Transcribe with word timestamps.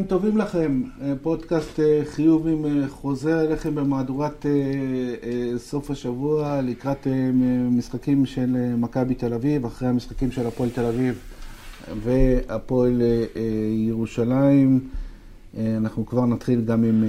צהריים 0.00 0.22
טובים 0.22 0.38
לכם, 0.38 0.82
אה, 1.02 1.12
פודקאסט 1.22 1.80
אה, 1.80 2.02
חיובים 2.04 2.66
אה, 2.66 2.88
חוזר 2.88 3.40
אליכם 3.40 3.74
במהדורת 3.74 4.46
סוף 5.56 5.90
השבוע 5.90 6.60
לקראת 6.62 7.06
משחקים 7.70 8.26
של 8.26 8.74
מכבי 8.76 9.14
תל 9.14 9.34
אביב, 9.34 9.64
אחרי 9.64 9.88
המשחקים 9.88 10.30
של 10.30 10.46
הפועל 10.46 10.70
תל 10.70 10.84
אביב 10.84 11.18
והפועל 12.02 13.02
ירושלים. 13.86 14.80
אנחנו 15.76 16.06
כבר 16.06 16.26
נתחיל 16.26 16.60
גם 16.60 16.84
עם 16.84 17.04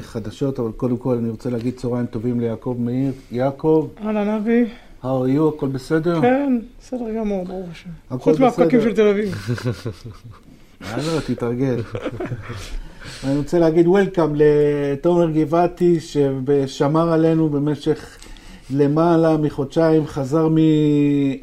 חדשות, 0.00 0.58
אבל 0.58 0.72
קודם 0.72 0.96
כל 0.96 1.16
אני 1.16 1.28
רוצה 1.28 1.50
להגיד 1.50 1.74
צהריים 1.76 2.06
טובים 2.06 2.40
ליעקב 2.40 2.76
מאיר. 2.78 3.12
יעקב. 3.32 3.88
אהלן 4.04 4.28
אבי. 4.28 4.64
How 5.02 5.04
are 5.04 5.36
you? 5.36 5.56
הכל 5.56 5.68
בסדר? 5.68 6.20
כן, 6.20 6.58
בסדר 6.80 7.14
גמור, 7.16 7.44
ברור 7.44 7.66
השם. 7.70 7.90
חוץ 8.18 8.38
מהפקקים 8.38 8.80
של 8.80 8.94
תל 8.94 9.06
אביב. 9.06 9.34
לא, 10.80 11.20
תתרגל. 11.26 11.82
אני 13.24 13.36
רוצה 13.36 13.58
להגיד 13.58 13.86
וולקאם 13.86 14.32
לתומר 14.34 15.30
גבעתי, 15.30 15.98
ששמר 16.00 17.12
עלינו 17.12 17.48
במשך 17.48 18.16
למעלה 18.70 19.36
מחודשיים, 19.36 20.06
חזר 20.06 20.48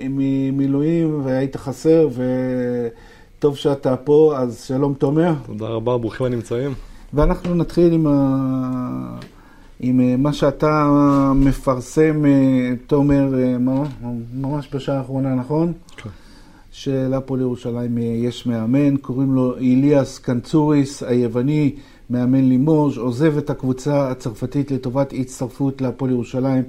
ממילואים 0.10 1.22
והיית 1.24 1.56
חסר, 1.56 2.10
וטוב 3.40 3.58
שאתה 3.58 3.96
פה, 3.96 4.34
אז 4.38 4.64
שלום 4.68 4.94
תומר. 4.94 5.34
תודה 5.46 5.68
רבה, 5.68 5.98
ברוכים 5.98 6.26
הנמצאים. 6.26 6.74
ואנחנו 7.14 7.56
נתחיל 7.56 7.94
עם, 7.94 8.08
ה... 8.08 9.18
עם 9.80 10.24
מה 10.24 10.34
שאתה 10.34 10.90
מפרסם, 11.36 12.24
תומר, 12.88 13.28
ממש 14.34 14.70
בשעה 14.74 14.98
האחרונה, 14.98 15.36
נכון? 15.36 15.74
כן. 15.98 16.10
שלהפועל 16.78 17.42
ירושלים 17.42 17.98
יש 17.98 18.46
מאמן, 18.46 18.98
קוראים 18.98 19.36
לו 19.36 19.58
איליאס 19.58 20.20
קנצוריס 20.20 21.04
היווני, 21.04 21.76
מאמן 22.10 22.50
לימוז', 22.50 22.98
עוזב 22.98 23.38
את 23.38 23.50
הקבוצה 23.50 24.12
הצרפתית 24.12 24.72
לטובת 24.72 25.14
הצטרפות 25.20 25.82
להפועל 25.82 26.12
ירושלים 26.12 26.64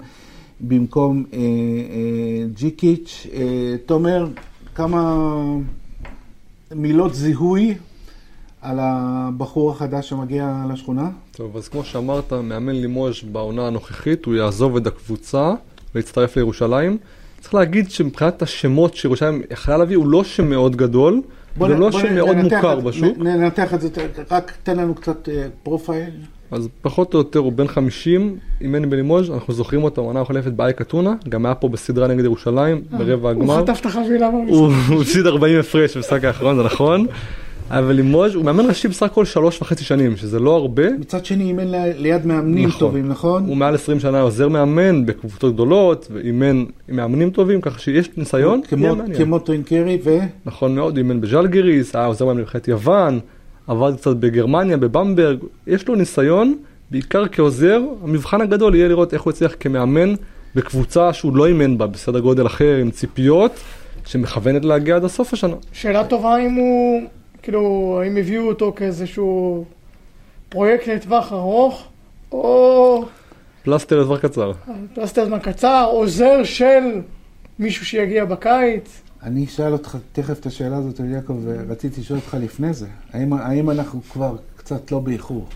במקום 0.61 1.25
אה, 1.33 1.39
אה, 1.39 2.47
ג'יקיץ'. 2.55 3.27
אה, 3.33 3.77
תומר, 3.87 4.27
כמה 4.75 5.33
מילות 6.75 7.15
זיהוי 7.15 7.75
על 8.63 8.79
הבחור 8.81 9.71
החדש 9.71 10.09
שמגיע 10.09 10.65
לשכונה? 10.73 11.11
טוב, 11.33 11.57
אז 11.57 11.69
כמו 11.69 11.85
שאמרת, 11.85 12.33
מאמן 12.33 12.75
לימוז' 12.75 13.23
בעונה 13.33 13.67
הנוכחית, 13.67 14.25
הוא 14.25 14.35
יעזוב 14.35 14.77
את 14.77 14.87
הקבוצה 14.87 15.55
ויצטרף 15.95 16.37
לירושלים. 16.37 16.99
צריך 17.41 17.55
להגיד 17.55 17.91
שמבחינת 17.91 18.43
השמות 18.43 18.95
שירושלים 18.95 19.43
יכלה 19.51 19.77
להביא, 19.77 19.97
הוא 19.97 20.07
לא 20.07 20.25
שם 20.25 20.51
מאוד 20.51 20.77
גדול, 20.77 21.21
זה 21.59 21.69
לא 21.69 21.93
שם 21.93 22.15
מאוד 22.15 22.37
מוכר 22.37 22.81
בשוק. 22.81 23.19
ננתח 23.19 23.75
את 23.75 23.81
זה, 23.81 23.89
רק 24.31 24.53
תן 24.63 24.77
לנו 24.77 24.95
קצת 24.95 25.29
אה, 25.29 25.47
profile. 25.63 26.11
אז 26.51 26.69
פחות 26.83 27.15
או 27.15 27.19
יותר 27.19 27.39
הוא 27.39 27.53
בן 27.53 27.69
50, 27.69 28.37
אימן 28.61 28.91
בלימוז', 28.91 29.31
אנחנו 29.31 29.55
זוכרים 29.55 29.85
אותו, 29.85 30.03
עונה 30.03 30.21
החולפת 30.21 30.53
באייק 30.53 30.81
אתונה, 30.81 31.15
גם 31.29 31.47
היה 31.47 31.55
פה 31.55 31.69
בסדרה 31.69 32.09
נגד 32.09 32.25
ירושלים, 32.25 32.83
אה, 32.93 32.99
ברבע 32.99 33.31
הגמר. 33.31 33.55
הוא 33.55 33.63
חטף 33.63 33.81
את 33.81 33.87
החבילה 33.87 34.31
במשחק. 34.31 34.55
הוא 34.89 35.03
הפסיד 35.03 35.27
40 35.27 35.61
הפרש 35.61 35.97
במשחק 35.97 36.25
האחרון, 36.25 36.57
זה 36.57 36.63
נכון. 36.63 37.07
אבל 37.71 37.93
לימוז' 37.93 38.35
הוא 38.35 38.45
מאמן 38.45 38.67
ראשי 38.67 38.89
בסך 38.89 39.03
הכל 39.03 39.25
שלוש 39.25 39.63
וחצי 39.63 39.85
שנים, 39.85 40.17
שזה 40.17 40.39
לא 40.39 40.57
הרבה. 40.57 40.91
מצד 40.91 41.25
שני 41.25 41.45
אימן 41.45 41.65
ליד 41.97 42.27
מאמנים 42.27 42.69
נכון. 42.69 42.81
טובים, 42.81 43.09
נכון? 43.09 43.45
הוא 43.47 43.57
מעל 43.57 43.75
20 43.75 44.01
שנה 44.01 44.21
עוזר 44.21 44.49
מאמן 44.49 45.07
בקבוצות 45.07 45.55
גדולות, 45.55 46.09
ואימן 46.11 46.65
עם 46.89 46.97
מאמנים 46.97 47.31
טובים, 47.31 47.61
ככה 47.61 47.79
שיש 47.79 48.11
ניסיון. 48.17 48.61
כמו, 48.69 48.95
כמו 49.17 49.39
טרינקיירי 49.39 49.99
ו... 50.05 50.19
נכון 50.47 50.75
מאוד, 50.75 50.97
אימן 50.97 51.21
בז'לגיריס, 51.21 51.97
היה 51.97 52.07
עוזר 52.07 52.25
מאמן 52.25 52.39
בנבחרת 52.39 52.69
יוון, 52.69 53.21
עבד 53.67 53.93
קצת 53.97 54.17
בגרמניה, 54.17 54.77
בבמברג, 54.77 55.39
יש 55.67 55.89
לו 55.89 55.95
ניסיון, 55.95 56.55
בעיקר 56.91 57.25
כעוזר, 57.33 57.81
המבחן 58.03 58.41
הגדול 58.41 58.75
יהיה 58.75 58.89
לראות 58.89 59.15
איך 59.15 59.23
הוא 59.23 59.31
יצליח 59.31 59.55
כמאמן 59.61 60.15
בקבוצה 60.55 61.13
שהוא 61.13 61.37
לא 61.37 61.47
אימן 61.47 61.79
בה, 61.79 61.87
בסדר 61.87 62.21
גודל 62.21 62.47
אחר, 62.47 62.77
עם 62.81 62.91
ציפיות, 62.91 63.53
שמכוונת 64.07 64.65
להגיע 64.65 64.97
עד 64.97 65.05
הסוף 65.05 65.33
השנה. 65.33 65.57
שאלה 65.73 66.05
טובה 66.05 66.39
אם 66.39 66.55
הוא... 66.55 67.03
כאילו, 67.49 68.01
האם 68.03 68.17
הביאו 68.17 68.49
אותו 68.49 68.73
כאיזשהו 68.77 69.65
פרויקט 70.49 70.87
לטווח 70.87 71.33
ארוך, 71.33 71.89
או... 72.33 73.05
פלסטר 73.63 74.01
לטווח 74.01 74.21
קצר. 74.21 74.53
פלסטר 74.95 75.25
לזמן 75.25 75.39
קצר, 75.39 75.89
עוזר 75.91 76.45
של 76.45 76.83
מישהו 77.59 77.87
שיגיע 77.87 78.25
בקיץ. 78.25 79.03
אני 79.23 79.45
אשאל 79.45 79.73
אותך 79.73 79.99
תכף 80.13 80.41
את 80.41 80.47
השאלה 80.47 80.77
הזאת, 80.77 81.01
יעקב, 81.01 81.39
ורציתי 81.45 82.01
לשאול 82.01 82.19
אותך 82.19 82.37
לפני 82.41 82.73
זה. 82.73 82.87
האם, 83.13 83.33
האם 83.33 83.71
אנחנו 83.71 84.01
כבר 84.03 84.37
קצת 84.57 84.93
לא 84.93 84.99
באיחור? 84.99 85.47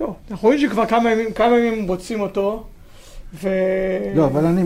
לא, 0.00 0.14
אנחנו 0.30 0.48
רואים 0.48 0.60
שכבר 0.60 0.86
כמה 0.86 1.10
ימים, 1.10 1.32
כמה 1.32 1.58
ימים 1.58 1.88
רוצים 1.88 2.20
אותו, 2.20 2.66
ו... 3.42 3.48
לא, 4.14 4.26
אבל 4.26 4.44
אני 4.44 4.62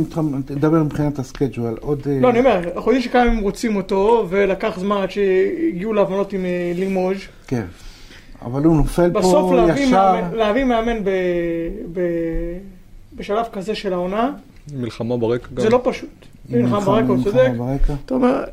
מדבר 0.50 0.82
מבחינת 0.82 1.18
הסקייג'ואל, 1.18 1.74
עוד... 1.80 2.02
אה, 2.06 2.20
לא, 2.20 2.30
אני 2.30 2.38
אומר, 2.38 2.56
אנחנו 2.56 2.90
יודעים 2.90 3.02
שכמה 3.02 3.22
הם 3.22 3.38
רוצים 3.38 3.76
אותו, 3.76 4.26
ולקח 4.28 4.78
זמן 4.78 4.96
עד 4.96 5.10
שהגיעו 5.10 5.92
להבנות 5.92 6.32
עם 6.32 6.44
אה, 6.44 6.72
לימוז'. 6.74 7.16
כן, 7.46 7.64
אבל 8.42 8.64
הוא 8.64 8.76
נופל 8.76 9.10
פה 9.12 9.18
ישר... 9.18 9.28
בסוף 9.28 9.52
להביא 10.32 10.64
מאמן 10.64 11.04
ב... 11.04 11.10
ב... 11.92 12.00
בשלב 13.16 13.44
כזה 13.52 13.74
של 13.74 13.92
העונה. 13.92 14.32
מלחמה 14.74 15.16
ברקע 15.16 15.48
גם. 15.54 15.62
זה 15.62 15.70
לא 15.70 15.80
פשוט. 15.84 16.26
מלחמה 16.48 16.80
ברקע, 16.80 17.06
הוא 17.06 17.24
צודק. 17.24 17.50
אתה 18.04 18.14
אומר, 18.14 18.44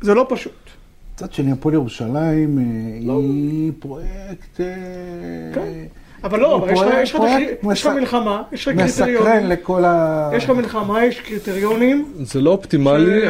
זה 0.00 0.14
לא 0.14 0.26
פשוט. 0.28 0.70
מצד 1.14 1.32
שני, 1.32 1.52
הפועל 1.52 1.74
ירושלים 1.74 2.58
אה, 2.58 2.64
לא. 3.06 3.20
היא 3.20 3.72
פרויקט... 3.78 4.60
כן. 5.54 5.84
אבל 6.24 6.40
לא, 6.40 6.66
יש 7.72 7.86
לך 7.86 7.92
מלחמה, 7.94 8.42
יש 8.52 8.68
לך 8.68 8.76
קריטריונים. 8.76 9.16
מסקרן 9.18 9.46
לכל 9.48 9.84
ה... 9.84 10.30
יש 10.36 10.44
לך 10.44 10.50
מלחמה, 10.50 11.04
יש 11.04 11.20
קריטריונים. 11.20 12.12
זה 12.20 12.40
לא 12.40 12.50
אופטימלי, 12.50 13.20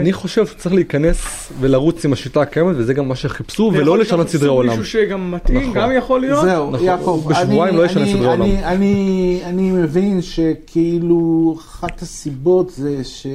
אני 0.00 0.12
חושב 0.12 0.46
שצריך 0.46 0.74
להיכנס 0.74 1.52
ולרוץ 1.60 2.04
עם 2.04 2.12
השיטה 2.12 2.40
הקיימת, 2.40 2.74
וזה 2.76 2.94
גם 2.94 3.08
מה 3.08 3.16
שחיפשו, 3.16 3.70
ולא 3.74 3.98
לשנות 3.98 4.28
סדרי 4.28 4.48
עולם. 4.48 4.68
מישהו 4.68 4.84
שגם 4.84 5.30
מתאים, 5.30 5.60
נכון. 5.60 5.74
גם 5.74 5.92
יכול 5.92 6.20
להיות. 6.20 6.44
זהו, 6.44 6.70
נכון. 6.70 6.86
יעקב, 6.86 7.24
בשבועיים 7.28 7.76
לא 7.76 7.86
ישנה 7.86 8.06
סדרי 8.06 8.26
עולם. 8.26 8.46
אני 8.64 9.70
מבין 9.70 10.22
שכאילו 10.22 11.54
אחת 11.58 12.02
הסיבות 12.02 12.70
זה 12.70 13.04
ש... 13.04 13.26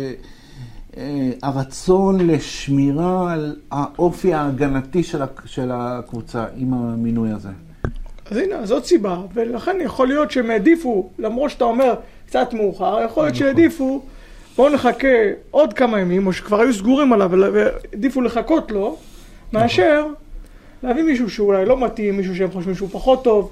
הרצון 1.44 2.28
לשמירה 2.28 3.34
על 3.34 3.56
האופי 3.72 4.34
ההגנתי 4.34 5.04
של 5.46 5.72
הקבוצה 5.72 6.46
עם 6.56 6.74
המינוי 6.74 7.32
הזה. 7.32 7.50
אז 8.32 8.38
הנה, 8.38 8.66
זאת 8.66 8.86
סיבה, 8.86 9.18
ולכן 9.34 9.78
יכול 9.82 10.08
להיות 10.08 10.32
שהם 10.32 10.50
העדיפו, 10.50 11.10
למרות 11.20 11.52
שאתה 11.52 11.64
אומר 11.64 11.96
קצת 12.28 12.54
מאוחר, 12.54 13.02
יכול 13.06 13.24
להיות 13.24 13.36
נכון. 13.36 13.48
שהעדיפו, 13.48 14.02
בואו 14.56 14.74
נחכה 14.74 15.08
עוד 15.52 15.74
כמה 15.74 16.00
ימים, 16.00 16.28
או 16.28 16.34
שכבר 16.34 16.62
היו 16.62 16.74
סגורים 16.74 17.14
עליו, 17.14 17.32
והעדיפו 17.54 18.22
לחכות 18.22 18.72
לו, 18.72 18.98
מאשר 19.54 20.06
להביא 20.84 21.04
מישהו 21.04 21.30
שאולי 21.30 21.66
לא 21.66 21.80
מתאים, 21.80 22.18
מישהו 22.18 22.36
שהם 22.36 22.52
חושבים 22.52 22.76
שהוא 22.76 22.90
פחות 22.92 23.24
טוב. 23.24 23.52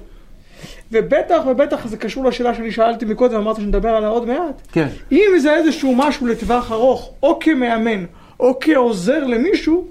ובטח 0.92 1.42
ובטח 1.50 1.86
זה 1.86 1.96
קשור 1.96 2.24
לשאלה 2.24 2.54
שאני 2.54 2.72
שאלתי 2.72 3.04
מקודם, 3.04 3.36
אמרת 3.36 3.56
שנדבר 3.56 3.88
עליה 3.88 4.08
עוד 4.08 4.26
מעט. 4.26 4.62
כן. 4.72 4.88
אם 5.12 5.38
זה 5.38 5.54
איזשהו 5.54 5.94
משהו 5.96 6.26
לטווח 6.26 6.72
ארוך, 6.72 7.12
או 7.22 7.38
כמאמן, 7.38 8.04
או 8.40 8.58
כעוזר 8.60 9.24
למישהו, 9.24 9.86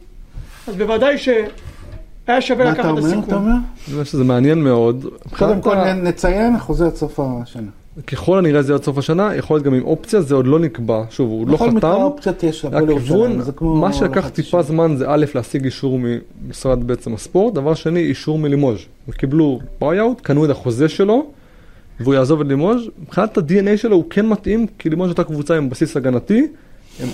אז 0.67 0.75
בוודאי 0.75 1.17
ש... 1.17 1.29
היה 2.27 2.41
שווה 2.41 2.71
לקחת 2.71 2.93
את 2.93 2.97
הסיכון. 2.97 3.17
מה 3.17 3.23
אתה 3.27 3.35
אומר? 3.35 3.51
אני 3.51 3.93
אומר 3.93 4.03
שזה 4.03 4.23
מעניין 4.23 4.63
מאוד. 4.63 5.05
קודם 5.37 5.61
כל 5.61 5.93
נציין, 5.93 6.59
חוזה 6.59 6.85
עד 6.85 6.95
סוף 6.95 7.19
השנה. 7.19 7.69
ככל 8.07 8.37
הנראה 8.37 8.61
זה 8.61 8.73
עד 8.73 8.83
סוף 8.83 8.97
השנה, 8.97 9.35
יכול 9.35 9.55
להיות 9.55 9.65
גם 9.65 9.73
עם 9.73 9.83
אופציה, 9.83 10.21
זה 10.21 10.35
עוד 10.35 10.47
לא 10.47 10.59
נקבע. 10.59 11.03
שוב, 11.09 11.29
הוא 11.29 11.47
לא 11.47 11.57
חתם. 11.57 11.65
בכל 11.65 11.75
מקרה 11.75 12.03
אופציית 12.03 12.43
יש 12.43 12.65
הכיוון, 12.65 13.41
מה 13.61 13.93
שלקח 13.93 14.29
טיפה 14.29 14.61
זמן 14.61 14.95
זה 14.97 15.05
א', 15.07 15.25
להשיג 15.35 15.65
אישור 15.65 15.99
ממשרד 15.99 16.83
בעצם 16.87 17.13
הספורט, 17.13 17.53
דבר 17.53 17.73
שני, 17.73 17.99
אישור 17.99 18.39
מלימוז'. 18.39 18.79
הם 19.07 19.13
קיבלו 19.13 19.59
buyout, 19.81 20.21
קנו 20.21 20.45
את 20.45 20.49
החוזה 20.49 20.89
שלו, 20.89 21.25
והוא 21.99 22.13
יעזוב 22.13 22.41
את 22.41 22.47
לימוז'. 22.47 22.81
מבחינת 23.01 23.37
ה-DNA 23.37 23.77
שלו 23.77 23.95
הוא 23.95 24.03
כן 24.09 24.27
מתאים, 24.27 24.67
כי 24.79 24.89
לימוז' 24.89 25.09
הייתה 25.09 25.23
קבוצה 25.23 25.57
עם 25.57 25.69
בסיס 25.69 25.97
הגנתי. 25.97 26.47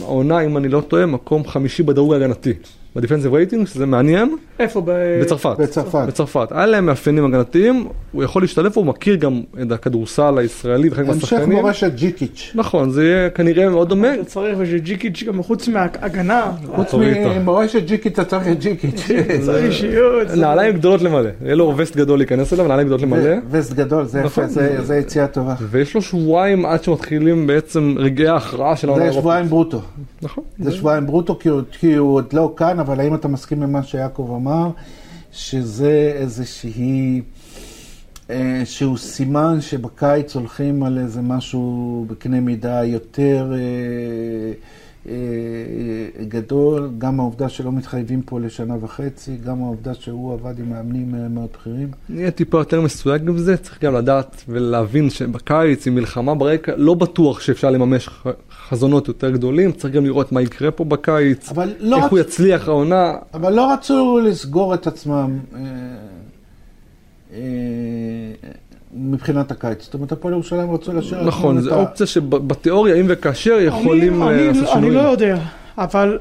העונה, 0.01 0.39
אם 0.39 0.57
אני 0.57 0.67
לא 0.69 0.81
טועה, 0.81 1.05
מקום 1.05 1.47
חמישי 1.47 1.83
בדירוג 1.83 2.13
ההגנתי. 2.13 2.53
בדיפנסיב 2.95 3.33
רייטינג, 3.33 3.67
שזה 3.67 3.85
מעניין. 3.85 4.35
איפה? 4.59 4.81
בצרפת. 4.85 5.55
בצרפת. 5.59 6.03
בצרפת. 6.07 6.47
היה 6.51 6.65
להם 6.65 6.85
מאפיינים 6.85 7.25
הגנתיים, 7.25 7.87
הוא 8.11 8.23
יכול 8.23 8.41
להשתלב, 8.41 8.71
הוא 8.75 8.85
מכיר 8.85 9.15
גם 9.15 9.41
את 9.61 9.71
הכדורסל 9.71 10.37
הישראלי 10.37 10.89
וחלק 10.91 11.07
מהשחקנים. 11.07 11.41
המשך 11.41 11.61
מורשת 11.61 11.91
ג'יקיץ'. 11.95 12.51
נכון, 12.55 12.89
זה 12.89 13.03
יהיה 13.03 13.29
כנראה 13.29 13.69
מאוד 13.69 13.89
דומה. 13.89 14.13
אתה 14.13 14.23
צריך 14.23 14.57
ושג'יקיץ' 14.59 15.23
גם 15.23 15.43
חוץ 15.43 15.67
מההגנה. 15.67 16.51
חוץ 16.75 16.93
ממורשת 16.93 17.83
ג'יקיץ' 17.85 18.13
אתה 18.13 18.25
צריך 18.25 18.47
את 18.47 18.59
ג'יקיץ'. 18.59 19.07
צריך 19.45 19.65
אישיות. 19.65 20.27
נעליים 20.35 20.73
גדולות 20.73 21.01
למלא. 21.01 21.29
יהיה 21.41 21.55
לו 21.55 21.73
וסט 21.77 21.95
גדול 21.95 22.17
להיכנס 22.19 22.53
אליו, 22.53 22.67
נעליים 22.67 22.87
גדולות 22.87 23.01
למלא. 23.01 23.35
וסט 23.51 23.73
גדול, 23.73 24.05
זה 24.05 24.19
יפה, 24.19 24.41
נכון. 24.41 24.83
זה 24.83 24.97
יציאה 24.97 25.27
טובה. 25.27 25.55
ויש 25.69 25.95
לו 25.95 26.01
שבועיים 26.01 26.65
עד 26.65 26.83
שמתחילים 26.83 27.47
בעצם 27.47 27.95
רגעי 27.97 28.27
ההכרעה 28.27 28.75
של 28.75 28.89
העונה. 28.89 29.05
זה 29.05 29.13
שבועיים 29.13 29.45
ברוטו. 29.45 29.81
נכון. 30.21 30.43
זה 30.59 30.71
שבועיים 30.71 31.05
ברוטו 31.05 31.39
כי 31.79 31.95
הוא 31.95 32.15
עוד 32.15 32.33
לא 32.33 32.53
כאן, 32.57 32.79
אבל 32.81 32.99
האם 32.99 33.15
אתה 33.15 33.27
מסכים 33.27 33.63
עם 33.63 33.71
מה 33.71 33.83
שיעקב 33.83 34.33
אמר, 34.35 34.69
שזה 35.31 36.13
איזושהי, 36.15 37.21
אה, 38.29 38.61
שהוא 38.65 38.97
סימן 38.97 39.61
שבקיץ 39.61 40.35
הולכים 40.35 40.83
על 40.83 40.97
איזה 40.97 41.21
משהו 41.21 42.05
בקנה 42.09 42.39
מידה 42.39 42.83
יותר... 42.83 43.53
אה, 43.53 44.53
אה, 45.09 45.13
גדול, 46.27 46.89
גם 46.97 47.19
העובדה 47.19 47.49
שלא 47.49 47.71
מתחייבים 47.71 48.21
פה 48.21 48.39
לשנה 48.39 48.75
וחצי, 48.81 49.37
גם 49.45 49.63
העובדה 49.63 49.93
שהוא 49.93 50.33
עבד 50.33 50.59
עם 50.59 50.69
מאמנים 50.69 51.15
מאוד 51.29 51.49
בכירים. 51.53 51.91
נהיה 52.09 52.31
טיפה 52.31 52.57
יותר 52.57 52.81
מסויג 52.81 53.21
עם 53.27 53.37
זה, 53.37 53.57
צריך 53.57 53.83
גם 53.83 53.95
לדעת 53.95 54.43
ולהבין 54.47 55.09
שבקיץ 55.09 55.87
עם 55.87 55.95
מלחמה 55.95 56.35
ברקע, 56.35 56.71
לא 56.77 56.93
בטוח 56.93 57.39
שאפשר 57.39 57.69
לממש 57.69 58.09
חזונות 58.71 59.07
יותר 59.07 59.31
גדולים, 59.31 59.71
צריך 59.71 59.93
גם 59.93 60.05
לראות 60.05 60.31
מה 60.31 60.41
יקרה 60.41 60.71
פה 60.71 60.83
בקיץ, 60.83 61.51
לא 61.79 61.95
איך 61.95 62.05
רצ... 62.05 62.11
הוא 62.11 62.19
יצליח 62.19 62.67
העונה. 62.67 63.13
אבל 63.33 63.53
לא 63.53 63.73
רצו 63.73 64.19
לסגור 64.23 64.73
את 64.73 64.87
עצמם. 64.87 65.39
אה, 67.33 67.39
מבחינת 68.93 69.51
הקיץ. 69.51 69.83
זאת 69.83 69.93
אומרת, 69.93 70.11
הפועל 70.11 70.33
ירושלים 70.33 70.71
רצו 70.71 70.93
להשאיר... 70.93 71.23
נכון, 71.23 71.61
זו 71.61 71.75
אופציה 71.75 72.05
שבתיאוריה, 72.05 72.95
אם 72.95 73.05
וכאשר, 73.07 73.57
יכולים 73.61 74.23
אה, 74.23 74.31
לעשות 74.31 74.67
שינויים. 74.67 74.85
אני 74.85 74.95
לא 74.95 75.09
יודע, 75.09 75.37
אבל 75.77 76.17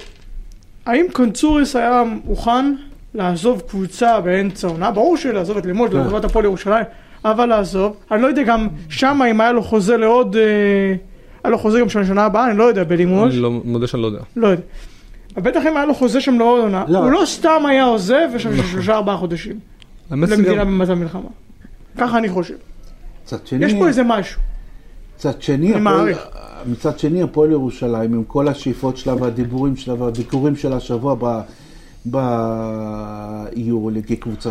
האם 0.87 1.06
קונצוריס 1.12 1.76
היה 1.76 2.03
מוכן 2.25 2.75
לעזוב 3.14 3.62
קבוצה 3.69 4.20
באמצע 4.20 4.69
עונה? 4.69 4.91
ברור 4.91 5.17
שלעזוב 5.17 5.56
את 5.56 5.67
לימוד, 5.67 5.91
כן. 5.91 6.00
לטובת 6.00 6.25
הפועל 6.25 6.44
ירושלים, 6.44 6.85
אבל 7.25 7.46
לעזוב. 7.46 7.96
אני 8.11 8.23
לא 8.23 8.26
יודע 8.26 8.43
גם 8.43 8.69
שמה 8.88 9.31
אם 9.31 9.41
היה 9.41 9.53
לו 9.53 9.62
חוזה 9.62 9.96
לעוד... 9.96 10.37
אה, 10.37 11.09
היה 11.44 11.50
לו 11.50 11.58
חוזה 11.58 11.81
גם 11.81 11.88
של 11.88 12.00
השנה 12.00 12.25
הבאה, 12.25 12.50
אני 12.50 12.58
לא 12.58 12.64
יודע, 12.64 12.84
בלימוד. 12.84 13.31
אני 13.31 13.40
לא, 13.40 13.50
מודה 13.50 13.87
שאני 13.87 14.02
לא 14.02 14.06
יודע. 14.06 14.20
לא 14.37 14.46
יודע. 14.46 14.62
בטח 15.37 15.62
אם 15.69 15.76
היה 15.76 15.87
לו 15.87 15.94
חוזה 15.94 16.20
שם 16.20 16.38
לעוד 16.38 16.60
עונה, 16.60 16.84
לא. 16.88 16.98
הוא 16.98 17.10
לא 17.10 17.22
סתם 17.26 17.66
היה 17.69 17.84
עוזב 17.84 18.28
ושם 18.34 18.50
נכון. 18.52 18.66
שלושה 18.66 18.94
ארבעה 18.94 19.16
חודשים. 19.16 19.58
למדינה 20.10 20.64
במצב 20.64 20.94
מלחמה. 20.94 21.28
ככה 21.98 22.19
אני 22.19 22.28
חושב. 22.28 22.54
מצד 23.25 23.46
שני... 23.46 23.66
יש 23.66 23.75
פה 23.75 23.88
איזה 23.88 24.02
משהו. 24.02 24.40
מצד 25.16 25.42
שני, 25.42 25.75
הפועל, 25.75 26.14
מצד 26.66 26.98
שני, 26.98 27.22
הפועל 27.22 27.50
ירושלים, 27.50 28.14
עם 28.14 28.25
כל 28.25 28.48
השאיפות 28.48 28.96
שלה 28.96 29.14
והדיבורים 29.14 29.76
שלה 29.76 29.94
והביקורים 29.94 30.56
שלה 30.56 30.76
השבוע 30.76 31.16
ב... 31.19 31.40
ביורוליג 33.56 34.08
היא 34.08 34.19
קבוצה 34.20 34.50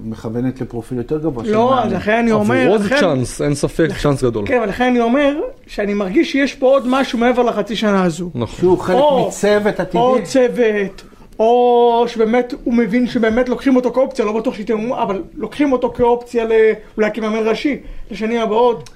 שמכוונת 0.00 0.60
לפרופיל 0.60 0.98
יותר 0.98 1.18
גבוה. 1.18 1.44
לא, 1.46 1.80
אז 1.80 1.92
לכן 1.92 2.12
אני 2.12 2.32
אומר... 2.32 2.62
עבורו 2.62 2.78
זה 2.78 2.88
צ'אנס, 3.00 3.42
אין 3.42 3.54
ספק, 3.54 3.88
צ'אנס 4.02 4.24
גדול. 4.24 4.46
כן, 4.46 4.56
אבל 4.56 4.68
לכן 4.68 4.84
אני 4.84 5.00
אומר 5.00 5.40
שאני 5.66 5.94
מרגיש 5.94 6.32
שיש 6.32 6.54
פה 6.54 6.66
עוד 6.66 6.84
משהו 6.86 7.18
מעבר 7.18 7.42
לחצי 7.42 7.76
שנה 7.76 8.04
הזו. 8.04 8.30
נכון. 8.34 8.58
שהוא 8.58 8.78
חלק 8.78 9.04
מצוות 9.26 9.80
עתידי. 9.80 9.98
או 9.98 10.16
צוות, 10.24 11.02
או 11.38 12.04
שבאמת 12.06 12.54
הוא 12.64 12.74
מבין 12.74 13.06
שבאמת 13.06 13.48
לוקחים 13.48 13.76
אותו 13.76 13.92
כאופציה, 13.92 14.24
לא 14.24 14.32
בטוח 14.32 14.54
שייתן, 14.54 14.92
אבל 14.92 15.22
לוקחים 15.34 15.72
אותו 15.72 15.90
כאופציה 15.90 16.46
אולי 16.96 17.10
כמאמן 17.14 17.48
ראשי 17.48 17.76
לשנים 18.10 18.40
הבאות. 18.40 18.90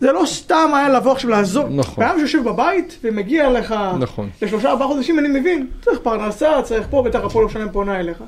זה 0.00 0.12
לא 0.12 0.22
סתם 0.26 0.70
היה 0.74 0.88
לבוא 0.88 1.12
עכשיו 1.12 1.30
לעזור. 1.30 1.68
נכון. 1.68 2.04
בן 2.04 2.18
שיושב 2.18 2.44
בבית 2.44 2.98
ומגיע 3.04 3.50
לך 3.50 3.74
נכון. 3.98 4.28
לשלושה 4.42 4.70
ארבעה 4.70 4.88
חודשים, 4.88 5.18
אני 5.18 5.28
מבין. 5.40 5.66
צריך 5.80 5.98
פרנסה, 6.02 6.62
צריך 6.62 6.86
פה, 6.90 7.02
בטח 7.02 7.20
הפועל 7.24 7.42
ירושלים 7.42 7.68
פונה 7.72 8.00
אליך. 8.00 8.22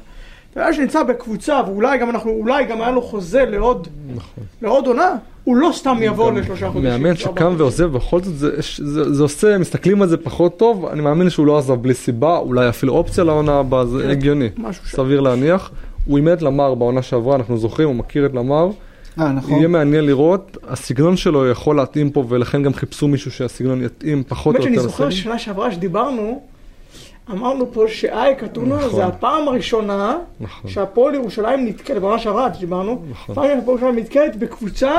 אתה 0.53 0.61
יודע 0.61 0.73
שנמצא 0.73 1.03
בקבוצה, 1.03 1.61
ואולי 1.67 1.99
גם 1.99 2.11
אנחנו, 2.11 2.31
אולי 2.31 2.65
גם 2.65 2.81
היה 2.81 2.91
לו 2.91 3.03
חוזה 3.03 3.45
לעוד, 3.45 3.89
נכון. 4.15 4.45
לעוד 4.63 4.87
עונה, 4.87 5.15
הוא 5.45 5.57
לא 5.57 5.71
סתם 5.73 5.99
יבוא 6.01 6.33
לשלושה 6.33 6.71
חודשים. 6.71 6.91
מאמן 6.91 7.17
שקם 7.17 7.55
ועוזב, 7.59 7.85
בכל 7.85 8.21
זאת 8.23 8.37
זה, 8.37 8.51
זה, 8.79 9.15
זה 9.15 9.23
עושה, 9.23 9.59
מסתכלים 9.59 10.03
על 10.03 10.09
זה 10.09 10.17
פחות 10.17 10.57
טוב, 10.57 10.87
אני 10.87 11.01
מאמין 11.01 11.31
שהוא 11.31 11.47
לא 11.47 11.59
עזב 11.59 11.75
בלי 11.75 11.95
סיבה, 11.95 12.39
אולי 12.39 12.69
אפילו 12.69 12.93
אופציה 12.93 13.25
לעונה 13.25 13.59
הבאה, 13.59 13.87
זה 13.87 14.03
כן, 14.03 14.11
הגיוני, 14.11 14.49
סביר 14.73 15.21
להניח. 15.21 15.71
הוא 16.07 16.17
אימן 16.17 16.33
את 16.33 16.43
למר 16.43 16.75
בעונה 16.75 17.03
שעברה, 17.03 17.37
אנחנו 17.37 17.59
זוכרים, 17.59 17.89
הוא 17.89 17.97
מכיר 17.97 18.27
את 18.27 18.35
למר. 18.35 18.71
אה, 19.21 19.33
נכון. 19.33 19.59
יהיה 19.59 19.69
מעניין 19.69 20.07
לראות, 20.07 20.57
הסגנון 20.69 21.17
שלו 21.17 21.51
יכול 21.51 21.77
להתאים 21.77 22.11
פה, 22.11 22.25
ולכן 22.29 22.63
גם 22.63 22.75
חיפשו 22.75 23.09
מישהו 23.09 23.31
שהסגנון 23.31 23.85
יתאים 23.85 24.23
פחות 24.29 24.57
או 24.57 24.61
יותר. 24.61 24.71
באמת 24.71 24.81
שאני 24.81 24.91
זוכר 24.91 25.11
שנה 25.11 25.39
שעברה 25.39 25.73
שדיברנו, 25.73 26.43
אמרנו 27.31 27.73
פה 27.73 27.85
שאייק 27.89 28.45
אתונה 28.45 28.77
נכון. 28.77 28.91
זה 28.91 29.07
הפעם 29.07 29.49
הראשונה 29.49 30.19
נכון. 30.41 30.71
שהפועל 30.71 31.15
ירושלים 31.15 31.67
נתקלת, 31.67 32.01
בעונה 32.03 32.19
שעברה 32.19 32.49
דיברנו, 32.49 33.03
נכון. 33.11 33.35
פעם 33.35 33.59
הפועל 33.59 33.79
ירושלים 33.79 33.99
נתקלת 33.99 34.37
בקבוצה 34.37 34.93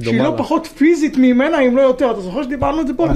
שהיא 0.00 0.22
לא 0.22 0.34
פחות 0.36 0.66
פיזית 0.66 1.16
ממנה, 1.16 1.60
אם 1.60 1.76
לא 1.76 1.82
יותר. 1.82 2.10
אתה 2.10 2.20
זוכר 2.20 2.42
שדיברנו 2.42 2.78
על 2.78 2.86
זה 2.86 2.94
פה? 2.94 3.06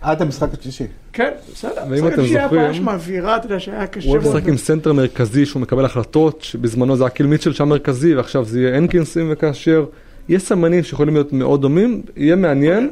עד 0.00 0.22
המשחק 0.22 0.48
השלישי. 0.60 0.84
כן, 1.12 1.30
בסדר. 1.52 1.82
ואם 1.90 2.08
אתם 2.08 2.22
זוכרים... 2.22 2.36
המשחק 2.38 2.52
השלישי 2.52 2.82
היה 2.82 2.94
אווירה, 2.94 3.36
אתה 3.36 3.46
יודע, 3.46 3.60
שהיה 3.60 3.86
קשה. 3.86 4.08
הוא 4.08 4.18
משחק 4.18 4.48
עם 4.48 4.56
סנטר 4.56 4.92
מרכזי 4.92 5.46
שהוא 5.46 5.62
מקבל 5.62 5.84
החלטות, 5.84 6.42
שבזמנו 6.42 6.96
זה 6.96 7.04
היה 7.04 7.10
קיל 7.10 7.26
מיטשל 7.26 7.52
שם 7.52 7.68
מרכזי, 7.68 8.14
ועכשיו 8.14 8.44
זה 8.44 8.60
יהיה 8.60 8.76
הנקינסים 8.76 9.28
וכאשר. 9.32 9.84
יש 10.28 10.42
סמנים 10.42 10.82
שיכולים 10.82 11.14
להיות 11.14 11.32
מאוד 11.32 11.62
דומים, 11.62 12.02
יהיה 12.16 12.36
מעניין. 12.36 12.90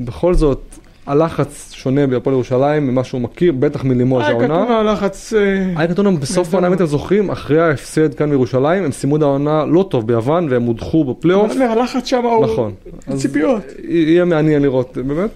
בכל 0.00 0.34
זאת, 0.34 0.78
הלחץ 1.06 1.72
שונה 1.72 2.06
בהפועל 2.06 2.34
ירושלים 2.34 2.86
ממה 2.86 3.04
שהוא 3.04 3.20
מכיר, 3.20 3.52
בטח 3.52 3.84
מלימוז' 3.84 4.22
העונה. 4.22 4.56
היה 4.56 4.64
כתוב 4.64 4.76
הלחץ... 4.76 5.32
היה 5.32 5.80
אה, 5.80 5.86
כתוב 5.86 6.20
בסוף 6.20 6.54
העונה, 6.54 6.68
אם 6.68 6.72
אתם 6.72 6.86
זוכרים, 6.86 7.30
אחרי 7.30 7.60
ההפסד 7.60 8.14
כאן 8.14 8.30
בירושלים, 8.30 8.84
הם 8.84 8.92
סיימו 8.92 9.16
את 9.16 9.22
העונה 9.22 9.64
לא 9.64 9.86
טוב 9.90 10.06
ביוון, 10.06 10.46
והם 10.50 10.62
הודחו 10.62 11.04
בפלייאוף. 11.04 11.52
הלחץ 11.70 12.06
שם 12.06 12.24
הוא... 12.24 12.44
נכון. 12.44 12.72
ציפיות. 13.16 13.62
יהיה 13.88 14.24
מעניין 14.24 14.62
לראות, 14.62 14.98
באמת, 15.06 15.30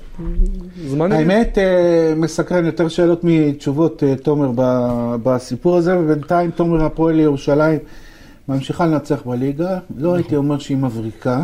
זמן... 0.87 1.13
האמת, 1.13 1.59
אה, 1.59 2.15
מסקרן 2.17 2.67
יותר 2.67 2.89
שאלות 2.89 3.21
מתשובות, 3.23 4.03
אה, 4.03 4.17
תומר, 4.17 4.51
בסיפור 5.23 5.77
הזה, 5.77 5.99
ובינתיים 5.99 6.51
תומר 6.51 6.85
הפועל 6.85 7.21
ירושלים 7.21 7.79
ממשיכה 8.49 8.87
לנצח 8.87 9.23
בליגה. 9.27 9.79
לא 9.99 10.15
הייתי 10.15 10.37
אומר 10.37 10.59
שהיא 10.59 10.77
מבריקה. 10.77 11.43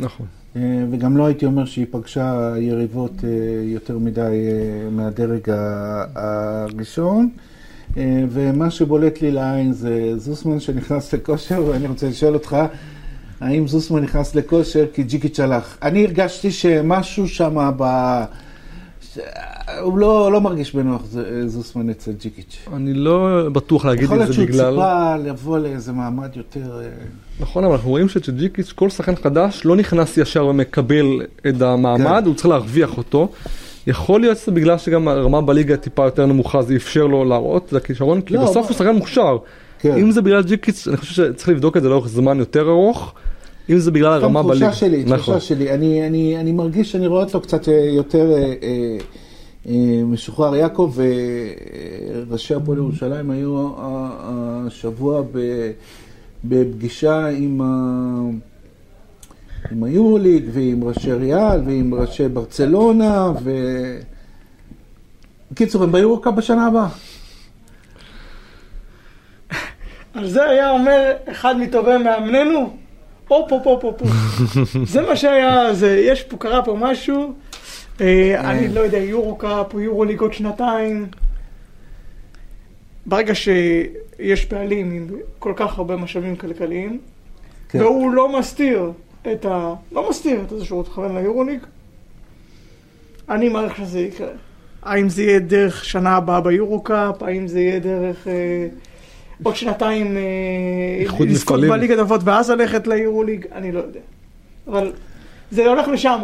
נכון. 0.00 0.26
אה, 0.56 0.84
וגם 0.90 1.16
לא 1.16 1.26
הייתי 1.26 1.46
אומר 1.46 1.64
שהיא 1.64 1.86
פגשה 1.90 2.54
יריבות 2.58 3.12
אה, 3.24 3.28
יותר 3.64 3.98
מדי 3.98 4.20
אה, 4.20 4.90
מהדרג 4.90 5.40
הראשון. 6.14 7.28
ומה 8.30 8.70
שבולט 8.70 9.22
לי 9.22 9.30
לעין 9.30 9.72
זה 9.72 10.18
זוסמן 10.18 10.60
שנכנס 10.60 11.14
לכושר, 11.14 11.64
ואני 11.68 11.86
רוצה 11.86 12.08
לשאול 12.08 12.34
אותך, 12.34 12.56
האם 13.40 13.68
זוסמן 13.68 14.02
נכנס 14.02 14.34
לכושר 14.34 14.86
כי 14.92 15.02
ג'יקיץ' 15.02 15.40
הלך? 15.40 15.76
אני 15.82 16.04
הרגשתי 16.04 16.50
שמשהו 16.50 17.28
שם 17.28 17.70
ב... 17.76 17.84
הוא 19.80 19.98
לא, 19.98 20.32
לא 20.32 20.40
מרגיש 20.40 20.74
בנוח 20.74 21.02
זוסמן 21.46 21.90
אצל 21.90 22.12
ג'יקיץ'. 22.12 22.58
אני 22.72 22.94
לא 22.94 23.48
בטוח 23.52 23.84
להגיד 23.84 24.04
את 24.04 24.08
זה 24.08 24.16
בגלל... 24.16 24.24
יכול 24.24 24.36
להיות 24.36 24.52
שהוא 24.52 24.70
ציפה 24.70 25.16
לבוא 25.16 25.58
לאיזה 25.58 25.92
מעמד 25.92 26.36
יותר... 26.36 26.80
נכון, 27.40 27.64
אבל 27.64 27.72
אנחנו 27.72 27.90
רואים 27.90 28.08
שג'יקיץ', 28.08 28.72
כל 28.72 28.90
שחקן 28.90 29.16
חדש 29.16 29.62
לא 29.64 29.76
נכנס 29.76 30.16
ישר 30.16 30.46
ומקבל 30.46 31.22
את 31.48 31.62
המעמד, 31.62 32.20
כן. 32.20 32.26
הוא 32.26 32.34
צריך 32.34 32.46
להרוויח 32.46 32.98
אותו. 32.98 33.28
יכול 33.86 34.20
להיות 34.20 34.38
שזה 34.38 34.52
בגלל 34.52 34.78
שגם 34.78 35.08
הרמה 35.08 35.40
בליגה 35.40 35.76
טיפה 35.76 36.04
יותר 36.04 36.26
נמוכה, 36.26 36.62
זה 36.62 36.76
אפשר 36.76 37.06
לו 37.06 37.24
להראות 37.24 37.68
את 37.68 37.72
הכישרון, 37.72 38.20
כי 38.20 38.34
לא, 38.34 38.44
בסוף 38.44 38.68
הוא 38.68 38.76
שחקן 38.76 38.94
מוכשר. 38.96 39.36
כן. 39.78 39.96
אם 39.96 40.10
זה 40.10 40.22
בגלל 40.22 40.42
ג'יקיץ', 40.42 40.88
אני 40.88 40.96
חושב 40.96 41.12
שצריך 41.12 41.48
לבדוק 41.48 41.76
את 41.76 41.82
זה 41.82 41.88
לאורך 41.88 42.08
זמן 42.08 42.38
יותר 42.38 42.68
ארוך. 42.68 43.14
אם 43.70 43.78
זה 43.78 43.90
בגלל 43.90 44.12
הרמה 44.12 44.42
בליגה. 44.42 44.66
תחושה 44.66 44.80
שלי, 44.80 45.04
נכון. 45.04 45.18
תחושה 45.18 45.40
שלי. 45.40 45.74
אני, 45.74 46.06
אני, 46.06 46.40
אני 46.40 46.52
מרגיש 46.52 46.92
שאני 46.92 47.06
רואה 47.06 47.22
אותו 47.22 47.40
קצת 47.40 47.68
אה, 47.68 47.74
יותר 47.74 48.32
אה, 48.32 48.54
אה, 48.62 48.98
אה, 49.68 50.02
משוחרר. 50.04 50.56
יעקב 50.56 50.94
וראשי 52.28 52.54
הפועל 52.54 52.78
ירושלים 52.78 53.30
היו 53.30 53.68
השבוע 53.78 55.22
ב... 55.32 55.38
בפגישה 56.44 57.28
עם, 57.28 57.60
ה... 57.60 58.20
עם 59.70 59.84
היורוליג 59.84 60.44
ועם 60.52 60.84
ראשי 60.84 61.12
ריאל 61.12 61.60
ועם 61.66 61.94
ראשי 61.94 62.28
ברצלונה 62.28 63.32
ו... 63.42 63.50
בקיצור, 65.52 65.82
הם 65.82 65.92
ביורוקאפ 65.92 66.34
בשנה 66.34 66.66
הבאה. 66.66 66.88
על 70.14 70.28
זה 70.28 70.44
היה 70.44 70.70
אומר 70.70 71.12
אחד 71.30 71.56
מטובי 71.58 71.90
מאמננו, 73.30 73.50
הופ 73.50 73.52
הופ 73.52 73.84
הופ 73.84 74.00
הופ. 74.00 74.10
זה 74.92 75.02
מה 75.02 75.16
שהיה, 75.16 75.74
זה, 75.74 75.98
יש 75.98 76.22
פה, 76.22 76.36
קרה 76.36 76.64
פה 76.64 76.76
משהו, 76.80 77.34
אה, 78.00 78.50
אני 78.50 78.68
לא 78.68 78.80
יודע, 78.80 78.98
יורו-קאפ 78.98 79.74
או 79.74 79.80
יורו-ליג 79.80 80.20
עוד 80.20 80.32
שנתיים. 80.32 81.06
ברגע 83.06 83.34
שיש 83.34 84.44
פעלים 84.44 84.92
עם 84.92 85.06
כל 85.38 85.52
כך 85.56 85.78
הרבה 85.78 85.96
משאבים 85.96 86.36
כלכליים, 86.36 87.00
כן. 87.68 87.80
והוא 87.80 88.12
לא 88.12 88.38
מסתיר 88.38 88.92
את 89.32 89.46
ה... 89.46 89.74
לא 89.92 90.10
מסתיר 90.10 90.40
את 90.40 90.50
זה 90.50 90.64
שהוא 90.64 90.80
מתכוון 90.80 91.16
ליורוליג, 91.16 91.60
אני 93.28 93.48
מעריך 93.48 93.76
שזה 93.76 94.00
יקרה. 94.00 94.28
האם 94.82 95.08
זה 95.08 95.22
יהיה 95.22 95.38
דרך 95.38 95.84
שנה 95.84 96.16
הבאה 96.16 96.40
ביורו-קאפ, 96.40 97.22
האם 97.22 97.48
זה 97.48 97.60
יהיה 97.60 97.78
דרך 97.78 98.28
אה, 98.28 98.68
עוד 99.42 99.56
שנתיים 99.56 100.16
אה, 100.16 101.24
לזכות 101.26 101.60
בליגת 101.60 101.98
אבות 101.98 102.20
ואז 102.24 102.50
ללכת 102.50 102.86
ליורוליג, 102.86 103.46
אני 103.52 103.72
לא 103.72 103.78
יודע. 103.78 104.00
אבל 104.68 104.92
זה 105.50 105.68
הולך 105.68 105.88
לשם. 105.88 106.20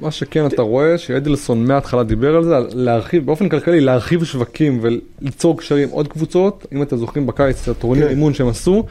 מה 0.00 0.10
שכן 0.10 0.46
אתה 0.46 0.62
רואה, 0.62 0.98
שאדלסון 0.98 1.66
מההתחלה 1.66 2.02
דיבר 2.02 2.36
על 2.36 2.44
זה, 2.44 2.56
על 2.56 2.66
להרחיב, 2.74 3.26
באופן 3.26 3.48
כלכלי, 3.48 3.80
להרחיב 3.80 4.24
שווקים 4.24 4.80
וליצור 4.82 5.58
קשרים 5.58 5.88
עוד 5.88 6.08
קבוצות. 6.08 6.66
אם 6.72 6.82
אתם 6.82 6.96
זוכרים 6.96 7.26
בקיץ, 7.26 7.68
הטורניר 7.68 8.04
כן. 8.04 8.10
אימון 8.10 8.34
שהם 8.34 8.48
עשו, 8.48 8.84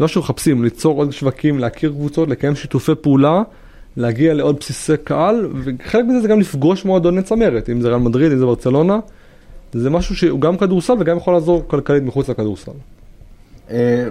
לא 0.00 0.08
שהם 0.08 0.22
מחפשים, 0.22 0.64
ליצור 0.64 0.98
עוד 0.98 1.12
שווקים, 1.12 1.58
להכיר 1.58 1.90
קבוצות, 1.90 2.28
לקיים 2.28 2.54
שיתופי 2.54 2.92
פעולה, 3.00 3.42
להגיע 3.96 4.34
לעוד 4.34 4.56
בסיסי 4.60 4.92
קהל, 5.04 5.48
וחלק 5.64 6.04
מזה 6.04 6.20
זה 6.20 6.28
גם 6.28 6.40
לפגוש 6.40 6.84
מועדוני 6.84 7.22
צמרת, 7.22 7.70
אם 7.70 7.80
זה 7.80 7.88
ריאל 7.88 8.00
מדריד, 8.00 8.32
אם 8.32 8.38
זה 8.38 8.46
ברצלונה. 8.46 8.98
זה 9.72 9.90
משהו 9.90 10.16
שהוא 10.16 10.40
גם 10.40 10.56
כדורסל 10.56 10.92
וגם 11.00 11.16
יכול 11.16 11.34
לעזור 11.34 11.64
כלכלית 11.66 12.02
מחוץ 12.02 12.28
לכדורסל. 12.30 12.72
אה, 13.70 14.08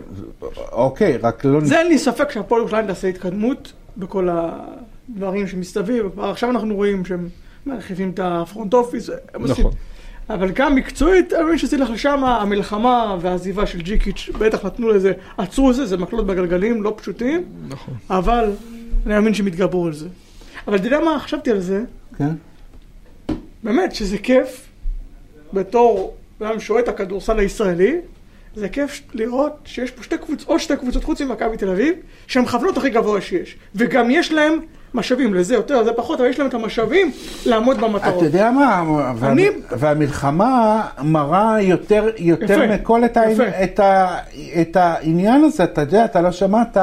אוקיי, 0.71 1.17
רק 1.17 1.45
לא... 1.45 1.59
זה 1.61 1.79
אין 1.79 1.87
לי 1.87 1.97
ספק 1.97 2.31
שהפועל 2.31 2.61
ירושלים 2.61 2.87
תעשה 2.87 3.07
התקדמות 3.07 3.73
בכל 3.97 4.29
הדברים 4.31 5.47
שמסביב. 5.47 6.09
כבר 6.13 6.29
עכשיו 6.29 6.49
אנחנו 6.49 6.75
רואים 6.75 7.05
שהם 7.05 7.29
מרחיבים 7.65 8.09
את 8.09 8.19
הפרונט 8.23 8.73
אופיס. 8.73 9.09
הם 9.33 9.41
עושים- 9.41 9.51
נכון. 9.65 9.71
אבל 10.29 10.51
גם 10.51 10.75
מקצועית, 10.75 11.33
אני 11.33 11.43
מבין 11.43 11.57
שזה 11.57 11.75
ילך 11.75 11.89
לשם, 11.89 12.23
המלחמה 12.23 13.17
והעזיבה 13.21 13.65
של 13.65 13.81
ג'יקיץ', 13.81 14.29
בטח 14.39 14.65
נתנו 14.65 14.87
לזה, 14.89 15.11
עצרו 15.37 15.69
את 15.69 15.75
זה, 15.75 15.85
זה 15.85 15.97
מקלות 15.97 16.27
בגלגלים, 16.27 16.83
לא 16.83 16.93
פשוטים, 16.97 17.43
נכון. 17.69 17.93
אבל 18.09 18.51
אני 19.05 19.13
מאמין 19.13 19.33
שהם 19.33 19.47
יתגברו 19.47 19.85
על 19.87 19.93
זה. 19.93 20.07
אבל 20.67 20.75
אתה 20.75 20.87
יודע 20.87 20.99
מה, 20.99 21.19
חשבתי 21.19 21.51
על 21.51 21.59
זה, 21.59 21.83
כן? 22.17 22.29
באמת, 23.63 23.95
שזה 23.95 24.17
כיף, 24.17 24.67
בתור 25.53 26.13
שאוהד 26.59 26.83
את 26.83 26.89
הכדורסל 26.89 27.39
הישראלי, 27.39 27.95
זה 28.55 28.69
כיף 28.69 29.01
לראות 29.13 29.51
שיש 29.65 29.91
פה 29.91 30.03
שתי 30.03 30.17
קבוצות, 30.17 30.47
עוד 30.47 30.59
שתי 30.59 30.75
קבוצות 30.77 31.03
חוץ 31.03 31.21
ממכבי 31.21 31.57
תל 31.57 31.69
אביב, 31.69 31.93
שהן 32.27 32.43
מכוונות 32.43 32.77
הכי 32.77 32.89
גבוה 32.89 33.21
שיש. 33.21 33.55
וגם 33.75 34.11
יש 34.11 34.31
להם 34.31 34.59
משאבים, 34.93 35.33
לזה 35.33 35.53
יותר, 35.55 35.81
לזה 35.81 35.93
פחות, 35.93 36.19
אבל 36.19 36.29
יש 36.29 36.39
להם 36.39 36.47
את 36.47 36.53
המשאבים 36.53 37.11
לעמוד 37.45 37.77
במטרות. 37.77 38.17
אתה 38.17 38.25
יודע 38.25 38.51
מה, 38.51 38.83
אני- 39.23 39.47
והמלחמה 39.71 40.81
מראה 41.03 41.61
יותר, 41.61 42.09
יותר 42.17 42.63
יפה, 42.63 42.75
מכל 42.75 43.05
את, 43.05 43.17
העני-. 43.17 43.63
את, 43.63 43.79
ה, 43.79 44.17
את 44.61 44.75
העניין 44.75 45.43
הזה, 45.43 45.63
אתה 45.63 45.81
יודע, 45.81 46.05
אתה 46.05 46.21
לא 46.21 46.31
שמעת 46.31 46.77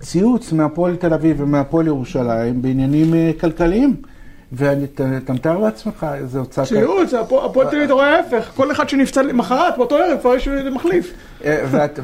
ציוץ 0.00 0.52
מהפועל 0.52 0.96
תל 0.96 1.14
אביב 1.14 1.40
ומהפועל 1.40 1.86
ירושלים 1.86 2.62
בעניינים 2.62 3.14
אה, 3.14 3.30
כלכליים. 3.40 3.96
ואתה 4.52 5.04
מתאר 5.32 5.58
לעצמך 5.58 6.06
איזה 6.14 6.38
הוצאה 6.38 6.64
כלכלית. 6.66 6.84
ציוץ, 6.84 7.14
הפוע- 7.14 7.44
הפועל 7.44 7.70
תל 7.70 7.76
אביב 7.76 7.90
רואה 7.90 8.16
ההפך, 8.16 8.50
כל 8.56 8.72
אחד 8.72 8.88
שנפצע 8.88 9.22
למחרת, 9.22 9.76
באותו 9.76 9.96
ערב 9.96 10.18
כבר 10.20 10.34
יש 10.34 10.48
מחליף. 10.74 11.12
אה, 11.44 11.64
ואת- 11.70 11.98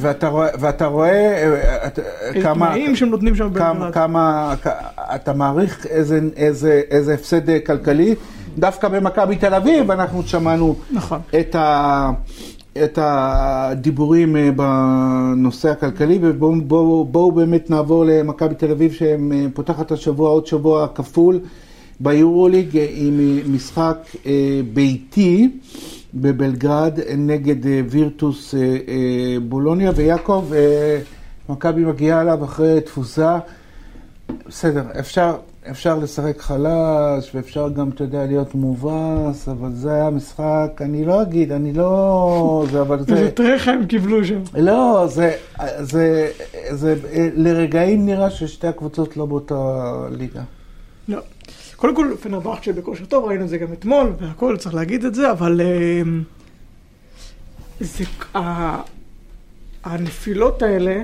ואתה 0.61 0.87
רואה, 0.87 1.11
אה, 1.11 1.89
איזה 2.21 2.43
כמה, 2.43 2.67
תנאים 2.69 2.97
שהם 2.97 3.09
נותנים 3.09 3.35
שם 3.37 3.45
בבלגרד. 3.51 3.95
כמה, 3.95 4.55
אתה 5.15 5.33
מעריך 5.33 5.87
איזה, 5.87 6.21
הפסד 7.15 7.51
אה, 7.51 7.59
כלכלי. 7.61 8.15
דווקא 8.59 8.89
במכבי 8.89 9.37
תל 9.37 9.55
אביב 9.55 9.91
אנחנו 9.91 10.23
שמענו 10.23 10.75
נכון. 10.91 11.19
את, 11.41 11.57
הדיבורים 13.03 14.37
אה, 14.37 14.51
בנושא 14.57 15.71
הכלכלי, 15.71 16.19
ובואו 16.23 16.55
בואו, 16.61 17.05
בואו 17.05 17.33
באמת 17.33 17.71
נעבור 17.71 18.05
למכבי 18.05 18.55
תל 18.55 18.71
אביב 18.71 18.93
שפותחת 18.93 19.93
השבוע 19.93 20.29
עוד 20.31 20.47
שבוע 20.47 20.87
כפול 20.95 21.41
ביורוליג 22.01 22.77
אה, 22.77 22.87
עם 22.95 23.41
משחק 23.55 23.99
אה, 24.27 24.61
ביתי 24.75 25.49
בבלגרד 26.15 26.99
נגד 27.17 27.67
אה, 27.67 27.81
וירטוס 27.89 28.55
אה, 28.55 28.61
אה, 28.61 29.37
בולוניה, 29.49 29.93
ויעקב, 29.95 30.45
אה, 30.55 30.99
מכבי 31.49 31.85
מגיעה 31.85 32.21
אליו 32.21 32.45
אחרי 32.45 32.81
תפוסה. 32.81 33.39
בסדר, 34.49 34.83
אפשר, 34.99 35.37
אפשר 35.71 35.99
לשחק 35.99 36.41
חלש, 36.41 37.35
ואפשר 37.35 37.69
גם, 37.69 37.89
אתה 37.89 38.05
יודע, 38.05 38.27
להיות 38.27 38.55
מובס, 38.55 39.49
אבל 39.49 39.73
זה 39.73 39.93
היה 39.93 40.11
משחק, 40.11 40.81
אני 40.81 41.05
לא 41.05 41.23
אגיד, 41.23 41.53
אני 41.53 41.73
לא... 41.73 42.67
זה, 42.71 42.81
אבל 42.81 43.05
זה... 43.05 43.15
איזה 43.15 43.31
טרחה 43.31 43.73
הם 43.73 43.87
קיבלו 43.87 44.25
שם. 44.25 44.41
לא, 44.55 45.07
זה, 45.09 45.33
זה, 45.81 46.31
זה, 46.71 46.95
לרגעים 47.37 48.07
נראה 48.07 48.31
ששתי 48.31 48.67
הקבוצות 48.67 49.17
לא 49.17 49.27
באותה 49.27 49.93
ליגה. 50.11 50.43
לא. 51.09 51.19
קודם 51.85 51.97
כל, 51.97 52.15
פנרבכצ'ה 52.23 52.73
בכושר 52.73 53.05
טוב, 53.05 53.25
ראינו 53.25 53.45
את 53.45 53.49
זה 53.49 53.59
גם 53.59 53.73
אתמול, 53.73 54.13
והכל, 54.21 54.57
צריך 54.57 54.75
להגיד 54.75 55.05
את 55.05 55.15
זה, 55.15 55.31
אבל 55.31 55.61
אמ, 55.61 56.23
זה, 57.81 58.05
הנפילות 59.85 60.63
האלה, 60.63 61.03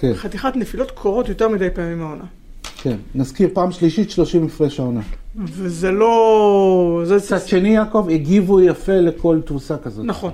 כן. 0.00 0.10
וחתיכת 0.12 0.52
נפילות 0.56 0.90
קורות 0.90 1.28
יותר 1.28 1.48
מדי 1.48 1.68
פעמים 1.74 2.02
העונה. 2.02 2.24
כן, 2.82 2.96
נזכיר, 3.14 3.48
פעם 3.52 3.72
שלישית 3.72 4.10
30 4.10 4.46
הפרש 4.46 4.80
העונה. 4.80 5.00
וזה 5.36 5.90
לא... 5.90 7.02
זה 7.04 7.16
מצד 7.16 7.46
שני, 7.46 7.68
יעקב, 7.68 8.08
הגיבו 8.10 8.60
יפה 8.60 8.92
לכל 9.00 9.40
תבוסה 9.44 9.76
כזאת. 9.78 10.04
נכון. 10.04 10.32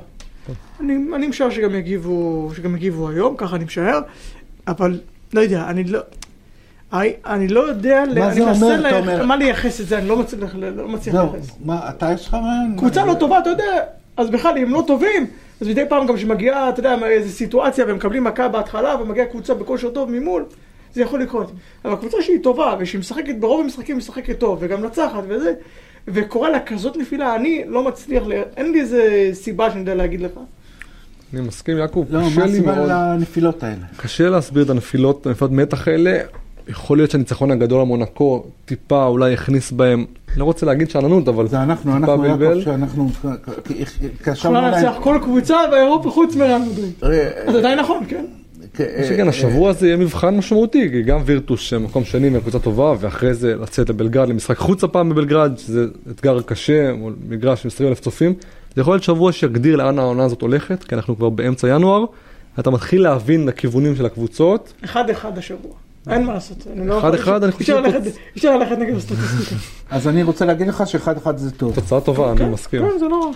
אני, 0.80 0.96
אני 1.14 1.26
משער 1.26 1.50
שגם 1.50 1.74
יגיבו, 1.74 2.50
שגם 2.56 2.76
יגיבו 2.76 3.08
היום, 3.08 3.34
ככה 3.36 3.56
אני 3.56 3.64
משער, 3.64 4.00
אבל 4.68 5.00
לא 5.32 5.40
יודע, 5.40 5.70
אני 5.70 5.84
לא... 5.84 6.00
אני, 6.92 7.12
אני 7.26 7.48
לא 7.48 7.60
יודע, 7.68 8.04
מה 8.14 8.26
אני 8.26 8.34
זה 8.34 8.40
אומר, 8.40 8.52
מנסה 8.52 8.74
אתה 8.74 8.90
ל- 8.90 8.94
אומר? 8.94 9.26
מה 9.26 9.36
לייחס 9.36 9.80
את 9.80 9.86
זה, 9.86 9.98
אני 9.98 10.08
לא 10.08 10.16
מצליח, 10.16 10.54
לא 10.76 10.88
מצליח 10.88 11.14
זהו, 11.14 11.32
לייחס. 11.32 11.50
מה, 11.64 11.88
אתה 11.88 12.12
יש 12.12 12.26
לך 12.26 12.34
רעיון? 12.34 12.74
קבוצה 12.78 13.04
לא 13.04 13.14
טובה, 13.14 13.38
אתה 13.38 13.50
יודע, 13.50 13.64
אז 14.16 14.30
בכלל, 14.30 14.58
אם 14.58 14.72
לא 14.72 14.84
טובים, 14.86 15.26
אז 15.60 15.68
מדי 15.68 15.82
פעם 15.88 16.06
גם 16.06 16.16
שמגיעה, 16.18 16.68
אתה 16.68 16.80
יודע, 16.80 16.96
איזו 17.06 17.30
סיטואציה 17.30 17.86
והם 17.86 17.96
מקבלים 17.96 18.24
מכה 18.24 18.48
בהתחלה 18.48 18.96
ומגיעה 19.02 19.26
קבוצה 19.26 19.54
בכושר 19.54 19.90
טוב 19.90 20.10
ממול, 20.10 20.44
זה 20.94 21.02
יכול 21.02 21.22
לקרות. 21.22 21.52
אבל 21.84 21.96
קבוצה 21.96 22.16
שהיא 22.20 22.38
טובה 22.42 22.76
ושהיא 22.78 22.98
משחקת, 22.98 23.34
ברוב 23.40 23.60
המשחקים 23.64 23.96
משחקת 23.98 24.38
טוב 24.38 24.58
וגם 24.60 24.82
מנצחת 24.82 25.22
וזה, 25.28 25.52
וקורה 26.08 26.50
לה 26.50 26.60
כזאת 26.60 26.96
נפילה, 26.96 27.34
אני 27.34 27.64
לא 27.68 27.82
מצליח. 27.84 28.22
אין 28.56 28.72
לי 28.72 28.80
איזה 28.80 29.02
סיבה 29.32 29.70
שאני 29.70 29.80
יודע 29.80 29.94
להגיד 29.94 30.20
לך. 30.20 30.30
אני 31.34 31.40
מסכים, 31.40 31.78
יעקב, 31.78 32.04
לא, 32.10 32.20
קשה 32.20 32.38
מה 32.40 32.46
לי 32.46 32.52
הסיבה 32.52 32.74
מאוד. 32.74 32.88
לנפילות 32.90 33.62
האלה? 33.62 33.76
קשה 33.96 34.28
להסביר 34.28 34.62
את 34.64 34.70
הנפילות, 34.70 35.26
הנפילות 35.26 35.52
מתח 35.52 35.88
האלה. 35.88 36.18
יכול 36.68 36.98
להיות 36.98 37.10
שהניצחון 37.10 37.50
הגדול 37.50 37.80
על 37.80 37.86
מונקו 37.86 38.44
טיפה 38.64 39.04
אולי 39.04 39.34
הכניס 39.34 39.72
בהם, 39.72 40.04
לא 40.36 40.44
רוצה 40.44 40.66
להגיד 40.66 40.90
שאננות, 40.90 41.28
אבל 41.28 41.48
זה 41.48 41.62
אנחנו, 41.62 41.92
טיפה 41.92 41.96
אנחנו, 41.96 42.24
יעקב, 42.24 42.38
בלבל. 42.38 42.62
שאנחנו 42.62 43.08
קשרנו 44.22 44.58
יכולה 44.58 44.70
לנצח 44.70 44.96
כל 45.00 45.18
קבוצה 45.22 45.56
באירופה 45.70 46.10
חוץ 46.10 46.36
מדריד. 46.36 46.92
אה, 47.02 47.30
אז 47.46 47.54
עדיין 47.54 47.78
נכון, 47.78 48.04
כן? 48.08 48.24
שכן, 49.08 49.28
השבוע 49.28 49.70
הזה 49.70 49.86
יהיה 49.86 49.96
מבחן 49.96 50.36
משמעותי, 50.36 50.90
כי 50.90 51.02
גם 51.02 51.20
וירטוס 51.24 51.60
שמקום 51.60 52.04
שני 52.04 52.28
מהקבוצה 52.28 52.58
טובה, 52.58 52.94
ואחרי 53.00 53.34
זה 53.34 53.54
לצאת 53.56 53.88
לבלגרד 53.88 54.28
למשחק 54.28 54.56
חוץ 54.58 54.84
הפעם 54.84 55.08
בבלגרד, 55.08 55.58
שזה 55.58 55.86
אתגר 56.10 56.42
קשה, 56.42 56.92
מול 56.92 57.14
מגרש 57.28 57.64
עם 57.64 57.68
20 57.68 57.88
אלף 57.88 58.00
צופים. 58.00 58.34
זה 58.74 58.80
יכול 58.80 58.94
להיות 58.94 59.02
שבוע 59.02 59.32
שיגדיר 59.32 59.76
לאן 59.76 59.98
העונה 59.98 60.24
הזאת 60.24 60.42
הולכת, 60.42 60.84
כי 60.84 60.94
אנחנו 60.94 61.16
כבר 61.16 61.28
באמצע 61.28 61.68
ינואר, 61.68 62.04
אתה 62.58 62.70
מתחיל 62.70 63.02
להבין 63.02 63.46
לכיוונים 63.46 63.96
של 63.96 64.06
הקבוצות. 64.06 64.72
אחד 64.84 65.10
אחד 65.10 65.38
השבוע. 65.38 65.72
אין 66.10 66.24
מה 66.24 66.34
לעשות. 66.34 66.66
אני 66.72 66.86
לא 66.88 66.98
אחד 66.98 67.08
יכול- 67.14 67.20
אחד, 67.20 67.42
אני 67.42 67.52
חושב 67.52 67.72
אפשר 68.36 68.56
ללכת 68.56 68.78
נגד 68.78 68.94
הסטטיסטיקה. 68.96 69.56
אז 69.96 70.08
אני 70.08 70.22
רוצה 70.22 70.44
להגיד 70.44 70.66
לך 70.66 70.82
שאחד 70.86 71.16
אחד 71.16 71.36
זה 71.36 71.50
טוב. 71.50 71.74
תוצאה 71.74 72.00
טובה, 72.00 72.30
אני 72.30 72.38
כן, 72.38 72.50
מסכים. 72.50 72.82
כן, 72.90 72.98
זה 72.98 73.08
לא... 73.08 73.30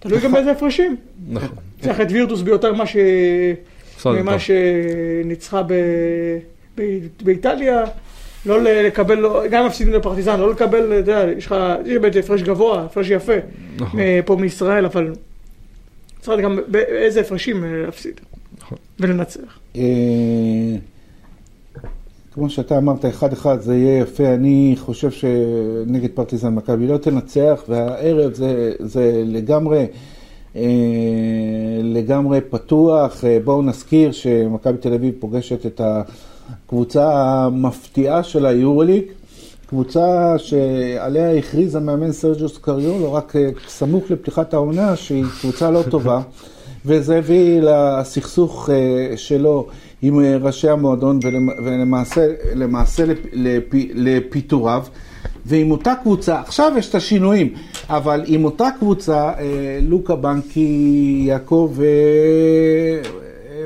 תלוי 0.00 0.20
גם 0.20 0.32
באיזה 0.32 0.50
הפרשים. 0.50 0.96
נכון. 1.28 1.48
צריך 1.80 2.00
את 2.00 2.06
וירטוס 2.10 2.40
ביותר 2.42 2.72
ממה. 2.72 2.84
שניצחה. 4.38 5.62
באיטליה. 7.24 7.84
לא 8.46 8.62
לקבל, 8.62 9.14
לא- 9.14 9.42
גם 9.50 9.66
מפסידים 9.66 9.92
לפרטיזן, 9.94 10.40
לא 10.40 10.50
לקבל, 10.50 10.84
אתה 10.86 10.94
יודע, 10.94 11.24
יש 11.38 11.46
לך, 11.46 11.54
יש 11.86 11.98
באמת 11.98 12.16
הפרש 12.16 12.42
גבוה, 12.42 12.84
הפרש 12.84 13.10
יפה, 13.10 13.32
נכון. 13.76 14.00
אה, 14.00 14.20
פה 14.24 14.36
מישראל, 14.36 14.84
אבל 14.84 15.12
צריך 16.20 16.40
גם 16.40 16.58
באיזה 16.68 17.20
הפרשים 17.20 17.64
אה, 17.64 17.70
להפסיד. 17.86 18.20
נכון. 18.58 18.78
ולנצח. 19.00 19.58
כמו 22.36 22.50
שאתה 22.50 22.78
אמרת, 22.78 23.04
אחד 23.04 23.32
אחד 23.32 23.60
זה 23.60 23.76
יהיה 23.76 23.98
יפה. 23.98 24.34
אני 24.34 24.74
חושב 24.78 25.10
שנגד 25.10 26.10
פרטיזן 26.14 26.54
מכבי 26.54 26.86
לא 26.86 26.96
תנצח, 26.96 27.62
והערב 27.68 28.34
זה, 28.34 28.72
זה 28.78 29.22
לגמרי, 29.26 29.86
אה, 30.56 30.62
לגמרי 31.82 32.40
פתוח. 32.40 33.24
אה, 33.24 33.38
בואו 33.44 33.62
נזכיר 33.62 34.12
שמכבי 34.12 34.78
תל 34.78 34.94
אביב 34.94 35.14
פוגשת 35.18 35.66
את 35.66 35.80
הקבוצה 35.84 37.10
המפתיעה 37.14 38.22
של 38.22 38.46
היורוליג. 38.46 39.04
קבוצה 39.66 40.34
שעליה 40.38 41.36
הכריז 41.36 41.74
המאמן 41.74 42.12
סרג'וס 42.12 42.58
קריולו 42.58 43.12
רק 43.12 43.36
אה, 43.36 43.48
סמוך 43.68 44.10
לפתיחת 44.10 44.54
העונה 44.54 44.96
שהיא 44.96 45.24
קבוצה 45.40 45.70
לא 45.70 45.82
טובה 45.90 46.20
וזה 46.86 47.18
הביא 47.18 47.60
לסכסוך 47.62 48.70
שלו 49.16 49.66
עם 50.06 50.20
אה, 50.20 50.36
ראשי 50.40 50.68
המועדון 50.68 51.18
ולמ- 51.22 51.60
ולמעשה 51.64 52.20
למעשה 52.54 53.04
לפ- 53.04 53.26
לפ- 53.32 53.90
לפיטוריו 53.94 54.84
ועם 55.46 55.70
אותה 55.70 55.94
קבוצה, 56.02 56.40
עכשיו 56.40 56.72
יש 56.78 56.90
את 56.90 56.94
השינויים, 56.94 57.54
אבל 57.88 58.22
עם 58.26 58.44
אותה 58.44 58.68
קבוצה 58.78 59.28
אה, 59.38 59.42
לוקה 59.82 60.16
בנקי 60.16 60.68
יעקב 61.26 61.74
אה, 61.80 63.08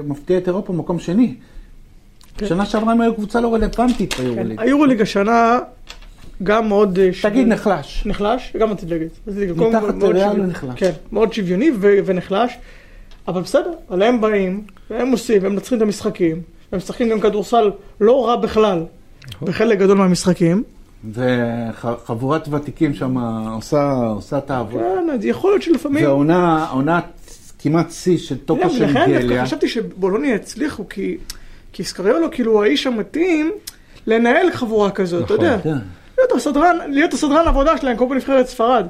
מפתיע 0.07 0.39
את 0.39 0.49
אירופה 0.49 0.73
מקום 0.73 0.99
שני. 0.99 1.35
כן. 2.39 2.47
שנה 2.47 2.67
שעברה 2.67 2.93
הם 2.93 3.01
היו 3.01 3.15
קבוצה 3.15 3.41
לא 3.41 3.55
רלוונטית 3.55 4.15
ביורוליג. 4.21 4.61
היורוליג 4.61 5.01
השנה 5.01 5.59
גם 6.43 6.69
מאוד... 6.69 6.93
תגיד 6.95 7.15
שוויוני. 7.15 7.45
נחלש. 7.45 8.03
נחלש, 8.07 8.57
גם 8.61 8.71
רציתי 8.71 8.93
להגיד. 8.93 9.09
מתחת 9.57 10.03
לריאל. 10.03 10.41
ונחלש. 10.41 10.73
כן, 10.81 10.91
מאוד 11.13 11.33
שוויוני 11.33 11.71
ו- 11.81 11.99
ונחלש, 12.05 12.53
אבל 13.29 13.43
בסדר, 13.43 13.73
אבל 13.91 14.03
הם 14.03 14.21
באים, 14.21 14.65
והם 14.91 15.13
עושים, 15.13 15.45
הם 15.45 15.53
מנצחים 15.53 15.79
את 15.79 15.83
המשחקים, 15.83 16.43
הם 16.73 16.79
משחקים 16.79 17.09
גם 17.09 17.21
כדורסל 17.21 17.71
לא 18.01 18.27
רע 18.27 18.37
בכלל, 18.37 18.85
נכון. 19.35 19.49
בחלק 19.49 19.79
גדול 19.79 19.99
מהמשחקים. 19.99 20.63
וחבורת 21.13 22.49
ותיקים 22.51 22.95
שם 22.95 23.19
עושה, 23.55 23.93
עושה 23.93 24.39
את 24.39 24.51
העבודה. 24.51 24.85
כן, 24.85 25.11
אז 25.11 25.25
יכול 25.25 25.51
להיות 25.51 25.63
שלפעמים... 25.63 26.05
ועונה 26.05 26.67
עונה 26.71 27.01
כמעט 27.59 27.91
שיא 27.91 28.19
של 28.19 28.37
כן, 28.49 28.71
של 28.71 28.85
ולכן 28.85 29.13
דווקא 29.13 29.27
גליה. 29.27 29.45
חשבתי 29.45 29.69
שבולוניה 29.69 30.35
הצליחו, 30.35 30.89
כי, 30.89 31.17
כי 31.73 31.85
סקריולו 31.85 32.31
כאילו 32.31 32.63
האיש 32.63 32.87
המתאים 32.87 33.53
לנהל 34.07 34.53
חבורה 34.53 34.91
כזאת, 34.91 35.25
אתה 35.25 35.35
נכון, 35.35 35.47
יודע. 35.47 35.59
כן. 35.63 35.79
להיות 36.19 36.33
הסדרן, 36.33 36.77
להיות 36.89 37.13
הסדרן 37.13 37.47
עבודה 37.47 37.79
שלהם, 37.79 37.97
כמו 37.97 38.09
בנבחרת 38.09 38.47
ספרד. 38.47 38.87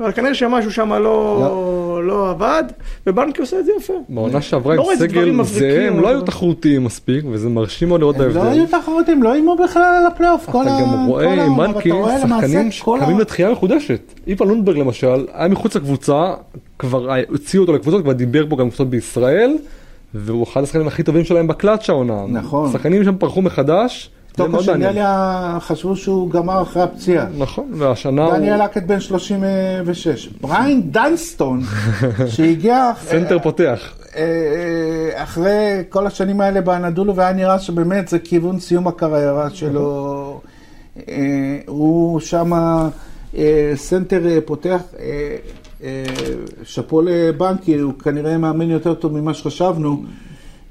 אבל 0.00 0.12
כנראה 0.12 0.34
שמשהו 0.34 0.72
שם 0.72 0.92
לא, 0.92 2.00
לא 2.04 2.30
עבד, 2.30 2.64
ובנקי 3.06 3.40
עושה 3.40 3.58
את 3.58 3.64
זה 3.64 3.72
יפה. 3.78 3.92
בעונה 4.08 4.40
שעברה 4.40 4.74
לא 4.74 4.84
עם 4.84 4.90
איזה 4.90 5.08
סגל 5.08 5.30
מבריקים, 5.30 5.92
הם 5.92 6.00
לא 6.00 6.08
היו 6.08 6.22
תחרותיים 6.22 6.84
מספיק, 6.84 7.24
וזה 7.30 7.48
מרשים 7.48 7.88
מאוד 7.88 8.00
לראות 8.00 8.16
את 8.16 8.20
הם 8.20 8.28
לא 8.28 8.40
ההבדל. 8.40 8.60
היו 8.60 8.80
תחרותיים, 8.80 9.22
לא 9.22 9.32
איימו 9.32 9.56
בכלל 9.56 9.82
על 10.00 10.06
הפלייאוף. 10.06 10.48
אתה 10.48 10.58
גם 10.64 11.06
רואה 11.06 11.44
עם 11.44 11.56
מנקי 11.56 11.90
שחקנים 12.22 12.70
שקמים 12.70 13.18
לתחייה 13.18 13.52
מחודשת. 13.52 14.00
איפה 14.26 14.44
לונדברג 14.44 14.78
למשל, 14.78 15.26
היה 15.32 15.48
מחוץ 15.48 15.76
לקבוצה, 15.76 16.34
כבר 16.78 17.14
הוציאו 17.28 17.62
אותו 17.62 17.72
לקבוצות, 17.72 18.02
כבר 18.02 18.12
דיבר 18.12 18.46
פה 18.48 18.56
גם 18.56 18.68
קבוצות 18.68 18.90
בישראל, 18.90 19.56
והוא 20.14 20.44
אחד 20.44 20.62
השחקנים 20.62 20.86
הכי 20.86 21.02
טובים 21.02 21.24
שלהם 21.24 21.46
בקלאץ' 21.46 21.90
העונה. 21.90 22.24
נכון. 22.28 22.72
שחקנים 22.72 23.04
שם 23.04 23.16
פרחו 23.16 23.42
מחדש, 23.42 24.10
זה 24.10 24.17
טוקו 24.38 24.62
שנ. 24.62 24.80
גליה 24.80 25.58
חשבו 25.60 25.96
שהוא 25.96 26.30
גמר 26.30 26.62
אחרי 26.62 26.82
הפציעה. 26.82 27.26
נכון, 27.38 27.70
והשנה 27.74 28.24
הוא 28.24 28.34
דניאל 28.34 28.64
לקט 28.64 28.82
בן 28.82 29.00
36. 29.00 30.28
בריין 30.40 30.82
דנסטון, 30.90 31.62
שהגיע 32.34 32.90
סנטר 33.02 33.38
פותח. 33.38 33.92
אה, 34.16 34.22
אה, 34.22 35.22
אחרי 35.22 35.82
כל 35.88 36.06
השנים 36.06 36.40
האלה 36.40 36.60
באנאדולו, 36.60 37.16
והיה 37.16 37.32
נראה 37.32 37.58
שבאמת 37.58 38.08
זה 38.08 38.18
כיוון 38.18 38.60
סיום 38.60 38.88
הקריירה 38.88 39.50
שלו. 39.50 40.40
אה, 41.08 41.58
הוא 41.66 42.20
שם 42.20 42.52
סנטר 43.74 44.26
אה, 44.26 44.38
פותח, 44.44 44.80
אה, 44.98 45.36
אה, 45.82 46.04
שאפו 46.62 47.02
לבנקי, 47.02 47.78
הוא 47.78 47.92
כנראה 48.04 48.38
מאמן 48.38 48.70
יותר 48.70 48.94
טוב 48.94 49.20
ממה 49.20 49.34
שחשבנו. 49.34 50.02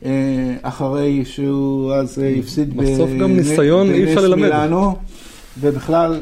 אה, 0.06 0.56
אחרי 0.62 1.26
שהוא 1.26 1.94
אז 1.94 2.20
אה, 2.20 2.36
הפסיד 2.40 2.78
בסוף 2.78 3.10
גם 3.22 3.36
ניסיון 3.36 3.90
אי 3.90 4.04
אפשר 4.04 4.22
ללמד. 4.22 4.52
ובכלל 5.60 6.20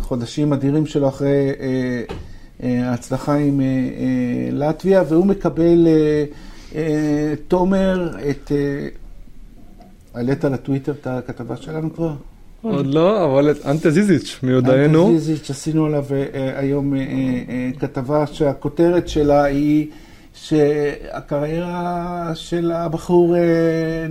חודשים 0.00 0.52
אדירים 0.52 0.86
שלו 0.86 1.08
אחרי 1.08 1.50
אה, 1.60 2.88
ההצלחה 2.90 3.34
עם 3.34 3.60
לטביה, 4.52 5.02
והוא 5.08 5.26
מקבל, 5.26 5.88
תומר, 7.48 8.10
את... 8.30 8.52
העלית 10.14 10.44
לטוויטר 10.44 10.92
את 10.92 11.06
הכתבה 11.06 11.56
שלנו 11.56 11.94
כבר? 11.94 12.12
עוד 12.62 12.86
לא, 12.86 13.24
אבל 13.24 13.50
את 13.50 13.66
אנטה 13.66 13.90
זיזיץ' 13.90 14.38
מיודענו. 14.42 15.08
אנטה 15.08 15.18
זיזיץ', 15.18 15.50
עשינו 15.50 15.86
עליו 15.86 16.04
היום 16.56 16.94
כתבה 17.78 18.26
שהכותרת 18.26 19.08
שלה 19.08 19.44
היא 19.44 19.86
שהקריירה 20.42 22.00
של 22.34 22.70
הבחור 22.72 23.36
אה, 23.36 23.40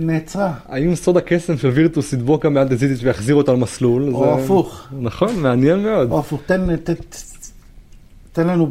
נעצרה. 0.00 0.52
האם 0.68 0.94
סוד 0.94 1.16
הקסם 1.16 1.56
של 1.58 1.68
וירטוס 1.68 2.12
ידבוק 2.12 2.44
גם 2.44 2.54
באנטה 2.54 2.74
זיזיץ' 2.76 3.00
ויחזיר 3.02 3.34
אותו 3.34 3.52
על 3.52 3.58
מסלול? 3.58 4.14
או 4.14 4.24
זה- 4.24 4.44
הפוך. 4.44 4.86
נכון, 5.00 5.36
מעניין 5.36 5.82
מאוד. 5.82 6.10
או 6.10 6.18
הפוך, 6.18 6.40
תן, 6.46 6.76
תן, 6.76 6.94
תן 8.32 8.46
לנו 8.46 8.66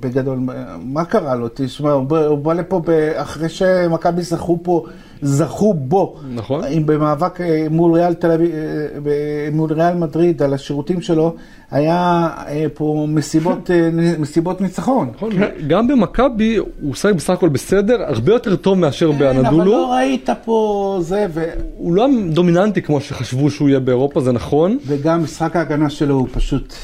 בגדול, 0.00 0.38
מה 0.84 1.04
קרה 1.04 1.34
לו? 1.34 1.48
תשמע, 1.54 1.92
הוא 1.92 2.38
בא, 2.38 2.52
לפה 2.52 2.80
אחרי 3.14 3.48
שמכבי 3.48 4.22
זכו 4.22 4.58
פה, 4.62 4.84
זכו 5.22 5.74
בו, 5.74 6.16
נכון. 6.34 6.62
במאבק 6.86 7.40
אה, 7.40 7.66
מול 7.70 7.92
ריאל 7.92 8.14
תל 8.14 8.30
אביב, 8.30 8.50
אה, 8.54 9.48
מול 9.52 9.72
ריאל 9.72 9.94
מדריד 9.94 10.42
על 10.42 10.54
השירותים 10.54 11.00
שלו, 11.00 11.34
היה 11.70 12.28
אה, 12.46 12.66
פה 12.74 13.06
מסיבות, 13.08 13.70
מסיבות 14.18 14.60
ניצחון. 14.60 15.10
נכון, 15.14 15.30
גם 15.66 15.88
במכבי 15.88 16.56
הוא 16.56 16.94
שחק 16.94 17.14
בסך 17.14 17.30
הכל 17.30 17.48
בסדר, 17.48 18.02
הרבה 18.02 18.32
יותר 18.32 18.56
טוב 18.56 18.78
מאשר 18.78 19.12
כן, 19.12 19.24
אבל 19.26 19.42
באנדולו. 19.42 19.64
לא 19.64 19.92
ראית 19.92 20.28
פה 20.44 20.98
זה, 21.02 21.26
ו... 21.34 21.44
הוא 21.76 21.94
לא 21.94 22.06
דומיננטי 22.30 22.82
כמו 22.82 23.00
שחשבו 23.00 23.50
שהוא 23.50 23.68
יהיה 23.68 23.80
באירופה, 23.80 24.20
זה 24.20 24.32
נכון, 24.32 24.78
וגם 24.86 25.22
משחק 25.22 25.56
ההגנה 25.56 25.90
שלו 25.90 26.14
הוא 26.14 26.28
פשוט... 26.32 26.74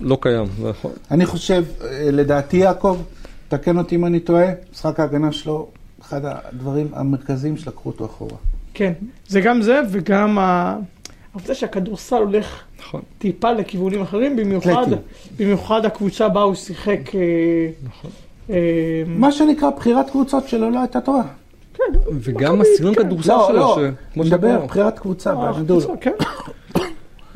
לא 0.00 0.18
קיים, 0.20 0.46
זה 0.60 0.68
נכון. 0.68 0.90
אני 1.10 1.26
חושב, 1.26 1.64
אה, 1.84 2.08
לדעתי 2.12 2.56
יעקב, 2.56 2.98
תקן 3.48 3.78
אותי 3.78 3.96
אם 3.96 4.06
אני 4.06 4.20
טועה, 4.20 4.46
משחק 4.72 5.00
ההגנה 5.00 5.32
שלו, 5.32 5.66
אחד 6.02 6.20
הדברים 6.24 6.88
המרכזיים 6.92 7.56
שלקחו 7.56 7.88
אותו 7.90 8.04
אחורה. 8.04 8.36
כן, 8.74 8.92
זה 9.28 9.40
גם 9.40 9.62
זה 9.62 9.80
וגם 9.90 10.38
ה- 10.38 10.76
העובדה 11.34 11.54
שהכדורסל 11.54 12.16
הולך 12.16 12.60
נכון. 12.80 13.00
טיפה 13.18 13.52
לכיוונים 13.52 14.02
אחרים, 14.02 14.36
במיוחד. 14.36 14.86
במיוחד 15.38 15.84
הקבוצה 15.84 16.28
בה 16.28 16.40
הוא 16.42 16.54
שיחק. 16.54 17.14
אה, 17.14 17.20
נכון. 17.88 18.10
אה, 18.50 18.56
מה 19.06 19.32
שנקרא 19.32 19.70
בחירת 19.70 20.10
קבוצות 20.10 20.48
שלו 20.48 20.70
לא 20.70 20.78
הייתה 20.80 21.00
טובה. 21.00 21.22
כן, 21.74 21.82
וגם 22.20 22.60
הסגנון 22.60 22.94
כן. 22.94 23.02
כדורסל 23.02 23.32
לא, 23.32 23.46
שלו, 23.48 23.56
לא, 23.56 23.76
ש- 23.78 24.12
כמו 24.14 24.24
נדבר 24.24 24.48
שאמרנו. 24.48 24.66
בחירת 24.66 24.98
קבוצה 24.98 25.30
אה, 25.32 25.52
כן. 26.00 26.10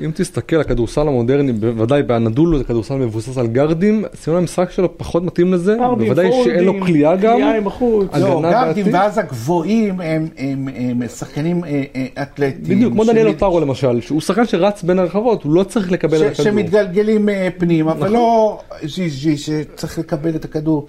אם 0.04 0.10
תסתכל 0.14 0.56
על 0.56 0.62
הכדורסל 0.62 1.08
המודרני, 1.08 1.52
בוודאי 1.52 2.02
באנדולו 2.02 2.58
זה 2.58 2.64
כדורסל 2.64 2.94
מבוסס 2.94 3.38
על 3.38 3.46
גארדים, 3.46 4.04
סגנון 4.14 4.38
המשחק 4.40 4.70
שלו 4.70 4.98
פחות 4.98 5.22
מתאים 5.22 5.52
לזה, 5.54 5.76
בוודאי 5.98 6.30
שאין 6.44 6.64
לו 6.64 6.80
כליאה 6.80 7.16
גם. 7.16 7.32
כליאה. 7.34 7.56
הגנה 8.12 8.40
לא, 8.40 8.50
גרדים? 8.50 8.86
ואז 8.92 9.18
הגבוהים 9.18 10.00
הם- 10.00 11.08
שחקנים 11.08 11.64
אה, 11.64 11.82
אה, 11.96 12.22
אתלטיים. 12.22 12.76
בדיוק, 12.76 12.92
כמו 12.92 13.04
דניאל 13.04 13.28
אוטרו 13.28 13.60
למשל, 13.60 14.00
שהוא 14.00 14.20
שחקן 14.20 14.46
שרץ 14.46 14.82
בין 14.82 14.98
הרחבות, 14.98 15.42
הוא 15.42 15.52
לא 15.52 15.62
צריך 15.62 15.92
לקבל 15.92 16.26
את 16.26 16.32
הכדור. 16.32 16.44
שמתגלגלים 16.44 17.28
אה, 17.28 17.48
פנימה, 17.58 17.94
נכון. 17.94 18.08
ולא 18.08 18.58
ז'יז'י 18.84 19.36
שצריך 19.36 19.98
לקבל 19.98 20.34
את 20.34 20.44
הכדור 20.44 20.86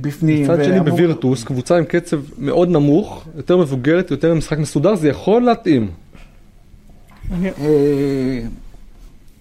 בפנים. 0.00 0.42
מצד 0.42 0.64
שני 0.64 0.80
בווירטוס, 0.80 1.44
קבוצה 1.44 1.76
עם 1.76 1.84
קצב 1.84 2.20
מאוד 2.38 2.68
נמוך, 2.68 3.24
יותר 3.36 3.56
מבוגרת, 3.56 4.10
יותר 4.10 4.34
משחק 4.34 4.58
מסודר, 4.58 4.94
זה 4.94 5.08
יכול 5.08 5.42
להתאים. 5.42 5.88
מעניין. 7.32 7.54
אה, 7.60 8.40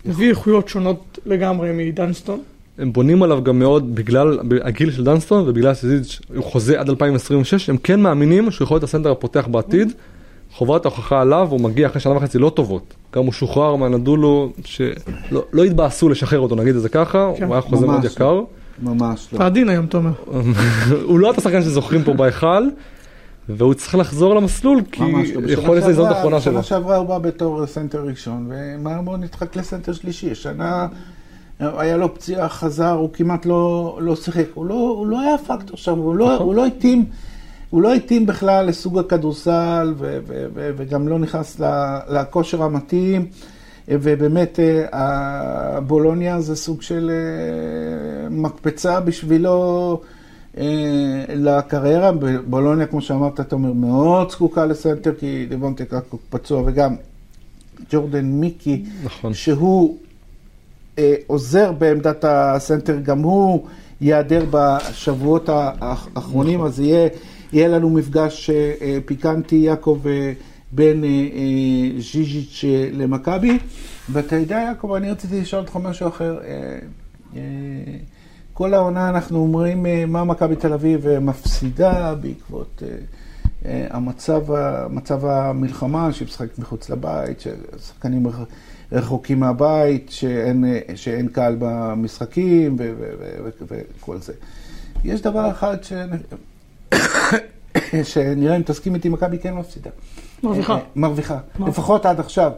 מביא 0.06 0.30
איכויות 0.30 0.70
שונות 0.70 1.20
לגמרי 1.26 1.72
מדנסטון. 1.72 2.42
הם 2.78 2.94
בונים 2.94 3.24
עליו 3.24 3.44
גם 3.44 3.60
מאוד 3.60 3.96
בגלל 3.96 4.40
הגיל 4.64 4.92
של 4.92 5.04
דנסטון 5.04 5.50
ובגלל 5.50 5.74
שזיזיץ' 5.74 6.20
הוא 6.36 6.44
חוזה 6.44 6.80
עד 6.80 6.90
2026, 6.90 7.70
הם 7.70 7.78
כן 7.78 8.00
מאמינים 8.00 8.52
שהוא 8.52 8.66
יכול 8.66 8.76
להיות 8.76 8.84
הסנטר 8.84 9.12
הפותח 9.12 9.48
בעתיד. 9.52 9.94
חובת 10.54 10.86
ההוכחה 10.86 11.22
עליו, 11.22 11.48
הוא 11.52 11.62
מגיע 11.62 11.88
אחרי 11.88 12.02
שנה 12.02 12.18
וחצי 12.18 12.38
לא 12.38 12.50
טובות. 12.56 12.94
גם 13.16 13.24
הוא 13.24 13.34
שוחרר 13.34 13.76
מאנאדולו, 13.76 14.52
שלא 14.66 15.44
לא 15.54 15.64
התבאסו 15.64 16.10
לשחרר 16.10 16.40
אותו, 16.40 16.56
נגיד 16.56 16.76
את 16.76 16.82
זה 16.82 16.90
ככה, 16.90 17.32
כן. 17.38 17.44
הוא 17.44 17.54
היה 17.54 17.62
חוזה 17.62 17.86
מאוד 17.86 18.04
לא. 18.04 18.10
יקר. 18.10 18.42
ממש 18.84 19.28
לא. 19.32 19.38
אתה 19.38 19.46
עדין 19.46 19.70
היום, 19.70 19.86
תומר. 19.86 20.12
הוא 21.10 21.20
לא 21.20 21.32
את 21.32 21.38
השחקן 21.38 21.62
שזוכרים 21.62 22.04
פה 22.04 22.14
בהיכל, 22.14 22.64
והוא 23.50 23.74
צריך 23.74 23.96
לחזור 23.96 24.36
למסלול, 24.36 24.82
כי 24.92 25.04
יכול 25.48 25.76
להיות 25.76 25.86
שעברה- 25.96 26.10
האחרונה 26.10 26.42
שלו. 26.42 26.52
בשנה 26.54 26.64
שעברה 26.64 26.98
הוא 26.98 27.08
בא 27.08 27.18
בתור 27.18 27.66
סנטר 27.66 28.02
ראשון, 28.06 28.50
ומהר 28.50 29.02
מאוד 29.02 29.20
נדחק 29.20 29.56
לסנטר 29.56 29.94
שלישי. 29.94 30.32
השנה 30.32 30.88
היה 31.60 31.98
לו 31.98 32.16
פציעה, 32.16 32.50
חזר, 32.50 32.92
הוא 32.92 33.10
כמעט 33.14 33.46
לא, 33.46 33.98
לא 34.02 34.16
שיחק. 34.16 34.46
הוא 34.54 34.66
לא, 34.66 34.74
הוא 34.98 35.08
לא 35.08 35.20
היה 35.22 35.38
פקטור 35.38 35.78
שם, 35.78 35.98
הוא 35.98 36.16
לא, 36.16 36.34
נכון. 36.36 36.46
הוא 36.48 36.56
לא 36.56 36.66
התאים. 36.66 37.06
הוא 37.70 37.82
לא 37.82 37.94
התאים 37.94 38.26
בכלל 38.26 38.66
לסוג 38.66 39.00
הכדורסל, 39.00 39.94
ו- 39.98 40.20
ו- 40.28 40.46
ו- 40.54 40.72
וגם 40.78 41.08
לא 41.08 41.20
נכנס 41.20 41.62
לכושר 42.10 42.64
המתאים. 42.64 43.26
ובאמת, 43.88 44.60
אה, 44.60 44.88
הבולוניה 45.78 46.42
זה 46.42 46.56
סוג 46.56 46.82
של 46.82 47.12
אה, 47.14 48.30
מקפצה 48.30 49.00
בשבילו 49.00 49.54
אה, 50.04 50.08
לקריירה. 51.36 52.12
בולוניה, 52.46 52.88
כמו 52.88 53.02
שאמרת, 53.02 53.40
אתה 53.40 53.56
אומר, 53.56 53.74
מאוד 53.74 54.32
זקוקה 54.32 54.66
לסנטר, 54.66 55.14
כי 55.20 55.46
דיבונטה 55.50 55.86
קקו 55.86 56.18
פצוע, 56.30 56.64
וגם 56.66 56.96
ג'ורדן 57.92 58.26
מיקי, 58.26 58.84
נכון. 59.04 59.34
שהוא 59.34 59.98
אה, 61.00 61.16
עוזר 61.28 61.72
בעמדת 61.72 62.26
הסנטר, 62.28 63.00
גם 63.00 63.20
הוא 63.20 63.68
ייעדר 64.02 64.46
בשבועות 64.52 65.50
האחרונים, 65.50 66.62
אז 66.62 66.80
יהיה, 66.80 67.10
יהיה 67.54 67.68
לנו 67.68 67.90
מפגש 67.90 68.50
אה, 68.50 68.74
אה, 68.82 68.98
פיקנטי, 69.06 69.56
יעקב, 69.56 70.00
אה, 70.06 70.34
בין 70.72 71.04
אה, 71.04 71.10
אה, 71.10 72.02
ז'יז'יץ' 72.02 72.64
אה, 72.68 72.90
למכבי. 72.94 73.60
ואתה 74.10 74.36
יודע, 74.36 74.56
יעקב, 74.56 74.94
אני 74.94 75.12
רציתי 75.12 75.42
לשאול 75.42 75.62
אותך 75.62 75.76
משהו 75.76 76.08
אחר. 76.08 76.40
אה, 76.44 76.80
אה, 77.36 77.42
כל 78.54 78.74
העונה 78.74 79.10
אנחנו 79.10 79.38
אומרים 79.40 79.86
אה, 79.86 80.04
מה 80.08 80.24
מכבי 80.24 80.56
תל 80.56 80.74
אביב 80.74 81.08
אה, 81.08 81.20
מפסידה 81.20 82.16
בעקבות 82.16 82.84
אה, 83.66 83.88
המצב, 83.90 84.52
ה- 84.52 84.88
מצב 84.90 85.26
המלחמה, 85.26 86.14
שהיא 86.14 86.28
משחקת 86.28 86.60
מחוץ 86.60 86.90
לבית, 86.90 87.40
ששחקנים 87.40 88.28
רח- 88.28 88.46
רחוקים 88.92 89.40
מהבית, 89.40 90.08
שאין, 90.12 90.66
שאין 90.96 91.28
קהל 91.28 91.56
במשחקים 91.60 92.76
ו- 92.80 92.94
ו- 93.00 93.12
ו- 93.20 93.50
ו- 93.72 93.82
וכל 94.00 94.18
זה. 94.18 94.34
יש 95.04 95.22
דבר 95.22 95.52
אחד 95.52 95.78
ש... 95.84 95.94
שנראה 98.04 98.56
אם 98.56 98.62
תסכים 98.62 98.96
איתי, 98.96 99.10
מכבי 99.10 99.40
כן 99.40 99.54
מפסידה. 99.54 99.90
מרוויחה. 100.44 100.78
מרוויחה, 100.96 101.38
לפחות 101.68 102.06
עד 102.06 102.20
עכשיו. 102.20 102.52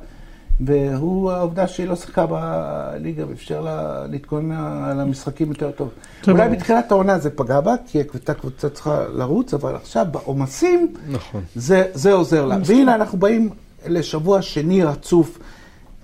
והוא 0.59 1.31
העובדה 1.31 1.67
שהיא 1.67 1.87
לא 1.87 1.95
שיחקה 1.95 2.25
בליגה 2.25 3.27
ואפשר 3.29 3.61
לה 3.61 4.05
להתכונן 4.07 4.83
על 4.83 4.99
המשחקים 4.99 5.49
יותר 5.49 5.71
טוב. 5.71 5.89
זה 6.23 6.31
אולי. 6.31 6.49
בתחילת 6.49 6.91
העונה 6.91 7.19
זה 7.19 7.29
פגע 7.29 7.61
בה, 7.61 7.75
כי 7.87 7.97
הייתה 7.97 8.33
קבוצה 8.33 8.69
צריכה 8.69 9.03
לרוץ, 9.07 9.53
אבל 9.53 9.75
עכשיו 9.75 10.05
בעומסים 10.11 10.93
נכון. 11.09 11.43
זה, 11.55 11.85
זה 11.93 12.13
עוזר 12.13 12.45
לה. 12.45 12.57
והנה 12.65 12.95
אנחנו 12.95 13.17
באים 13.17 13.49
לשבוע 13.87 14.41
שני 14.41 14.83
רצוף 14.83 15.39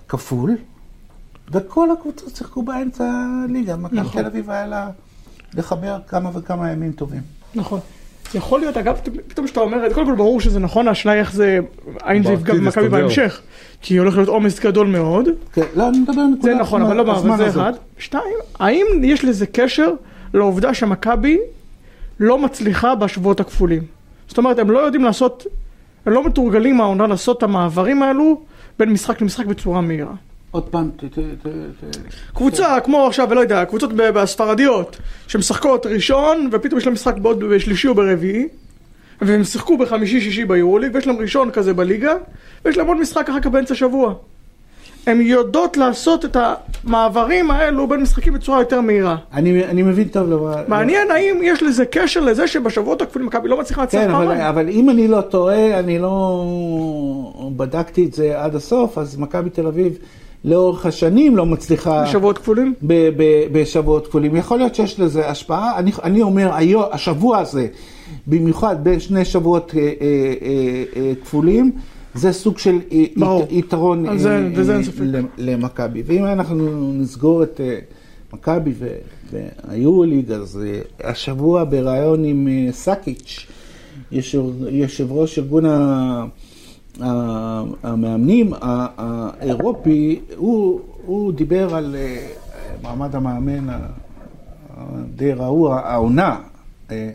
כפול, 0.07 0.57
וכל 1.51 1.91
הקבוצות 1.91 2.35
שיחקו 2.35 2.63
באמצע 2.63 3.03
הליגה. 3.43 3.75
מכבי 3.75 3.99
נכון. 3.99 4.21
תל 4.21 4.27
אביב 4.27 4.49
היה 4.49 4.67
לה 4.67 4.89
לחבר 5.53 5.99
כמה 6.07 6.29
וכמה 6.33 6.71
ימים 6.71 6.91
טובים. 6.91 7.21
נכון. 7.55 7.79
יכול 8.35 8.59
להיות, 8.59 8.77
אגב, 8.77 8.99
פתאום 9.27 9.47
שאתה 9.47 9.59
אומר 9.59 9.89
זה, 9.89 9.93
קודם 9.93 10.05
כל 10.07 10.15
ברור 10.15 10.41
שזה 10.41 10.59
נכון, 10.59 10.87
השאלה 10.87 11.15
איך 11.15 11.33
זה, 11.33 11.59
האם 12.01 12.23
זה 12.23 12.33
יפגע 12.33 12.53
במכבי. 12.53 12.89
בהמשך. 12.89 13.41
כי 13.81 13.97
הולך 13.97 14.15
להיות 14.15 14.29
עומס 14.29 14.59
גדול 14.59 14.87
מאוד, 14.87 15.29
כן, 15.53 15.61
לא, 15.75 15.89
אני 15.89 15.99
מדבר 15.99 16.21
על 16.21 16.27
זה 16.27 16.35
נקודה 16.35 16.55
נכון, 16.55 16.81
אבל 16.81 16.97
לא 16.97 17.15
הזמן 17.17 17.37
זה. 17.37 17.47
אחד. 17.47 17.73
שתיים, 17.97 18.37
האם 18.59 18.85
יש 19.03 19.25
לזה 19.25 19.45
קשר 19.45 19.91
לעובדה 20.33 20.73
שמכבי 20.73 21.37
לא 22.19 22.37
מצליחה 22.37 22.95
בשבועות 22.95 23.39
הכפולים? 23.39 23.83
זאת 24.27 24.37
אומרת, 24.37 24.59
הם 24.59 24.71
לא 24.71 24.79
יודעים 24.79 25.03
לעשות, 25.03 25.47
הם 26.05 26.13
לא 26.13 26.25
מתורגלים 26.25 26.81
העונה 26.81 27.07
לעשות 27.07 27.37
את 27.37 27.43
המעברים 27.43 28.03
האלו 28.03 28.41
בין 28.79 28.89
משחק 28.89 29.21
למשחק 29.21 29.45
בצורה 29.45 29.81
מהירה. 29.81 30.13
עוד 30.51 30.63
פעם, 30.63 30.89
ת, 30.97 31.03
ת, 31.03 31.19
ת, 31.19 31.47
ת... 31.47 31.97
קבוצה 32.33 32.79
כמו 32.83 33.07
עכשיו, 33.07 33.33
לא 33.33 33.39
יודע, 33.39 33.65
קבוצות 33.65 33.93
בספרדיות, 33.93 34.97
שמשחקות 35.27 35.85
ראשון, 35.85 36.49
ופתאום 36.51 36.79
יש 36.79 36.85
להם 36.85 36.93
משחק 36.93 37.17
בעוד 37.17 37.39
בשלישי 37.39 37.87
או 37.87 37.95
ברביעי, 37.95 38.47
והם 39.21 39.43
שיחקו 39.43 39.77
בחמישי-שישי 39.77 40.45
ביורוליג, 40.45 40.95
ויש 40.95 41.07
להם 41.07 41.17
ראשון 41.17 41.51
כזה 41.51 41.73
בליגה, 41.73 42.13
ויש 42.65 42.77
להם 42.77 42.87
עוד 42.87 42.97
משחק 42.99 43.29
אחר 43.29 43.39
כך 43.39 43.47
באמצע 43.47 43.75
שבוע. 43.75 44.13
הן 45.05 45.21
יודעות 45.21 45.77
לעשות 45.77 46.25
את 46.25 46.37
המעברים 46.39 47.51
האלו 47.51 47.87
בין 47.87 48.01
משחקים 48.01 48.33
בצורה 48.33 48.59
יותר 48.59 48.81
מהירה. 48.81 49.17
אני, 49.33 49.65
אני 49.65 49.83
מבין 49.83 50.07
טוב 50.07 50.29
למה... 50.29 50.55
מעניין 50.67 51.11
האם 51.11 51.39
יש 51.43 51.63
לזה 51.63 51.85
קשר 51.85 52.19
לזה 52.19 52.47
שבשבועות 52.47 53.01
הכפולים 53.01 53.27
מכבי 53.27 53.47
לא 53.49 53.59
מצליחה 53.59 53.81
להצליח 53.81 54.03
כן, 54.03 54.09
אבל, 54.09 54.25
פעמיים. 54.25 54.41
אבל 54.41 54.69
אם 54.69 54.89
אני 54.89 55.07
לא 55.07 55.21
טועה, 55.21 55.79
אני 55.79 55.99
לא 55.99 56.43
בדקתי 57.57 58.05
את 58.05 58.13
זה 58.13 58.41
עד 58.41 58.55
הסוף, 58.55 58.97
אז 58.97 59.17
מכבי 59.17 59.49
תל 59.49 59.67
אביב 59.67 59.97
לאורך 60.45 60.85
השנים 60.85 61.37
לא 61.37 61.45
מצליחה... 61.45 62.03
בשבועות 62.03 62.37
כפולים? 62.37 62.73
ב- 62.83 63.09
ב- 63.17 63.47
בשבועות 63.51 64.07
כפולים. 64.07 64.35
יכול 64.35 64.57
להיות 64.57 64.75
שיש 64.75 64.99
לזה 64.99 65.29
השפעה. 65.29 65.77
אני, 65.79 65.91
אני 66.03 66.21
אומר, 66.21 66.53
היום, 66.53 66.83
השבוע 66.91 67.37
הזה, 67.37 67.67
במיוחד 68.27 68.83
בין 68.83 68.99
שני 68.99 69.25
שבועות 69.25 69.71
אה, 69.77 69.81
אה, 69.81 69.87
אה, 70.01 70.43
אה, 70.95 71.13
כפולים, 71.23 71.71
זה 72.13 72.31
סוג 72.33 72.57
של. 72.57 72.79
ית, 72.91 73.17
יתרון 73.49 74.17
זה- 74.17 74.49
אה, 75.01 75.03
למכבי. 75.37 76.03
ואם 76.05 76.25
אנחנו 76.25 76.93
נסגור 76.93 77.43
את 77.43 77.61
אה, 77.63 77.79
מכבי 78.33 78.73
והיורוליג, 79.31 80.31
אז 80.31 80.59
השבוע 81.03 81.63
בריאיון 81.63 82.23
עם 82.23 82.47
סאקיץ', 82.71 83.45
יושב, 84.11 84.41
יושב 84.69 85.11
ראש 85.11 85.39
ארגון 85.39 85.65
ה... 85.65 86.25
המאמנים 87.83 88.53
האירופי, 88.61 90.19
הוא, 90.37 90.79
הוא 91.05 91.33
דיבר 91.33 91.75
על 91.75 91.95
אה, 91.99 92.27
מעמד 92.81 93.15
המאמן 93.15 93.67
הדי 94.77 95.33
רעוע, 95.33 95.79
העונה 95.79 96.35
אה, 96.91 97.09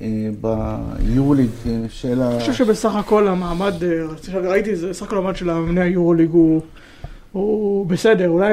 אה, 0.00 0.06
ביורוליג 0.40 1.50
של 1.88 2.22
ה... 2.22 2.30
אני 2.30 2.40
חושב 2.40 2.52
שבסך 2.52 2.94
הכל 2.94 3.28
המעמד, 3.28 3.72
ראיתי 4.34 4.70
סך 4.92 5.06
הכל 5.06 5.16
המעמד 5.16 5.36
של 5.36 5.50
המאמני 5.50 5.80
היורוליג 5.80 6.30
הוא, 6.30 6.60
הוא 7.32 7.86
בסדר, 7.86 8.28
אולי 8.28 8.52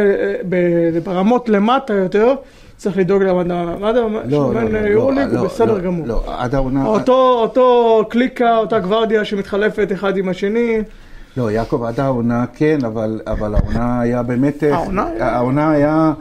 ברמות 1.04 1.50
למטה 1.50 1.94
יותר, 1.94 2.36
צריך 2.80 2.98
לדאוג 2.98 3.24
המעמד 3.24 3.96
של 3.96 4.00
לא, 4.00 4.10
לא, 4.30 4.54
מאמן 4.54 4.74
לא, 4.74 5.14
לא, 5.14 5.40
הוא 5.40 5.48
בסדר 5.48 5.74
לא, 5.74 5.80
גמור. 5.80 6.08
לא, 6.08 6.24
עד 6.38 6.56
העונה... 6.56 6.86
אותו, 6.86 8.06
קליקה, 8.10 8.58
אותה 8.58 8.80
גוורדיה 8.80 9.26
שמתחלפת 9.26 9.92
אחד 9.94 10.18
עם 10.18 10.30
השני, 10.30 10.78
לא, 11.38 11.52
יעקב, 11.52 11.84
עד 11.84 12.00
העונה 12.00 12.46
כן, 12.54 12.80
אבל, 12.86 13.22
העונה 13.56 14.02
היה 14.02 14.24
באמת... 14.24 14.64
העונה 14.64 15.08
העונה 15.20 15.72
היה, 15.72 16.14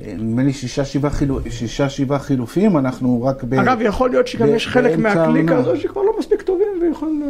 נדמה 0.00 0.42
לי, 0.42 0.52
שישה, 0.52 0.84
שבעה, 0.84 1.10
חילו, 1.10 1.38
שישה, 1.50 1.88
שבעה 1.88 2.18
חילופים, 2.18 2.76
אנחנו 2.76 3.22
רק 3.22 3.44
ב... 3.44 3.54
אגב 3.54 3.78
יכול 3.80 4.10
להיות 4.10 4.26
שגם 4.26 4.46
ב- 4.46 4.54
יש 4.54 4.68
חלק 4.68 4.98
מהקליקה. 4.98 5.56
הזו 5.56 5.76
שכבר 5.76 6.02
לא 6.02 6.12
מספיק 6.18 6.42
טובים 6.42 6.66
ויכולים 6.82 7.22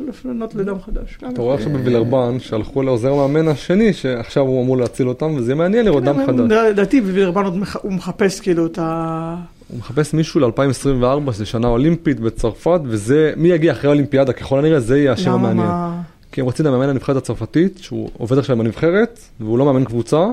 אה, 0.00 0.06
לפנות 0.08 0.54
לדם 0.54 0.76
חדש. 0.86 1.18
אתה 1.32 1.42
רואה 1.42 1.54
עכשיו 1.54 1.72
בווילרבן 1.72 2.38
שהלכו 2.38 2.82
לעוזר 2.82 3.14
מאמן 3.14 3.48
השני 3.48 3.92
שעכשיו 3.92 4.42
הוא 4.42 4.62
אמור 4.62 4.76
להציל 4.76 5.08
אותם 5.08 5.34
וזה 5.36 5.54
מעניין 5.54 5.84
לראות 5.84 6.04
דם 6.04 6.26
חדש. 6.26 6.52
לדעתי 6.52 7.00
בווילרבן 7.00 7.44
הוא 7.82 7.92
מחפש 7.92 8.40
כאילו 8.40 8.66
את 8.66 8.78
ה... 8.78 9.36
הוא 9.68 9.78
מחפש 9.78 10.14
מישהו 10.14 10.40
ל-2024 10.40 11.32
שזה 11.32 11.46
שנה 11.46 11.68
אולימפית 11.68 12.20
בצרפת 12.20 12.80
וזה 12.84 13.32
מי 13.36 13.48
יגיע 13.48 13.72
אחרי 13.72 13.88
האולימפיאדה 13.90 14.32
ככל 14.32 14.58
הנראה 14.58 14.80
זה 14.80 14.98
יהיה 14.98 15.12
השם 15.12 15.32
המעניין. 15.32 15.66
מה... 15.66 16.02
כי 16.32 16.40
הם 16.40 16.44
רוצים 16.44 16.66
לממן 16.66 16.88
הנבחרת 16.88 17.16
הצרפתית 17.16 17.78
שהוא 17.78 18.10
עובד 18.18 18.38
עכשיו 18.38 18.56
עם 18.56 18.60
הנבחרת 18.60 19.20
והוא 19.40 19.58
לא 19.58 19.64
מאמן 19.64 19.84
קבוצה. 19.84 20.26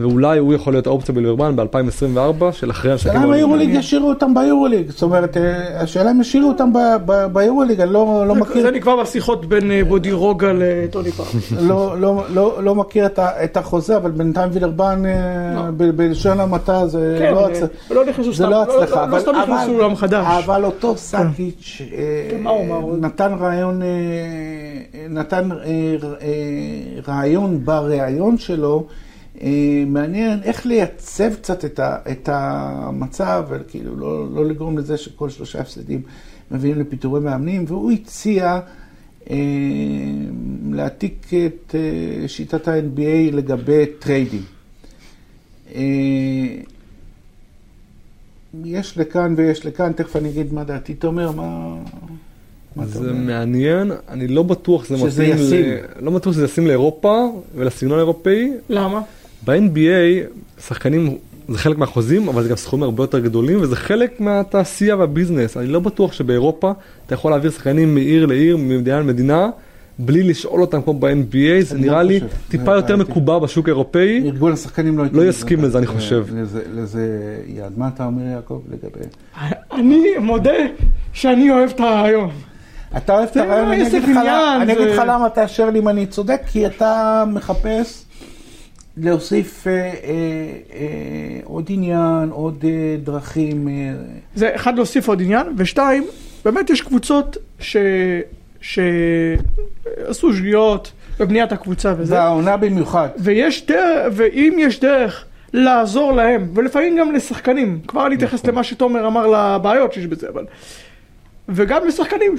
ואולי 0.00 0.38
הוא 0.38 0.54
יכול 0.54 0.72
להיות 0.72 0.86
האופציה 0.86 1.14
בווילרבן 1.14 1.56
ב-2024 1.56 2.18
של 2.52 2.70
אחרי 2.70 2.92
המשחקים 2.92 3.10
השאלה 3.16 3.24
אם 3.26 3.32
היורוליג. 3.32 3.70
ישאירו 3.74 4.08
אותם 4.08 4.34
ביורוליג, 4.34 4.90
זאת 4.90 5.02
אומרת, 5.02 5.36
אה, 5.36 5.80
השאלה 5.82 6.10
אם 6.10 6.20
ישאירו 6.20 6.48
אותם 6.48 6.72
ב- 6.72 6.78
ב- 7.06 7.26
ביורוליג, 7.32 7.80
אני 7.80 7.92
לא 7.92 8.24
לא 8.28 8.34
מכיר 8.34 8.62
זה 8.62 8.70
נקבע 8.70 9.02
בשיחות 9.02 9.46
בין 9.46 9.70
אה, 9.70 9.84
בודירוגה 9.84 10.52
לטוני 10.54 11.10
פארק. 11.12 11.28
לא, 11.68 12.00
לא, 12.00 12.22
לא, 12.34 12.62
לא 12.62 12.74
מכיר 12.74 13.06
את, 13.16 13.56
החוזה, 13.56 13.96
אבל 13.96 14.10
בינתיים 14.10 14.50
וילרבן. 14.52 15.02
אה, 15.06 15.70
ב- 15.76 15.90
בלשון 15.90 16.40
המעטה, 16.40 16.86
זה 16.86 17.16
כן, 17.18 17.34
לא, 17.34 17.46
אה. 17.46 17.60
לא 17.90 18.04
לא 18.50 18.62
הצלחה. 18.62 18.96
לא- 19.00 19.04
אבל, 19.04 19.20
סתם 19.20 19.30
נכנסו 19.30 19.52
אבל, 19.64 19.72
לעולם 19.72 19.96
חדש. 19.96 20.26
אבל 20.44 20.64
אותו 20.64 20.96
סאקיץ' 20.96 21.80
מה 22.42 22.50
הוא 22.50 22.64
אמר 22.66 22.76
עוד? 22.76 23.04
נתן 23.04 23.32
רעיון, 23.40 23.80
נתן 25.10 25.48
רעיון 27.08 27.64
בריאיון 27.64 28.38
שלו, 28.38 28.84
מעניין 29.86 30.40
איך 30.42 30.66
לייצב 30.66 31.34
קצת 31.34 31.64
את, 31.64 31.78
ה, 31.78 31.96
את 32.10 32.28
המצב, 32.32 33.44
וכאילו 33.50 33.96
לא, 33.96 34.26
לא 34.34 34.44
לגרום 34.46 34.78
לזה 34.78 34.96
שכל 34.96 35.30
שלושה 35.30 35.60
הפסדים 35.60 36.02
מביאים 36.50 36.78
לפיטורי 36.80 37.20
מאמנים, 37.20 37.64
והוא 37.68 37.92
הציע 37.92 38.60
אה, 39.30 39.36
להעתיק 40.70 41.26
את 41.46 41.74
אה, 41.74 42.28
שיטת 42.28 42.68
ה-NBA 42.68 43.32
לגבי 43.34 43.86
טריידים. 43.98 44.42
אה, 45.74 45.80
יש 48.64 48.98
לכאן 48.98 49.34
ויש 49.36 49.66
לכאן, 49.66 49.92
תכף 49.92 50.16
אני 50.16 50.28
אגיד 50.28 50.52
מה 50.52 50.64
דעתי. 50.64 50.94
תומר, 50.94 51.30
מה... 51.32 51.76
מה 52.76 52.82
אתה 52.82 52.90
זה? 52.92 53.12
מעניין, 53.12 53.92
אני 54.08 54.28
לא 54.28 54.42
בטוח 54.42 54.84
שזה 54.84 54.98
שזה 54.98 55.22
מתאים, 55.28 55.46
ישים. 55.46 55.64
ל- 55.66 56.04
לא 56.04 56.10
בטוח 56.10 56.32
שזה 56.34 56.44
ישים 56.44 56.66
לאירופה 56.66 57.24
ולסגנון 57.54 57.98
האירופאי. 57.98 58.52
למה? 58.68 59.00
ב-NBA 59.44 60.26
שחקנים 60.62 61.16
זה 61.48 61.58
חלק 61.58 61.78
מהחוזים, 61.78 62.28
אבל 62.28 62.42
זה 62.42 62.48
גם 62.48 62.56
סכומים 62.56 62.82
הרבה 62.84 63.02
יותר 63.02 63.18
גדולים 63.18 63.58
וזה 63.62 63.76
חלק 63.76 64.20
מהתעשייה 64.20 64.96
והביזנס. 64.96 65.56
אני 65.56 65.66
לא 65.66 65.80
בטוח 65.80 66.12
שבאירופה 66.12 66.72
אתה 67.06 67.14
יכול 67.14 67.30
להעביר 67.30 67.50
שחקנים 67.50 67.94
מעיר 67.94 68.26
לעיר, 68.26 68.56
ממדינה 68.56 69.00
למדינה, 69.00 69.50
בלי 69.98 70.22
לשאול 70.22 70.60
אותם 70.60 70.82
כמו 70.82 70.94
ב-NBA, 70.94 71.60
זה 71.62 71.78
נראה 71.78 72.02
לא 72.02 72.08
לי 72.08 72.20
חושב. 72.20 72.32
טיפה 72.48 72.74
יותר. 72.74 72.96
מקובע 72.96 73.38
בשוק 73.38 73.68
האירופאי. 73.68 74.22
ארגון 74.26 74.52
השחקנים 74.52 74.98
לא, 74.98 75.04
לא 75.12 75.22
יסכים 75.28 75.62
לזה, 75.64 75.78
אני 75.78 75.86
חושב. 75.86 76.26
לזה, 76.34 76.62
לזה 76.74 77.08
יעד. 77.46 77.72
מה 77.76 77.88
אתה 77.94 78.04
אומר, 78.06 78.22
יעקב, 78.22 78.60
לגבי... 78.70 79.04
אני 79.72 80.04
מודה 80.20 80.52
שאני 81.12 81.50
אוהב 81.50 81.70
את 81.70 81.80
הרעיון. 81.80 82.30
אתה 82.96 83.12
אוהב 83.18 83.28
את 83.28 83.36
הרעיון, 83.36 83.68
אני 83.72 83.82
עסק 83.82 83.94
אגיד 83.94 84.02
לך 84.02 84.08
למה- 84.10 84.20
עניין, 84.54 84.60
אני 84.62 84.72
אגיד 84.72 84.88
לך 84.94 85.02
למה 85.06 85.28
תאשר 85.30 85.70
לי 85.70 85.78
אם 85.78 85.88
אני 85.88 86.06
צודק, 86.06 86.40
כי 86.46 86.66
אתה 86.66 87.24
מחפש 87.32 88.04
להוסיף 88.96 89.66
אה, 89.66 89.72
אה, 89.72 89.90
אה, 90.74 91.40
עוד 91.44 91.66
עניין, 91.68 92.28
עוד 92.30 92.64
אה, 92.64 92.96
דרכים. 93.02 93.68
אה, 93.68 93.72
זה 94.34 94.54
אחד 94.54 94.76
להוסיף 94.76 95.08
עוד 95.08 95.20
עניין, 95.20 95.46
ושתיים, 95.56 96.06
באמת 96.44 96.70
יש 96.70 96.80
קבוצות 96.80 97.36
ש... 97.58 97.76
שעשו 98.60 100.32
שגיאות 100.32 100.92
בבניית 101.20 101.52
הקבוצה 101.52 101.94
וזה, 101.98 102.14
והעונה 102.14 102.56
במיוחד. 102.56 103.08
ויש 103.18 103.66
דרך, 103.66 104.12
ואם 104.12 104.56
יש 104.58 104.80
דרך 104.80 105.24
לעזור 105.52 106.12
להם, 106.12 106.48
ולפעמים 106.54 106.96
גם 106.96 107.12
לשחקנים, 107.12 107.80
כבר 107.88 108.06
אני 108.06 108.14
אתייחס 108.14 108.46
למה 108.46 108.64
שתומר 108.64 109.06
אמר 109.06 109.26
לבעיות 109.26 109.92
שיש 109.92 110.06
בזה, 110.06 110.28
אבל... 110.28 110.44
וגם 111.48 111.86
לשחקנים 111.86 112.34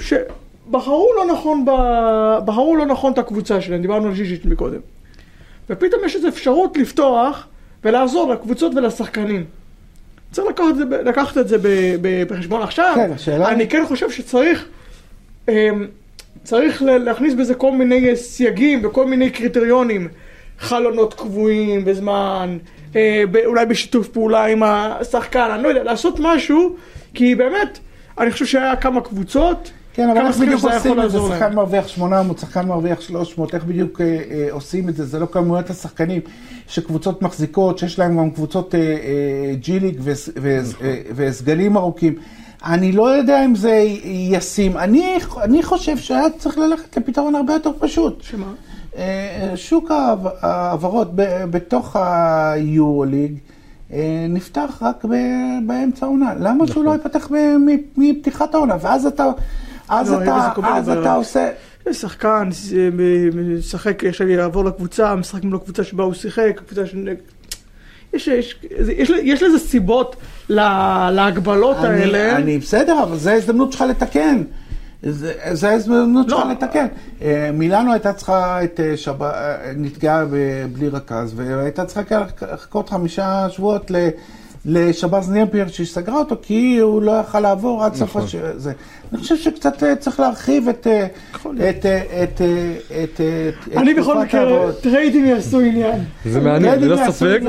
בחרו 0.70 1.08
לא 1.16 1.32
נכון, 1.32 1.64
ב... 1.64 1.70
בחרו 2.44 2.76
לא 2.76 2.86
נכון 2.86 3.12
את 3.12 3.18
הקבוצה 3.18 3.60
שלהם, 3.60 3.82
דיברנו 3.82 4.08
על 4.08 4.14
ז'יז'יץ' 4.14 4.44
מקודם. 4.44 4.80
ופתאום 5.72 6.02
יש 6.06 6.16
איזו 6.16 6.28
אפשרות 6.28 6.76
לפתוח 6.76 7.46
ולעזור 7.84 8.32
לקבוצות 8.32 8.74
ולשחקנים. 8.74 9.44
צריך 10.32 10.46
לקחת 10.48 10.68
את 10.70 10.76
זה, 10.76 10.84
לקחת 11.04 11.38
את 11.38 11.48
זה 11.48 11.58
ב- 11.58 11.62
ב- 12.00 12.22
בחשבון 12.28 12.62
עכשיו. 12.62 12.92
כן, 12.96 13.12
השאלה 13.14 13.48
אני 13.48 13.68
כן 13.68 13.84
חושב 13.88 14.10
שצריך, 14.10 14.66
אמ, 15.48 15.86
צריך 16.44 16.82
להכניס 16.82 17.34
בזה 17.34 17.54
כל 17.54 17.72
מיני 17.72 18.10
אה, 18.10 18.16
סייגים 18.16 18.80
וכל 18.84 19.06
מיני 19.06 19.30
קריטריונים. 19.30 20.08
חלונות 20.58 21.14
קבועים 21.14 21.84
בזמן, 21.84 22.58
אה, 22.96 23.24
ב- 23.30 23.36
אולי 23.36 23.66
בשיתוף 23.66 24.08
פעולה 24.08 24.44
עם 24.44 24.62
השחקן, 24.62 25.48
אני 25.54 25.62
לא 25.62 25.68
יודע, 25.68 25.82
לעשות 25.82 26.16
משהו, 26.20 26.76
כי 27.14 27.34
באמת, 27.34 27.78
אני 28.18 28.30
חושב 28.30 28.46
שהיה 28.46 28.76
כמה 28.76 29.00
קבוצות, 29.00 29.70
כן, 29.94 30.08
אבל 30.10 30.18
איך 30.26 30.36
בדיוק 30.38 30.64
עושים 30.64 31.00
את 31.00 31.10
זה? 31.10 31.18
שחקן 31.38 31.54
מרוויח 31.54 31.88
800, 31.88 32.38
שחקן 32.38 32.66
מרוויח 32.68 33.00
300, 33.00 33.54
איך 33.54 33.64
בדיוק 33.64 34.00
אה, 34.00 34.06
אה, 34.06 34.48
עושים 34.50 34.88
את 34.88 34.96
זה? 34.96 35.04
זה 35.06 35.18
לא 35.18 35.26
כמויות 35.26 35.70
השחקנים 35.70 36.20
שקבוצות 36.68 37.22
מחזיקות, 37.22 37.78
שיש 37.78 37.98
להם 37.98 38.18
גם 38.18 38.30
קבוצות 38.30 38.74
אה, 38.74 38.80
אה, 38.80 38.96
ג'י 39.54 39.80
ליג 39.80 40.00
וס- 40.04 40.28
וס- 40.36 40.74
אה, 40.82 41.00
וסגלים 41.14 41.76
ארוכים. 41.76 42.14
אני 42.64 42.92
לא 42.92 43.14
יודע 43.16 43.44
אם 43.44 43.54
זה 43.54 43.84
ישים. 44.04 44.76
אני, 44.76 45.14
אני 45.42 45.62
חושב 45.62 45.96
שהיה 45.98 46.30
צריך 46.38 46.58
ללכת 46.58 46.96
לפתרון 46.96 47.34
הרבה 47.34 47.52
יותר 47.52 47.70
פשוט. 47.78 48.22
שמה? 48.22 48.46
אה, 48.96 49.52
שוק 49.54 49.90
ההעב- 49.90 50.28
ההעברות 50.40 51.10
בתוך 51.50 51.96
היורו-ליג 51.96 53.34
אה, 53.92 54.26
נפתח 54.28 54.78
רק 54.82 55.04
באמצע 55.66 56.06
העונה. 56.06 56.34
למה 56.40 56.66
שהוא 56.66 56.84
לא 56.84 56.90
ייפתח 56.90 57.28
ב- 57.32 57.56
מ- 57.56 57.76
מפתיחת 57.96 58.54
העונה? 58.54 58.76
ואז 58.80 59.06
אתה, 59.06 59.26
אז 60.00 60.12
לא, 60.12 60.22
אתה, 60.22 60.50
אז. 60.64 60.88
אתה 60.88 61.14
עושה... 61.14 61.48
יש 61.86 61.96
שחקן, 61.96 62.48
אה, 62.76 62.88
משחק, 63.58 64.04
עכשיו 64.04 64.28
יעבור 64.28 64.64
לקבוצה, 64.64 65.14
משחק 65.14 65.44
מול 65.44 65.56
הקבוצה 65.56 65.84
שבה 65.84 66.04
הוא 66.04 66.14
שיחק, 66.14 66.54
הקבוצה 66.56 66.86
ש... 66.86 66.94
יש, 68.14 68.28
יש, 68.28 68.56
יש, 68.88 69.10
יש 69.10 69.42
לזה 69.42 69.58
סיבות 69.58 70.16
לה, 70.48 71.10
להגבלות 71.12 71.76
אני, 71.76 71.86
האלה. 71.86 72.36
אני 72.36 72.58
בסדר, 72.58 73.02
אבל 73.02 73.16
זו 73.16 73.30
ההזדמנות 73.30 73.72
שלך 73.72 73.80
לתקן. 73.80 74.42
זו 75.52 75.66
ההזדמנות 75.66 76.30
לא. 76.30 76.36
שלך 76.36 76.46
לתקן. 76.50 76.86
אה, 77.22 77.50
מילאנו 77.52 77.92
הייתה 77.92 78.12
צריכה 78.12 78.64
את 78.64 78.80
אה, 78.80 78.96
שבת, 78.96 79.34
נתקעה 79.76 80.24
ב- 80.24 80.66
בלי 80.72 80.88
רכז, 80.88 81.32
והייתה 81.36 81.84
צריכה 81.84 82.24
לחכות 82.52 82.88
חמישה 82.88 83.46
שבועות 83.50 83.90
ל... 83.90 84.08
לשבאז 84.64 85.30
נאפייר 85.30 85.68
שהיא 85.68 85.86
סגרה 85.86 86.18
אותו 86.18 86.36
כי 86.42 86.78
הוא 86.78 87.02
לא 87.02 87.12
יכל 87.12 87.40
לעבור 87.40 87.84
עד 87.84 87.94
סוף 87.94 88.10
נכון. 88.10 88.22
הש... 88.22 88.36
זה. 88.56 88.72
אני 89.12 89.20
חושב 89.20 89.36
שקצת 89.36 89.82
אה, 89.82 89.96
צריך 89.96 90.20
להרחיב 90.20 90.68
את, 90.68 90.86
אה. 90.86 91.06
את, 91.70 91.86
אה, 91.86 92.22
את, 92.22 92.40
את, 93.02 93.20
את 93.70 93.76
אני 93.76 93.94
בכל 93.94 94.18
מקרה. 94.18 94.72
טריידים 94.72 95.24
יעשו 95.24 95.60
עניין. 95.60 96.00
זה 96.24 96.40
מעניין, 96.40 96.80
ללא 96.80 97.10
ספק. 97.10 97.40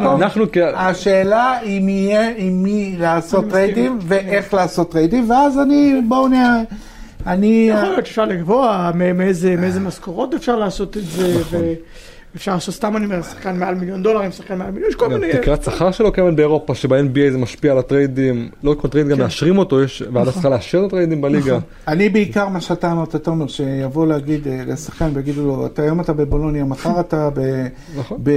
אנחנו 0.00 0.44
כ... 0.52 0.56
השאלה 0.74 1.60
אם 1.60 1.88
יהיה 1.88 2.30
עם 2.36 2.62
מי 2.62 2.96
לעשות. 2.98 3.48
טריידים 3.50 3.98
ואיך 4.02 4.54
לעשות 4.54 4.90
טריידים, 4.90 5.30
ואז 5.30 5.58
אני, 5.58 6.00
בואו 6.08 6.28
נראה, 6.28 6.60
אני... 7.26 7.70
יכול 7.72 7.88
להיות 7.88 8.06
שאפשר 8.06 8.24
לקבוע 8.24 8.90
מאיזה 8.94 9.56
מאיזה 9.56 9.80
משכורות 9.80 10.34
אפשר 10.34 10.56
לעשות 10.56 10.96
את 10.96 11.04
זה, 11.04 11.42
ואפשר 12.34 12.54
לעשות, 12.54 12.74
סתם 12.74 12.96
אני 12.96 13.04
אומר, 13.04 13.22
שחקן 13.22 13.58
מעל 13.58 13.74
מיליון 13.74 14.02
דולר, 14.02 14.20
עם 14.20 14.30
שחקן 14.32 14.58
מעל 14.58 14.70
מיליון, 14.70 14.88
יש 14.90 14.94
כל 14.96 15.04
גם 15.04 15.20
מיני... 15.20 15.32
תקרת 15.32 15.62
שכר 15.64 15.90
שלו 15.90 16.12
קיימת 16.12 16.34
באירופה, 16.36 16.74
שב-NBA 16.74 17.30
זה 17.32 17.38
משפיע 17.38 17.72
על 17.72 17.78
הטריידים, 17.78 18.48
לא 18.64 18.74
כל 18.78 18.88
טרייד 18.88 19.08
גם 19.08 19.16
כן. 19.16 19.22
מאשרים 19.22 19.58
אותו, 19.58 19.82
יש 19.82 20.02
ועדה 20.12 20.32
צריכה 20.32 20.48
לאשר 20.48 20.78
את 20.80 20.84
הטריידים 20.84 21.20
בליגה. 21.20 21.58
אני 21.88 22.08
בעיקר 22.08 22.48
מה 22.48 22.60
שאתה 22.60 22.92
אמרת, 22.92 23.16
תומר, 23.16 23.46
שיבוא 23.46 24.06
להגיד 24.06 24.48
אה, 24.48 24.62
לשחקן 24.66 25.10
ויגידו 25.14 25.46
לו, 25.46 25.66
אתה 25.66 25.82
היום 25.82 26.00
אתה 26.00 26.12
בבולוניה, 26.12 26.64
מחר 26.64 27.00
אתה 27.00 27.28
ב- 27.34 27.66
נכון. 27.98 28.18
ב- 28.22 28.30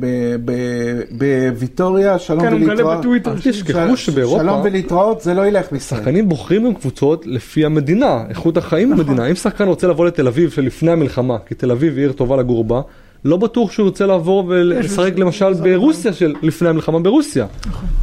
ב- 0.00 0.36
ב- 0.44 1.00
בוויטוריה, 1.10 2.18
שלום 2.18 2.40
כן, 2.40 2.52
הוא 2.52 2.60
מגלה 2.60 2.86
ולהתראות. 2.86 3.26
אל 3.28 3.52
תשכחו 3.52 3.96
שבאירופה- 3.96 4.42
שלום 4.42 4.60
ולהתראות, 4.64 5.20
זה 5.20 5.34
לא 5.34 5.46
ילך 5.46 5.72
בישראל. 5.72 6.00
שחקנים 6.00 6.28
בוחרים 6.28 6.64
גם 6.66 6.74
קבוצות 6.74 7.26
לפי 7.26 7.64
המדינה, 7.64 8.24
איכות 8.28 8.56
החיים 8.56 8.92
נכון. 8.92 9.04
במדינה. 9.06 9.26
אם 9.26 9.34
שחקן 9.34 9.64
רוצה 9.68 9.86
לבוא 9.86 10.06
לתל 10.06 10.26
אביב 10.26 10.50
שלפני 10.50 10.90
המלחמה, 10.90 11.36
כי 11.46 11.54
תל 11.54 11.70
אביב 11.70 11.92
היא 11.96 12.02
עיר 12.02 12.12
טובה 12.12 12.36
לגור 12.36 12.64
בה, 12.64 12.80
לא 13.24 13.36
בטוח 13.36 13.72
שהוא 13.72 13.86
ירצה 13.86 14.06
לעבור 14.06 14.44
ולשחק 14.48 15.12
למשל 15.16 15.52
ברוסיה 15.52 16.12
של 16.12 16.34
לפני 16.42 16.68
המלחמה 16.68 16.98
ברוסיה, 17.00 17.46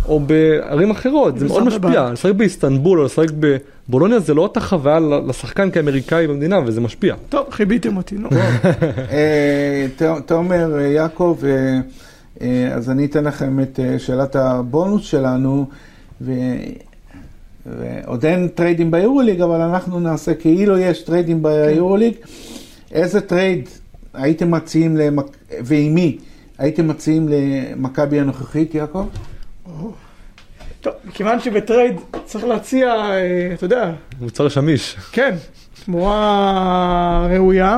או 0.08 0.20
בערים 0.20 0.92
אחרות, 0.92 1.40
זה 1.40 1.46
מאוד 1.48 1.64
משפיע. 1.64 2.10
לשחק 2.12 2.32
באיסטנבול 2.34 3.00
או 3.00 3.06
לשחק 3.06 3.28
בבולוניה 3.40 4.20
זה 4.20 4.34
לא 4.34 4.42
אותה 4.42 4.60
חוויה 4.60 5.00
לשחקן 5.28 5.72
כאמריקאי 5.72 6.28
במדינה 6.28 6.60
וזה 6.66 6.82
משפיע. 6.82 7.16
טוב, 7.30 7.46
חיביתם 7.52 7.98
אותי, 7.98 8.16
נו. 8.16 8.30
אה, 9.12 9.88
ת- 9.98 10.04
תומר, 10.26 10.76
אה, 10.80 10.88
יעקב, 10.88 11.38
אה, 11.46 11.80
אה, 12.42 12.74
אז 12.76 12.90
אני 12.90 13.06
אתן 13.06 13.24
לכם 13.24 13.60
את 13.60 13.80
אה, 13.84 14.00
שאלת 14.00 14.36
הבונוס 14.36 15.04
שלנו, 15.06 15.66
ו- 16.22 16.32
ועוד 17.66 18.26
אין 18.26 18.48
טריידים 18.48 18.92
ביורוליג, 18.92 19.42
אבל 19.42 19.62
אנחנו 19.62 20.00
נעשה 20.00 20.34
כאילו 20.34 20.78
יש 20.78 21.02
טריידים 21.02 21.44
ביורוליג. 21.44 22.14
איזה 22.92 23.22
טרייד 23.22 23.70
הייתם 24.14 24.52
מציעים, 24.52 24.98
למק... 24.98 25.26
ועם 25.60 25.96
מי 25.96 26.18
הייתם 26.58 26.88
מציעים 26.88 27.30
למכבי 27.30 28.20
הנוכחית, 28.20 28.76
יעקב? 28.76 29.08
טוב, 30.82 30.94
מכיוון 31.06 31.40
שבטרייד 31.40 31.96
צריך 32.26 32.46
להציע, 32.46 32.94
אה, 32.94 33.52
אתה 33.54 33.66
יודע, 33.66 33.92
מוצר 34.22 34.50
שמיש. 34.50 34.96
כן, 35.12 35.36
תמורה 35.86 37.28
ראויה. 37.30 37.78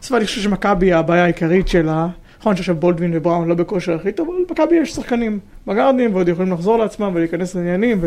בסוף 0.00 0.16
אני 0.16 0.26
חושב 0.26 0.40
שמכבי, 0.40 0.92
הבעיה 0.92 1.24
העיקרית 1.24 1.68
שלה, 1.68 2.08
נכון 2.40 2.56
שעכשיו 2.56 2.74
בולדווין 2.74 3.10
ובראון 3.14 3.48
לא 3.48 3.54
בכושר 3.54 3.94
הכי 3.94 4.12
טוב, 4.12 4.28
אבל 4.28 4.38
למכבי 4.48 4.76
יש 4.76 4.92
שחקנים 4.92 5.38
בגארדים 5.66 6.14
ועוד 6.14 6.28
יכולים 6.28 6.52
לחזור 6.52 6.78
לעצמם 6.78 7.10
ולהיכנס 7.14 7.54
לעניינים. 7.54 8.00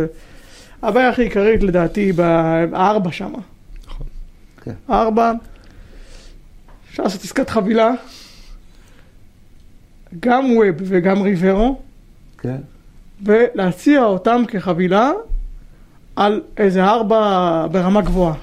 והבעיה 0.82 1.10
הכי 1.10 1.22
עיקרית 1.22 1.64
לדעתי 1.64 2.02
היא 2.02 2.14
בארבע 2.14 3.12
שמה. 3.12 3.38
נכון. 3.88 4.08
כן. 4.64 4.74
ארבע, 4.90 5.32
אפשר 6.96 7.04
לעשות 7.04 7.24
עסקת 7.24 7.50
חבילה, 7.50 7.92
גם 10.20 10.46
ווב 10.58 10.76
וגם 10.78 11.22
ריברו, 11.22 11.80
כן. 12.38 12.56
ולהציע 13.24 14.04
אותם 14.04 14.44
כחבילה 14.48 15.12
על 16.16 16.42
איזה 16.58 16.84
ארבע 16.84 17.68
ברמה 17.72 18.02
גבוהה. 18.02 18.34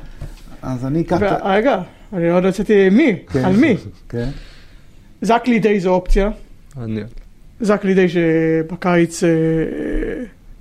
אז 0.62 0.86
אני 0.86 1.00
אקח... 1.00 1.18
ו- 1.20 1.44
רגע, 1.44 1.80
אני 2.12 2.30
עוד 2.30 2.44
לא 2.44 2.48
יצאתי 2.48 2.88
מי, 2.90 3.16
כן. 3.32 3.44
על 3.44 3.56
מי. 3.56 3.76
כן. 4.08 4.28
זק 5.22 5.42
לידי 5.46 5.80
זו 5.80 5.90
אופציה. 5.90 6.30
מעניין. 6.76 7.06
זק 7.60 7.84
לידי 7.84 8.08
שבקיץ 8.08 9.24
אה, 9.24 9.28
אה, 9.28 9.34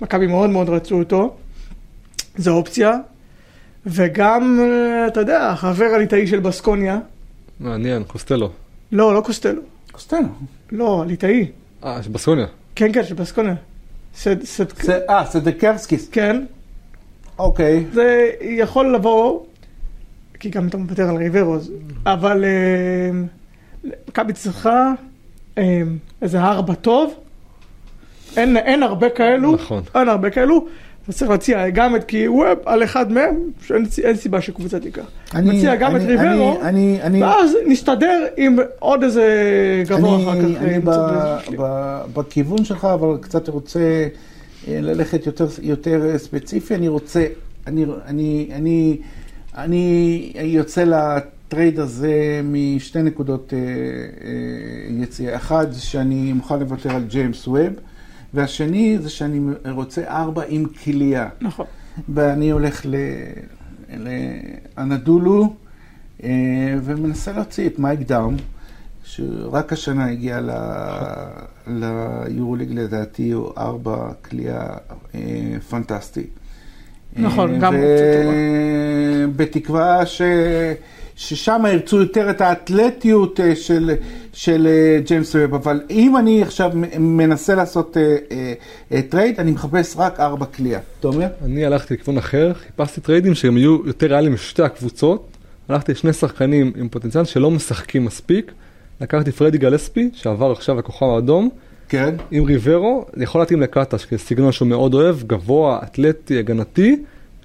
מכבי 0.00 0.26
מאוד 0.26 0.50
מאוד 0.50 0.68
רצו 0.68 0.98
אותו. 0.98 1.36
זו 2.36 2.52
אופציה. 2.52 2.92
וגם, 3.86 4.60
אה, 4.62 5.06
אתה 5.06 5.20
יודע, 5.20 5.48
החבר 5.48 5.84
הליטאי 5.94 6.26
של 6.26 6.40
בסקוניה. 6.40 6.98
מעניין, 7.62 8.04
קוסטלו. 8.04 8.50
לא, 8.92 9.14
לא 9.14 9.20
קוסטלו. 9.20 9.62
קוסטנו. 9.92 10.28
לא, 10.72 11.02
הליטאי. 11.02 11.50
אה, 11.84 12.00
בסקוניה. 12.12 12.46
כן, 12.74 12.92
כן, 12.92 13.04
של 13.04 13.14
בסקוניה. 13.14 13.54
סד, 14.14 14.44
סד, 14.44 14.64
אה, 15.10 15.26
סדקרסקיס. 15.26 16.08
כן. 16.08 16.44
אוקיי. 17.38 17.84
זה 17.92 18.30
יכול 18.40 18.94
לבוא, 18.94 19.40
כי 20.40 20.50
גם 20.50 20.68
אתה 20.68 20.76
מוותר 20.76 21.08
על 21.08 21.16
ריברו, 21.16 21.56
אבל 22.06 22.44
אה, 22.44 23.10
מכבי 24.08 24.32
צריכה 24.32 24.92
אה, 25.58 25.82
איזה 26.22 26.40
ארבע 26.40 26.74
טוב, 26.74 27.14
אין, 28.36 28.56
אין 28.56 28.82
הרבה 28.82 29.10
כאלו, 29.10 29.52
נכון. 29.54 29.82
אין 29.94 30.08
הרבה 30.08 30.30
כאלו, 30.30 30.66
אתה 31.04 31.12
צריך 31.12 31.30
להציע 31.30 31.70
גם 31.70 31.96
את 31.96 32.04
כי 32.04 32.28
ווב 32.28 32.44
על 32.64 32.82
אחד 32.84 33.12
מהם, 33.12 33.36
שאין 33.66 33.84
אין 34.04 34.16
סיבה 34.16 34.40
שקבוצה 34.40 34.80
תיקח. 34.80 35.04
אני- 35.34 35.56
מציע 35.58 35.74
גם 35.76 35.96
אני- 35.96 36.04
את 36.04 36.08
ריברו, 36.20 36.52
אני- 36.62 36.68
אני- 36.68 37.02
אני- 37.02 37.22
ואז 37.22 37.56
נסתדר 37.66 38.24
עם 38.36 38.56
עוד 38.78 39.02
איזה 39.02 39.26
גבוה 39.88 40.14
אני, 40.14 40.24
אחר 40.24 40.54
כך. 40.54 40.62
אני 40.62 40.78
ב, 40.78 40.90
ב, 41.58 41.98
בכיוון 42.14 42.64
שלך, 42.64 42.84
אבל 42.84 43.16
קצת 43.20 43.48
רוצה 43.48 43.80
אה, 44.68 44.78
ללכת 44.82 45.26
יותר, 45.26 45.46
יותר 45.62 46.10
אה, 46.12 46.18
ספציפי. 46.18 46.74
אני 46.74 46.88
רוצה, 46.88 47.26
אני, 47.66 47.84
אני, 48.06 48.48
אני, 48.54 48.96
אני 49.56 50.22
יוצא 50.36 50.84
לטרייד 50.84 51.80
הזה 51.80 52.12
משתי 52.44 53.02
נקודות 53.02 53.52
אה, 53.56 53.58
אה, 53.58 55.02
יציאה. 55.02 55.36
אחד, 55.36 55.66
שאני 55.72 56.32
מוכן 56.32 56.58
לוותר 56.60 56.90
על 56.96 57.02
ג'יימס 57.08 57.48
ווב, 57.48 57.58
והשני 58.34 58.98
זה 58.98 59.10
שאני 59.10 59.40
רוצה 59.70 60.04
ארבע 60.04 60.42
עם 60.48 60.64
קליעה. 60.84 61.28
נכון. 61.40 61.66
ואני 62.08 62.50
הולך 62.50 62.86
ל... 62.86 62.94
לאנאדולו 63.96 65.54
אה, 66.22 66.28
ומנסה 66.82 67.32
להוציא 67.32 67.66
את 67.66 67.78
מייק 67.78 68.00
דאום, 68.00 68.36
שרק 69.04 69.72
השנה 69.72 70.10
הגיע 70.10 70.40
ל... 70.40 70.50
ליורוליג 71.66 72.72
לדעתי, 72.72 73.30
הוא 73.30 73.52
ארבע 73.58 74.12
קליעה 74.22 74.76
אה, 75.14 75.20
פנטסטי. 75.70 76.26
נכון, 77.16 77.54
אה, 77.54 77.58
גם 77.58 77.74
ו- 77.74 77.76
אופציה 77.76 78.22
טובה. 78.22 78.32
בתקווה 79.36 80.06
ש... 80.06 80.22
ששם 81.22 81.64
ירצו 81.72 82.00
יותר 82.00 82.30
את 82.30 82.40
האתלטיות 82.40 83.40
אה, 83.40 83.56
של, 83.56 83.90
של 84.32 84.66
אה, 84.66 85.00
ג'יימס 85.04 85.34
ווב, 85.34 85.54
אבל 85.54 85.80
אם 85.90 86.16
אני 86.16 86.42
עכשיו 86.42 86.70
מנסה 86.98 87.54
לעשות 87.54 87.96
אה, 88.90 89.02
טרייד, 89.08 89.40
אני 89.40 89.50
מחפש 89.50 89.94
רק 89.96 90.20
ארבע 90.20 90.46
קליעה. 90.46 90.80
תומר? 91.00 91.26
אני 91.44 91.64
הלכתי 91.64 91.94
לכיוון 91.94 92.18
אחר, 92.18 92.52
חיפשתי 92.54 93.00
טריידים 93.00 93.34
שהם 93.34 93.56
יהיו 93.56 93.86
יותר 93.86 94.06
ריאליים 94.06 94.32
לשתי 94.34 94.62
הקבוצות. 94.62 95.36
הלכתי 95.68 95.92
לשני 95.92 96.12
שחקנים 96.12 96.72
עם 96.76 96.88
פוטנציאל 96.88 97.24
שלא 97.24 97.50
משחקים 97.50 98.04
מספיק. 98.04 98.52
לקחתי 99.00 99.32
פרדי 99.32 99.58
גלספי, 99.58 100.10
שעבר 100.12 100.52
עכשיו 100.52 100.76
לכוכב 100.78 101.06
האדום, 101.06 101.48
כן. 101.88 102.14
עם 102.30 102.44
ריברו, 102.44 103.06
יכול 103.16 103.40
להתאים 103.40 103.60
לקטש, 103.60 104.04
כי 104.04 104.18
סגנון 104.18 104.52
שהוא 104.52 104.68
מאוד 104.68 104.94
אוהב, 104.94 105.22
גבוה, 105.26 105.80
אתלטי, 105.82 106.38
הגנתי. 106.38 106.96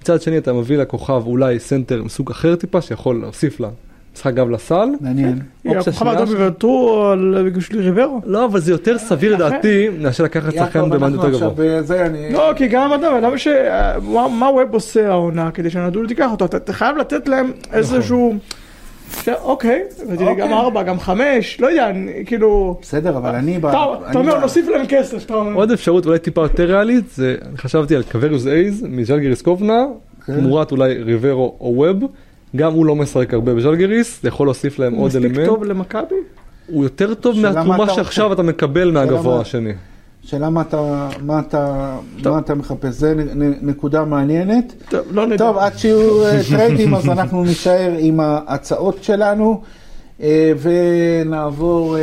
מצד 0.02 0.22
שני 0.22 0.38
אתה 0.38 0.52
מביא 0.52 0.76
לכוכב 0.78 1.22
אולי 1.26 1.58
סנטר 1.58 2.02
מסוג 2.02 2.30
אחר 2.30 2.54
טיפה, 2.56 2.80
שיכול 2.80 3.20
להוסיף 3.20 3.60
לה 3.60 3.68
משחק 4.14 4.34
גב 4.34 4.50
לסל. 4.50 4.88
מעניין. 5.00 5.38
אופציה 5.66 5.80
הכוכב 5.80 5.98
שנייה 5.98 6.18
האדום 6.18 6.36
יוותרו 6.36 7.06
על 7.12 7.50
בשביל 7.54 7.80
ריברו? 7.80 8.20
לא, 8.26 8.44
אבל 8.44 8.60
זה 8.60 8.72
יותר 8.72 8.98
סביר. 8.98 9.34
לדעתי, 9.34 9.88
מאשר 10.00 10.24
לקחת 10.24 10.52
שחקן 10.54 10.90
במעמד 10.90 11.14
יותר 11.14 11.30
גבוה. 11.30 12.06
אני... 12.06 12.32
לא, 12.32 12.52
כי 12.56 12.68
גם 12.68 12.94
אתה, 12.94 13.20
למה 13.20 13.38
ש... 13.38 13.48
מה- 14.02 14.28
מה 14.28 14.46
ווב 14.50 14.74
עושה 14.74 15.08
העונה 15.08 15.50
כדי 15.50 15.70
שנדון 15.70 16.06
תיקח 16.06 16.28
אותו? 16.30 16.44
אתה 16.44 16.56
אתה 16.56 16.72
חייב 16.72 16.96
לתת 16.96 17.28
להם 17.28 17.52
איזשהו... 17.72 18.34
אוקיי, 19.42 19.82
אוקיי. 20.10 20.34
גם 20.36 20.52
ארבע, 20.52 20.82
גם 20.82 21.00
חמש, 21.00 21.60
לא 21.60 21.66
יודע, 21.66 21.90
אני- 21.90 22.12
כאילו... 22.26 22.78
בסדר, 22.82 23.16
אבל 23.16 23.34
אני... 23.34 23.56
אתה 23.56 23.84
אומר, 24.18 24.38
נוסיף 24.40 24.68
להם 24.68 24.86
כסף, 24.88 25.24
אתה 25.26 25.34
אומר. 25.34 25.52
עוד 25.54 25.70
אפשרות 25.70 26.06
אולי 26.06 26.18
טיפה 26.18 26.40
יותר 26.40 26.64
ריאלית, 26.64 27.04
זה, 27.14 27.36
אני 27.48 27.58
חשבתי 27.58 27.96
על 27.96 28.02
קווריוס 28.02 28.46
אייז 28.46 28.84
מז'לגיריס 28.88 29.42
קובנה, 29.42 29.84
כן. 30.26 30.36
תמורת 30.40 30.72
אולי 30.72 31.02
ריברו 31.02 31.56
או 31.60 31.72
ווב, 31.76 32.10
גם 32.56 32.72
הוא 32.72 32.86
לא 32.86 32.96
משחק 32.96 33.34
הרבה 33.34 33.54
בז'לגיריס, 33.54 34.22
זה 34.22 34.28
יכול 34.28 34.46
להוסיף 34.46 34.78
להם 34.78 34.94
הוא 34.94 35.00
עוד 35.02 35.06
מספיק 35.08 35.24
אלמנט. 35.24 35.46
טוב 35.46 35.64
למכבי? 35.64 36.14
הוא 36.66 36.82
יותר 36.84 37.14
טוב 37.14 37.40
מהתרומה 37.40 37.88
שעכשיו. 37.94 38.32
אתה 38.32 38.42
מקבל 38.42 38.90
מהגבוה 38.90 39.34
מה- 39.34 39.40
השני. 39.40 39.72
שאלה 40.28 40.50
מה 40.50 40.60
אתה, 40.60 41.08
מה 41.20 41.40
אתה, 41.40 41.96
טוב. 42.22 42.32
מה 42.32 42.38
אתה 42.38 42.54
מחפש, 42.54 42.94
זה 42.94 43.14
נקודה 43.62 44.04
מעניינת. 44.04 44.74
טוב, 44.88 45.00
לא 45.10 45.26
נדע. 45.26 45.36
טוב, 45.36 45.58
עד 45.58 45.78
שיהיו 45.78 46.24
אה, 46.24 46.40
טריידים, 46.50 46.94
אז 46.94 47.08
אנחנו 47.08 47.44
נישאר 47.44 47.94
עם 47.98 48.20
ההצעות 48.20 49.02
שלנו, 49.02 49.60
אה, 50.20 50.52
ונעבור 50.60 51.96
אה, 51.96 52.02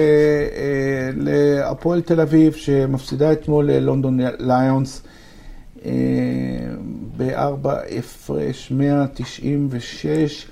להפועל 1.16 2.02
תל 2.02 2.22
אביב, 2.22 2.54
שמפסידה 2.54 3.32
אתמול 3.32 3.72
ללונדון 3.72 4.20
ליונס 4.40 5.02
בארבע 7.18 7.78
הפרש 7.98 8.72
196, 8.72 10.48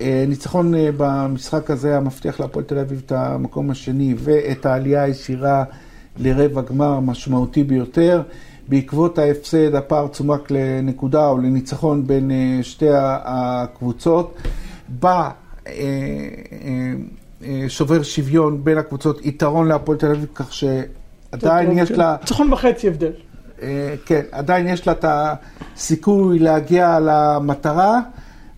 וניצחון 0.00 0.74
במשחק 0.96 1.70
הזה 1.70 1.96
היה 1.96 2.12
מבטיח 2.12 2.40
להפועל 2.40 2.64
תל 2.64 2.78
אביב 2.78 3.02
את 3.06 3.12
המקום 3.12 3.70
השני, 3.70 4.14
ואת 4.18 4.66
העלייה 4.66 5.02
הישירה 5.02 5.64
לרבע 6.18 6.62
גמר 6.62 7.00
משמעותי 7.00 7.64
ביותר. 7.64 8.22
בעקבות 8.68 9.18
ההפסד 9.18 9.74
הפער 9.74 10.08
צומק 10.08 10.50
לנקודה 10.50 11.28
או 11.28 11.38
לניצחון 11.38 12.06
בין 12.06 12.30
אה, 12.30 12.62
שתי 12.62 12.88
הקבוצות. 13.24 14.36
בא 14.88 15.30
אה, 15.66 15.72
אה, 17.42 17.64
שובר 17.68 18.02
שוויון 18.02 18.64
בין 18.64 18.78
הקבוצות, 18.78 19.26
יתרון 19.26 19.68
להפועל 19.68 19.98
תל 19.98 20.10
אביב, 20.10 20.26
כך 20.34 20.52
שעדיין 20.52 21.78
יש. 21.78 21.90
לה, 21.90 22.16
ניצחון 22.20 22.52
וחצי 22.52 22.88
הבדל. 22.88 23.12
כן, 24.06 24.20
עדיין 24.32 24.68
יש 24.68 24.86
לה 24.86 24.92
את 24.92 25.04
הסיכוי 25.08 26.38
להגיע 26.38 26.98
למטרה, 27.00 28.00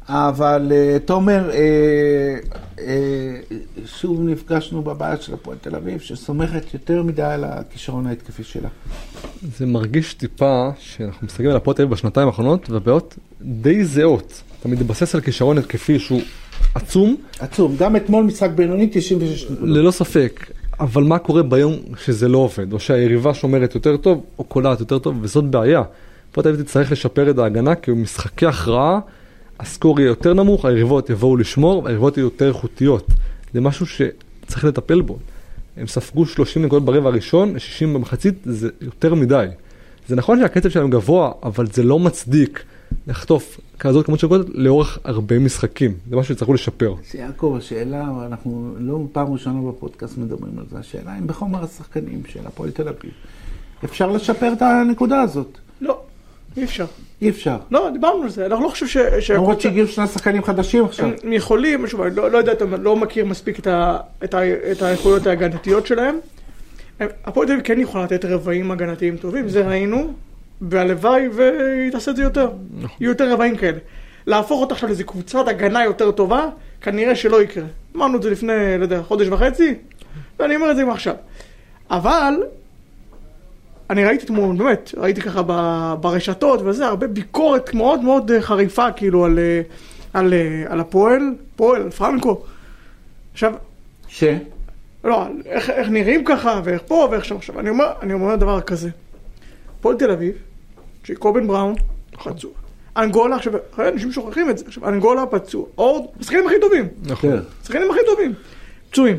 אבל 0.09 0.73
אה, 0.73 0.99
תומר, 1.05 1.51
אה, 1.51 1.57
אה, 2.79 3.37
שוב 3.87 4.21
נפגשנו 4.23 4.83
בבעיה 4.83 5.17
של 5.17 5.35
הפועל 5.35 5.57
תל 5.61 5.77
אביב, 5.77 6.01
שסומכת 6.01 6.75
יותר 6.75 7.03
מדי 7.03 7.23
על 7.23 7.45
הכישרון 7.45 8.07
ההתקפי 8.07 8.45
שלה. 8.45 8.69
זה 9.57 9.67
מרגיש 9.67 10.15
טיפה 10.15 10.69
שאנחנו 10.79 11.27
מסתכלים 11.27 11.51
על 11.51 11.57
הפועל 11.57 11.77
תל 11.77 11.83
אביב 11.83 11.95
בשנתיים 11.95 12.29
האחרונות, 12.29 12.71
והבעיות 12.71 13.19
די 13.43 13.85
זהות. 13.85 14.43
אתה 14.61 14.69
מתבסס 14.69 15.15
על 15.15 15.21
כישרון 15.21 15.59
התקפי 15.59 15.99
שהוא 15.99 16.21
עצום, 16.75 17.17
עצום, 17.39 17.77
גם 17.79 17.97
אתמול 17.97 18.25
משחק 18.25 18.51
בינוני 18.51 18.89
96 18.93 19.45
נקודות. 19.45 19.69
ללא 19.69 19.91
ספק, 19.91 20.51
אבל 20.81 21.03
מה 21.03 21.19
קורה 21.19 21.43
ביום 21.43 21.75
שזה 22.05 22.29
לא 22.29 22.39
עובד, 22.39 22.73
או 22.73 22.81
שהיריבה 22.81 23.35
שומרת 23.35 23.75
יותר 23.75 23.97
טוב, 23.97 24.25
או 24.39 24.45
קולעת 24.45 24.81
יותר 24.81 24.99
טוב, 24.99 25.17
וזאת 25.21 25.45
בעיה. 25.45 25.83
פה 26.33 26.43
תל 26.43 26.49
אביב 26.49 26.63
תצטרך 26.63 26.93
לשפר 26.93 27.31
את 27.31 27.39
ההגנה, 27.39 27.75
כי 27.75 27.91
במשחקי 27.91 28.47
הכרעה, 28.47 29.01
הסקור 29.61 30.01
יהיה 30.01 30.09
יותר 30.09 30.35
נמוך, 30.35 30.65
היריבות 30.65 31.11
יבואו 31.11 31.37
לשמור, 31.37 31.83
והיריבות 31.85 32.17
יהיו 32.17 32.25
יותר 32.25 32.49
איכותיות. 32.49 33.07
זה 33.55 33.61
משהו 33.61 33.87
שצריך 33.87 34.65
לטפל 34.65 35.01
בו. 35.01 35.19
הם 35.77 35.87
ספגו 35.87 36.27
30 36.27 36.65
נקודות 36.65 36.85
ברבע 36.85 37.09
הראשון, 37.09 37.59
60 37.59 37.95
במחצית, 37.95 38.35
זה 38.45 38.69
יותר 38.81 39.15
מדי. 39.15 39.47
זה 40.09 40.17
נכון 40.17 40.41
שהקצב 40.41 40.69
שלהם 40.69 40.91
גבוה, 40.91 41.33
אבל 41.43 41.67
זה 41.67 41.83
לא 41.83 41.99
מצדיק 41.99 42.65
לחטוף 43.07 43.61
כזאת 43.79 44.07
כמות 44.07 44.19
של 44.19 44.27
נקודות 44.27 44.47
לאורך 44.55 44.99
הרבה 45.05 45.39
משחקים. 45.39 45.95
זה 46.11 46.17
משהו 46.17 46.35
שצריכו 46.35 46.55
לשפר. 46.55 46.95
יעקב, 47.15 47.55
השאלה, 47.59 48.13
ואנחנו 48.19 48.75
לא 48.79 49.07
פעם 49.13 49.33
ראשונה 49.33 49.71
בפודקאסט 49.71 50.19
מדברים 50.19 50.59
על 50.59 50.65
זה, 50.71 50.79
השאלה 50.79 51.19
אם 51.19 51.27
בחומר 51.27 51.65
השחקנים 51.65 52.23
של 52.29 52.47
הפועל 52.47 52.71
תל 52.71 52.89
אביב 52.89 53.11
אפשר 53.85 54.11
לשפר 54.11 54.53
את 54.53 54.63
הנקודה 54.63 55.21
הזאת. 55.21 55.59
לא, 55.81 56.01
אי 56.59 56.65
אפשר. 56.65 56.87
אי 57.23 57.31
אפשר. 57.31 57.57
לא, 57.71 57.91
דיברנו 57.93 58.23
על 58.23 58.29
זה, 58.29 58.47
אנחנו 58.47 58.65
לא 58.65 58.71
חושב 58.71 58.87
ש... 59.21 59.31
למרות 59.31 59.61
שהגיעו 59.61 59.87
שני 59.89 60.07
שחקנים 60.07 60.43
חדשים 60.45 60.85
עכשיו. 60.85 61.09
הם 61.25 61.33
יכולים, 61.33 61.87
שוב, 61.87 62.01
אני 62.03 62.17
לא, 62.17 62.31
לא 62.31 62.39
יודע, 62.39 62.53
אתה 62.53 62.65
לא 62.65 62.97
מכיר 62.97 63.25
מספיק 63.25 63.59
את, 63.59 63.67
ה, 63.67 63.97
את, 64.25 64.35
ה, 64.35 64.41
את 64.73 64.83
האיכויות 64.83 65.27
ההגנתיות 65.27 65.87
שלהם. 65.87 66.19
הם- 67.01 67.09
הפועל 67.25 67.47
תל 67.47 67.53
אביב 67.53 67.65
כן 67.65 67.81
יכולה 67.81 68.05
לתת 68.05 68.25
רבעים 68.25 68.71
הגנתיים 68.71 69.17
טובים, 69.17 69.49
זה 69.49 69.69
ראינו, 69.69 70.13
והלוואי 70.61 71.29
והיא 71.29 71.91
תעשה 71.93 72.11
את 72.11 72.17
זה 72.17 72.23
יותר. 72.23 72.51
יהיו 73.01 73.11
יותר 73.11 73.33
רבעים 73.33 73.57
כאלה. 73.57 73.79
להפוך 74.27 74.61
אותה 74.61 74.75
עכשיו 74.75 74.89
לאיזו 74.89 75.05
קבוצת 75.05 75.49
הגנה 75.49 75.85
יותר 75.85 76.11
טובה, 76.11 76.47
כנראה 76.81 77.15
שלא 77.15 77.43
יקרה. 77.43 77.65
אמרנו 77.97 78.17
את 78.17 78.23
זה 78.23 78.31
לפני, 78.31 78.53
לא 78.79 78.83
יודע, 78.83 79.03
חודש 79.03 79.29
וחצי, 79.29 79.75
ואני 80.39 80.57
אומר 80.57 80.71
את 80.71 80.77
זה 80.77 80.83
גם 80.83 80.91
עכשיו. 80.91 81.15
אבל, 81.91 82.35
אני 83.91 84.05
ראיתי 84.05 84.25
אתמול, 84.25 84.57
באמת, 84.57 84.95
ראיתי 84.97 85.21
ככה 85.21 85.43
ב- 85.47 85.95
ברשתות 86.01 86.61
וזה, 86.65 86.87
הרבה 86.87 87.07
ביקורת 87.07 87.75
מאוד 87.75 88.01
מאוד 88.01 88.31
אה, 88.31 88.43
חריפה, 88.43 88.93
כאילו, 88.93 89.25
על, 89.25 89.39
אה, 89.39 89.61
על, 90.13 90.35
אה, 90.35 90.65
על 90.69 90.81
הפועל, 90.81 91.35
פועל, 91.57 91.83
על 91.83 91.91
פרנקו. 91.91 92.43
עכשיו, 93.33 93.53
ש? 94.09 94.25
לא, 95.05 95.27
איך, 95.47 95.71
איך 95.71 95.89
נראים 95.89 96.25
ככה, 96.25 96.61
ואיך 96.65 96.83
פה, 96.87 97.09
ואיך 97.11 97.25
שם. 97.25 97.37
עכשיו, 97.37 97.61
אני 97.61 97.71
אומר, 97.71 97.93
אני 98.03 98.13
אומר 98.13 98.37
דבר 98.37 98.61
כזה. 98.61 98.91
הפועל 99.79 99.97
תל 99.97 100.11
אביב, 100.11 100.35
שקובן 101.05 101.47
בראון, 101.47 101.75
פצוע. 102.25 102.51
אנגולה, 102.97 103.37
עכשיו, 103.37 103.53
אנשים 103.79 104.13
שוכחים 104.13 104.51
את 104.51 104.59
זה. 104.59 104.65
עכשיו, 104.67 104.89
אנגולה 104.89 105.27
פצוע. 105.27 105.67
אורד, 105.79 106.05
השחקנים 106.21 106.47
הכי 106.47 106.57
טובים. 106.61 106.89
נכון. 107.03 107.31
כן. 107.31 107.39
השחקנים 107.63 107.91
הכי 107.91 108.01
טובים. 108.07 108.35
פצועים. 108.91 109.17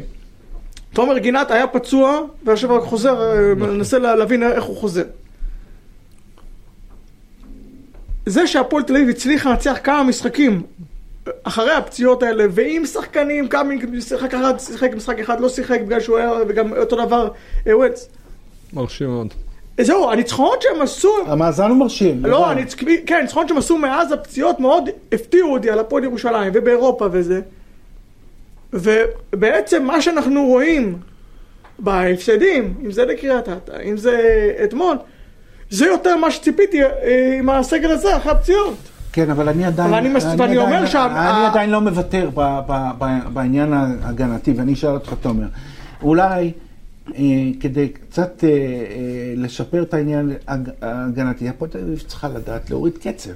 תומר 0.94 1.18
גינת 1.18 1.52
היה 1.52 1.68
פצוע, 1.68 2.22
ועכשיו 2.44 2.76
רק 2.76 2.84
חוזר, 2.84 3.22
אה, 3.22 3.56
מנסה 3.56 4.00
לה- 4.00 4.16
להבין 4.16 4.44
איך 4.44 4.64
הוא 4.64 4.78
חוזר. 4.78 5.04
זה 8.26 8.48
שהפועל 8.48 8.84
תל 8.84 8.96
אביב 8.96 9.10
הצליחה 9.10 9.50
לנצח 9.50 9.78
כמה 9.84 10.04
משחקים 10.04 10.62
אחרי 11.44 11.72
הפציעות 11.74 12.24
האלה, 12.24 12.44
ועם 12.52 12.86
שחקנים, 12.86 13.48
קאמינג 13.48 14.00
שיחק 14.00 14.34
אחד, 14.34 14.54
שיחק 14.60 14.90
משחק 14.96 15.20
אחד, 15.20 15.40
לא 15.40 15.50
שיחק 15.50 15.80
בגלל 15.82 16.00
שהוא 16.00 16.18
היה, 16.18 16.32
וגם 16.48 16.74
אותו 16.74 17.06
דבר 17.06 17.30
אה, 17.68 17.78
ווילס. 17.78 18.10
מרשים 18.74 19.08
מאוד. 19.08 19.28
זהו, 19.82 20.12
הניצחונות 20.12 20.62
שהם 20.62 20.82
עשו, 20.82 21.14
המאזן 21.26 21.70
הוא 21.70 21.78
מרשים. 21.78 22.26
לא. 22.26 22.50
הניצ... 22.50 22.76
כן, 23.06 23.16
הניצחונות 23.20 23.48
שהם 23.50 23.58
עשו 23.58 23.78
מאז 23.78 24.12
הפציעות 24.12 24.60
מאוד 24.60 24.90
הפתיעו 25.12 25.54
אותי 25.54 25.70
על 25.70 25.80
הפועל 25.80 26.04
ירושלים 26.04 26.52
ובאירופה 26.56 27.08
וזה. 27.12 27.42
ובעצם 28.74 29.84
מה 29.84 30.02
שאנחנו 30.02 30.46
רואים 30.46 30.98
בהפסדים, 31.80 32.74
אם 32.86 32.92
זה 32.92 33.06
לקריית 33.06 33.50
אתא, 33.50 33.72
אם 33.84 33.98
זה 33.98 34.18
אתמול, 34.64 34.98
זה 35.70 35.86
יותר 35.86 36.16
מה 36.16 36.32
שציפיתי 36.32 36.84
אה, 36.84 36.90
עם 37.40 37.50
הסגל 37.50 37.92
הזה 37.92 38.18
אחרי 38.18 38.32
הפציעות. 38.32 38.76
כן, 39.14 39.30
אבל 39.30 39.50
אני 39.50 39.66
עדיין... 39.66 39.90
אבל 39.90 39.98
אני 39.98 40.10
מס- 40.10 40.24
ואני 40.26 40.34
עדיין- 40.44 40.58
אומר 40.60 40.86
שה- 40.86 41.06
אני 41.06 41.46
עדיין 41.46 41.70
לא 41.70 41.82
מוותר 41.82 42.30
ב- 42.34 42.60
ב- 42.68 42.92
ב- 43.00 43.34
בעניין 43.34 43.74
ההגנתי, 43.74 44.52
ואני 44.58 44.74
אשאל 44.74 44.90
אותך, 44.90 45.14
תומר. 45.22 45.48
אולי 46.02 46.52
אה, 47.16 47.22
כדי 47.60 47.90
קצת 47.90 48.44
אה, 48.44 48.50
אה, 48.50 48.54
לשפר 49.36 49.82
את 49.84 49.94
העניין 49.94 50.32
הג- 50.48 50.70
ההגנתי, 50.82 51.50
הפועל 51.50 51.72
תל 51.72 51.78
אביב 51.80 52.00
צריכה 52.08 52.28
לדעת 52.30 52.70
להוריד 52.70 52.98
קצב. 52.98 53.30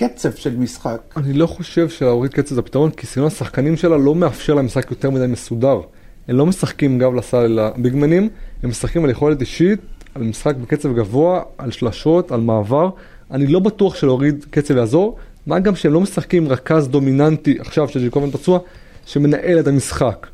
קצב 0.00 0.32
של 0.32 0.56
משחק. 0.56 1.00
אני 1.16 1.32
לא 1.32 1.46
חושב 1.46 1.88
שלהוריד 1.88 2.32
קצב 2.32 2.54
זה 2.54 2.60
הפתרון, 2.60 2.90
כי 2.90 3.06
סגנון 3.06 3.26
השחקנים 3.26 3.76
שלה 3.76 3.96
לא 3.96 4.14
מאפשר 4.14 4.54
להם 4.54 4.64
משחק 4.64 4.90
יותר 4.90 5.10
מדי 5.10 5.26
מסודר. 5.26 5.80
הם 6.28 6.36
לא 6.36 6.46
משחקים 6.46 6.98
גב 6.98 7.14
לסל 7.14 7.36
אלא 7.36 7.70
ביגמנים, 7.76 8.28
הם 8.62 8.70
משחקים 8.70 9.04
על 9.04 9.10
יכולת 9.10 9.40
אישית, 9.40 9.80
על 10.14 10.22
משחק 10.22 10.56
בקצב 10.56 10.96
גבוה, 10.96 11.42
על 11.58 11.70
שלשות, 11.70 12.32
על 12.32 12.40
מעבר. 12.40 12.90
אני 13.30 13.46
לא 13.46 13.60
בטוח 13.60 13.94
שלהוריד 13.94 14.46
קצב 14.50 14.76
יעזור, 14.76 15.16
מה 15.46 15.58
גם 15.58 15.76
שהם 15.76 15.92
לא 15.92 16.00
משחקים 16.00 16.48
רכז 16.48 16.88
דומיננטי 16.88 17.56
עכשיו 17.60 17.88
שג'קובן 17.88 18.30
פצוע, 18.30 18.58
שמנהל 19.06 19.60
את 19.60 19.66
המשחק. 19.66 20.26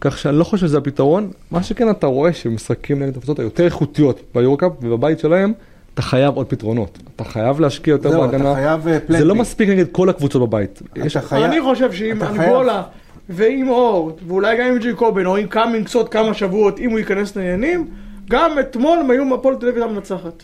כך 0.00 0.18
שאני 0.18 0.38
לא 0.38 0.44
חושב 0.44 0.66
שזה 0.66 0.78
הפתרון, 0.78 1.30
מה 1.50 1.62
שכן 1.62 1.90
אתה 1.90 2.06
רואה 2.06 2.32
שמשחקים 2.32 3.02
נגד 3.02 3.10
הקבוצות 3.16 3.38
היותר 3.38 3.64
איכותיות 3.64 4.20
ביורקאפ 4.34 4.72
ובבית 4.82 5.18
שלהם, 5.18 5.52
אתה 5.94 6.02
חייב 6.02 6.34
עוד 6.36 6.46
פתרונות. 6.46 6.98
אתה 7.16 7.24
חייב 7.24 7.60
להשקיע 7.60 7.92
יותר 7.92 8.10
זהו, 8.10 8.20
בהגנה. 8.20 8.52
אתה 8.52 8.60
חייב 8.60 8.88
אה, 8.88 8.98
זה 9.08 9.24
לא. 9.24 9.34
מספיק 9.34 9.68
נגד 9.68 9.86
כל 9.92 10.08
הקבוצות 10.08 10.42
בבית. 10.42 10.82
יש... 10.96 11.16
חייב- 11.16 11.42
אני 11.44 11.60
חושב 11.62 11.92
שאם 11.92 12.22
אנגולה 12.22 12.82
ועם 13.28 13.68
אורט, 13.68 14.14
ואולי 14.26 14.56
גם 14.58 14.66
עם 14.66 14.78
ג'יקובן, 14.78 15.26
או 15.26 15.36
עם 15.36 15.46
קאמינגס 15.46 15.94
עוד 15.94 16.08
כמה 16.08 16.34
שבועות, 16.34 16.78
אם 16.78 16.90
הוא 16.90 16.98
ייכנס 16.98 17.36
לעניינים, 17.36 17.88
גם 18.30 18.50
אתמול 18.60 18.98
הם 18.98 19.10
היו 19.10 19.34
הפועל 19.34 19.54
תל 19.54 19.68
אביב 19.68 19.82
הייתה 19.82 19.94
מנצחת. 19.94 20.42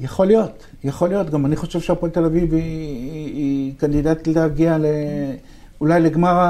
יכול 0.00 0.26
להיות, 0.26 0.64
יכול 0.84 1.08
להיות. 1.08 1.30
גם 1.30 1.46
אני 1.46 1.56
חושב 1.56 1.80
שהפועל 1.80 2.12
תל 2.12 2.24
אביב 2.24 2.54
היא, 2.54 2.62
היא, 2.62 3.34
היא 3.34 3.72
קנדידט 3.78 4.26
להגיע 4.26 4.78
ל... 4.78 4.84
אולי 5.80 6.00
לגמר? 6.00 6.40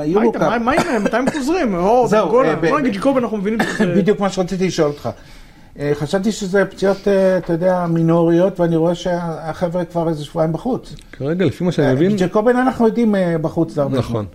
היורוקאפ. 0.00 0.42
מה- 0.42 0.58
מה 0.58 0.72
עם 0.72 1.04
מתי 1.04 1.16
הם 1.16 1.30
חוזרים? 1.30 1.74
אורט, 1.74 2.10
זהו, 2.10 2.24
אנגולה, 2.26 2.48
אה, 2.48 2.56
בוא 2.56 2.80
נגיד 2.80 2.92
ג'יקובן 2.92 3.22
אנחנו 3.22 3.36
מבינים. 3.36 3.58
בדיוק 3.96 4.20
מה 4.20 4.30
שרציתי 4.30 4.66
לשאול 4.66 4.88
אותך. 4.88 5.08
אה, 5.78 5.92
חשבתי 5.94 6.32
שזה 6.32 6.64
פציעות, 6.64 7.08
אה, 7.08 7.38
אתה 7.38 7.52
יודע, 7.52 7.86
מינוריות, 7.86 8.60
ואני 8.60 8.76
רואה 8.76 8.94
שהחבר'ה 8.94 9.84
כבר 9.84 10.08
איזה 10.08 10.24
שבועיים 10.24 10.52
בחוץ. 10.52 10.94
כרגע, 11.12 11.44
לפי 11.44 11.64
מה 11.64 11.72
שאני 11.72 11.94
מבין, 11.94 12.16
ג'קובן 12.16 12.56
אנחנו 12.56 12.86
יודעים 12.86 13.14
אה, 13.14 13.38
בחוץ 13.38 13.78
הרבה 13.78 13.98
נכון. 13.98 14.26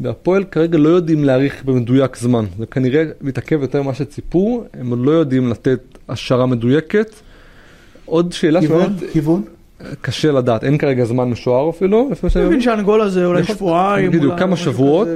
והפועל 0.00 0.44
כרגע 0.44 0.78
לא 0.78 0.88
יודעים 0.88 1.24
להעריך 1.24 1.64
במדויק 1.64 2.16
זמן. 2.16 2.44
זה 2.58 2.66
כנראה 2.66 3.04
מתעכב 3.20 3.62
יותר 3.62 3.82
ממה 3.82 3.94
שציפו, 3.94 4.64
הם 4.74 5.04
לא 5.04 5.10
יודעים 5.10 5.50
לתת 5.50 5.80
השערה 6.08 6.46
מדויקת. 6.46 7.14
עוד 8.04 8.32
שאלה 8.32 8.60
כיוון, 8.60 8.82
שבאמת 8.82 9.12
כיוון. 9.12 9.42
קשה 10.00 10.32
לדעת, 10.32 10.64
אין 10.64 10.78
כרגע 10.78 11.04
זמן 11.04 11.30
משוער 11.30 11.70
אפילו, 11.70 12.08
לפי 12.12 12.26
מה 12.26 12.30
שאני 12.30 12.44
אני 12.44 12.48
מבין. 12.48 12.60
שאנגולה 12.60 13.08
זה 13.08 13.26
אולי 13.26 13.44
שבועיים, 13.44 14.10
בדיוק, 14.10 14.38
כמה 14.38 14.56
שבועות. 14.56 15.08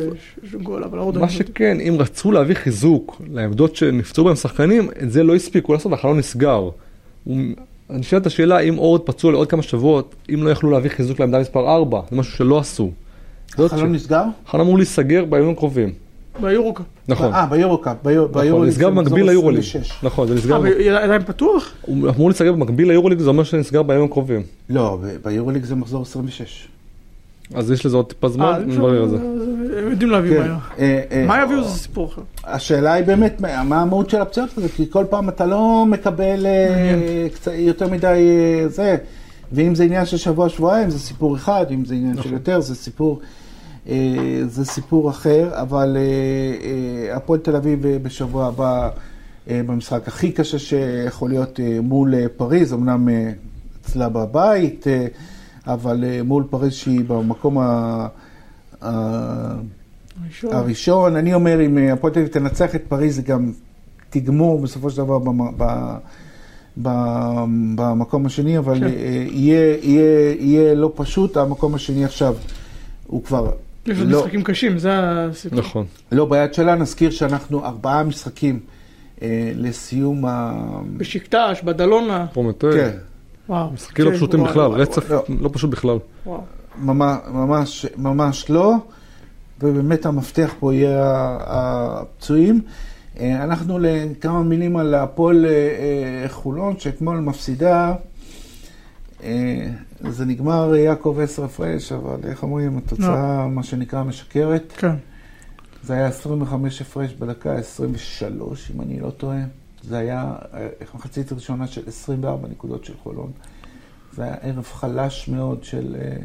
מה 1.15 1.29
שכן, 1.29 1.81
אם 1.81 1.97
רצו 1.99 2.33
להביא 2.33 2.55
חיזוק 2.55 3.23
לעמדות 3.33 3.77
שנפצעו 3.77 4.25
בהם 4.25 4.37
שחקנים, 4.37 4.89
את 5.03 5.13
זה 5.13 5.23
לא 5.23 5.35
הספיקו 5.35 5.73
לעשות, 5.73 5.93
החלון 5.93 6.19
נסגר. 6.19 6.69
אני 7.27 8.03
שואל 8.03 8.21
את 8.21 8.27
השאלה, 8.27 8.59
אם 8.59 8.79
אורד 8.79 9.01
פצוע 9.01 9.33
לעוד 9.33 9.49
כמה 9.49 9.63
שבועות, 9.63 10.15
אם 10.35 10.43
לא 10.43 10.51
יכלו 10.51 10.71
להביא 10.71 10.91
חיזוק 10.91 11.21
לעמדה 11.21 11.41
מספר 11.41 11.75
4, 11.75 12.01
זה 12.11 12.17
משהו 12.17 12.33
שלא 12.33 12.59
עשו. 12.59 12.91
החלון 13.59 13.93
נסגר? 13.93 14.23
החלון 14.47 14.67
אמור 14.67 14.77
להיסגר 14.77 15.25
בימים 15.25 15.51
הקרובים. 15.51 15.93
ביורוקאפ. 16.43 16.87
נכון. 17.09 17.33
אה, 17.35 17.47
ביורוקאפ. 17.47 17.97
ביור- 18.05 18.29
נכון, 18.31 18.67
נסגר 18.67 18.91
במקביל 18.91 19.27
ליורוליג. 19.27 19.61
26. 19.61 19.93
נכון, 20.03 20.29
זה 20.29 20.35
נסגר, 20.35 20.65
אה, 20.67 21.05
עדיין 21.05 21.23
פתוח? 21.23 21.73
הוא 21.83 22.09
אמור 22.17 22.29
להיסגר 22.29 22.53
במקביל 22.53 22.89
ליורוליג, 22.89 23.19
זה 23.19 23.29
אומר 23.29 23.45
שנסגר 23.45 23.83
בימים 23.83 24.05
הקרובים. 24.05 24.43
לא, 24.71 24.99
ביורוליג 25.25 25.65
זה 25.65 25.75
מחזור 25.75 26.03
26. 26.03 26.69
אז 27.55 27.71
יש 27.71 27.87
לזה 27.87 27.97
עוד 27.97 28.07
טיפה 28.07 28.27
אה, 28.27 28.33
זמן, 28.33 28.63
נברר 28.67 29.05
את 29.05 29.11
זה. 29.11 29.17
הם 29.17 29.91
יודעים 29.91 30.11
להביא 30.11 30.31
כן. 30.31 30.41
מהר. 30.49 30.57
אה, 30.79 31.01
אה, 31.13 31.25
מה 31.27 31.43
יביאו 31.43 31.65
זה 31.65 31.79
סיפור 31.79 32.07
אחר. 32.07 32.23
השאלה 32.45 32.93
היא 32.93 33.05
באמת, 33.05 33.41
מה 33.41 33.65
מה 33.65 33.83
המהות 33.83 34.11
של 34.11 34.21
הפציעות 34.21 34.51
הזה? 34.59 34.69
כי 34.69 34.91
כל 34.91 35.05
פעם 35.11 35.29
אתה 35.29 35.47
לא 35.47 35.85
מקבל 35.89 36.47
אה, 36.47 37.27
יותר 37.53 37.89
מדי 37.89 38.07
אה, 38.07 38.69
זה, 38.69 38.97
ואם 39.53 39.75
זה 39.75 39.85
עניין 39.85 40.07
של 40.07 40.17
שבוע-שבועיים 40.17 40.91
זה 40.91 40.99
סיפור 40.99 41.37
אחד, 41.37 41.67
אם 41.71 41.85
זה 41.85 41.95
עניין 41.95 42.23
של 42.23 42.33
יותר 42.33 42.61
זה 42.61 42.75
סיפור, 42.75 43.21
אה, 43.23 43.27
זה 44.47 44.65
סיפור 44.65 45.11
אחר, 45.11 45.51
אבל 45.53 45.97
אה, 45.97 46.03
אה, 47.11 47.17
הפועל 47.17 47.41
תל 47.41 47.57
אביב 47.57 47.87
אה, 47.87 47.97
בשבוע 48.03 48.47
הבא 48.47 48.89
אה, 49.51 49.61
במשחק 49.67 50.09
הכי 50.09 50.33
קשה 50.33 50.59
שיכול 50.59 51.31
להיות 51.31 51.61
אה, 51.61 51.79
מול 51.83 52.15
אה, 52.15 52.27
פריז, 52.37 52.73
אמנם 52.73 53.09
אה, 53.09 53.33
אצלה 53.83 54.09
בבית, 54.09 54.87
אה, 54.89 55.07
אבל 55.67 56.05
אה, 56.05 56.23
מול 56.23 56.45
פריז 56.51 56.73
שהיא 56.73 57.05
במקום 57.07 57.59
ה... 57.59 58.07
ה- 58.83 59.55
ראשון. 60.27 60.53
הראשון, 60.55 61.17
אני 61.17 61.35
אומר, 61.35 61.67
אם 61.67 61.79
אה, 61.79 61.93
הפועל 61.93 62.13
תל 62.13 62.19
אביב 62.21 62.33
תנצח 62.33 62.75
את 62.75 62.83
פריז, 62.89 63.17
זה 63.17 63.23
גם 63.23 63.53
תגמור 64.11 64.59
בסופו 64.61 64.91
של 64.91 64.97
דבר 64.97 65.19
במ- 65.19 65.55
ב- 65.57 65.97
ב- 66.83 67.45
במקום 67.77 68.27
השני, 68.27 68.59
אבל 68.59 68.79
כן. 68.79 68.85
אה, 68.85 68.91
יהיה, 69.31 69.77
יהיה, 69.83 70.35
יהיה 70.39 70.75
לא 70.75 70.93
פשוט, 70.95 71.37
המקום 71.37 71.75
השני 71.75 72.05
עכשיו 72.05 72.35
הוא 73.07 73.25
כבר 73.25 73.51
יש 73.87 73.99
עוד 73.99 74.09
לא, 74.09 74.21
משחקים 74.21 74.43
קשים, 74.43 74.79
זה 74.79 74.91
הסיפור. 74.93 75.59
נכון. 75.59 75.87
לא 76.13 76.25
ביד 76.25 76.55
שלה. 76.55 76.75
נזכיר 76.75 77.11
שאנחנו 77.11 77.65
ארבעה 77.65 78.03
משחקים 78.03 78.61
אה, 79.23 79.53
לסיום 79.57 80.25
ה... 80.27 80.53
בשקטש, 80.97 81.63
בדלונה. 81.65 82.27
פרומטוי. 82.33 82.73
כן, 82.73 82.91
וואו. 83.49 83.71
משחקים 83.73 84.05
לא 84.05 84.11
כן, 84.11 84.17
פשוטים 84.17 84.41
וואו, 84.41 84.51
בכלל, 84.51 84.67
וואו, 84.67 84.81
רצף 84.81 85.11
לא. 85.11 85.25
לא 85.41 85.51
פשוט 85.53 85.71
בכלל. 85.71 85.99
וואו. 86.27 86.41
ממש, 86.79 87.87
ממש, 87.97 88.51
לא, 88.51 88.75
ובאמת 89.63 90.07
המפתח 90.07 90.55
פה 90.61 90.75
יהיה 90.75 91.39
הפצועים. 91.41 92.61
אה, 93.21 93.45
אנחנו 93.45 93.79
לכמה 93.79 94.43
מילים 94.43 94.77
על 94.77 94.95
הפועל 94.95 95.47
אה, 95.47 95.51
אה, 95.51 96.29
חולון, 96.29 96.79
שאתמול 96.79 97.17
מפסידה. 97.17 97.95
אה, 99.23 99.67
זה 100.11 100.25
נגמר 100.25 100.75
יעקב 100.75 101.19
עשר 101.23 101.45
הפרש, 101.45 101.93
אבל 101.93 102.17
איך 102.25 102.43
אומרים, 102.43 102.79
התוצאה, 102.79 103.49
מה 103.49 103.63
שנקרא, 103.63 104.03
משקרת. 104.05 104.73
כן. 104.77 104.95
זה 105.83 105.95
היה 105.95 106.07
25 106.07 106.81
הפרש 106.81 107.13
בדקה 107.13 107.53
23, 107.55 108.71
אם 108.77 108.81
אני 108.81 109.01
לא 109.01 109.11
טועה. 109.11 109.41
זה 109.83 109.99
היה 109.99 110.33
אה, 110.55 110.69
מחצית 110.95 111.33
ראשונה 111.33 111.67
של 111.67 111.83
24 111.89 112.49
נקודות 112.49 112.85
של 112.85 112.95
חולון. 113.03 113.31
זה 114.13 114.23
היה 114.25 114.35
ערב 114.35 114.65
חלש 114.65 115.29
מאוד 115.29 115.65
של, 115.65 115.97
אה, 116.01 116.17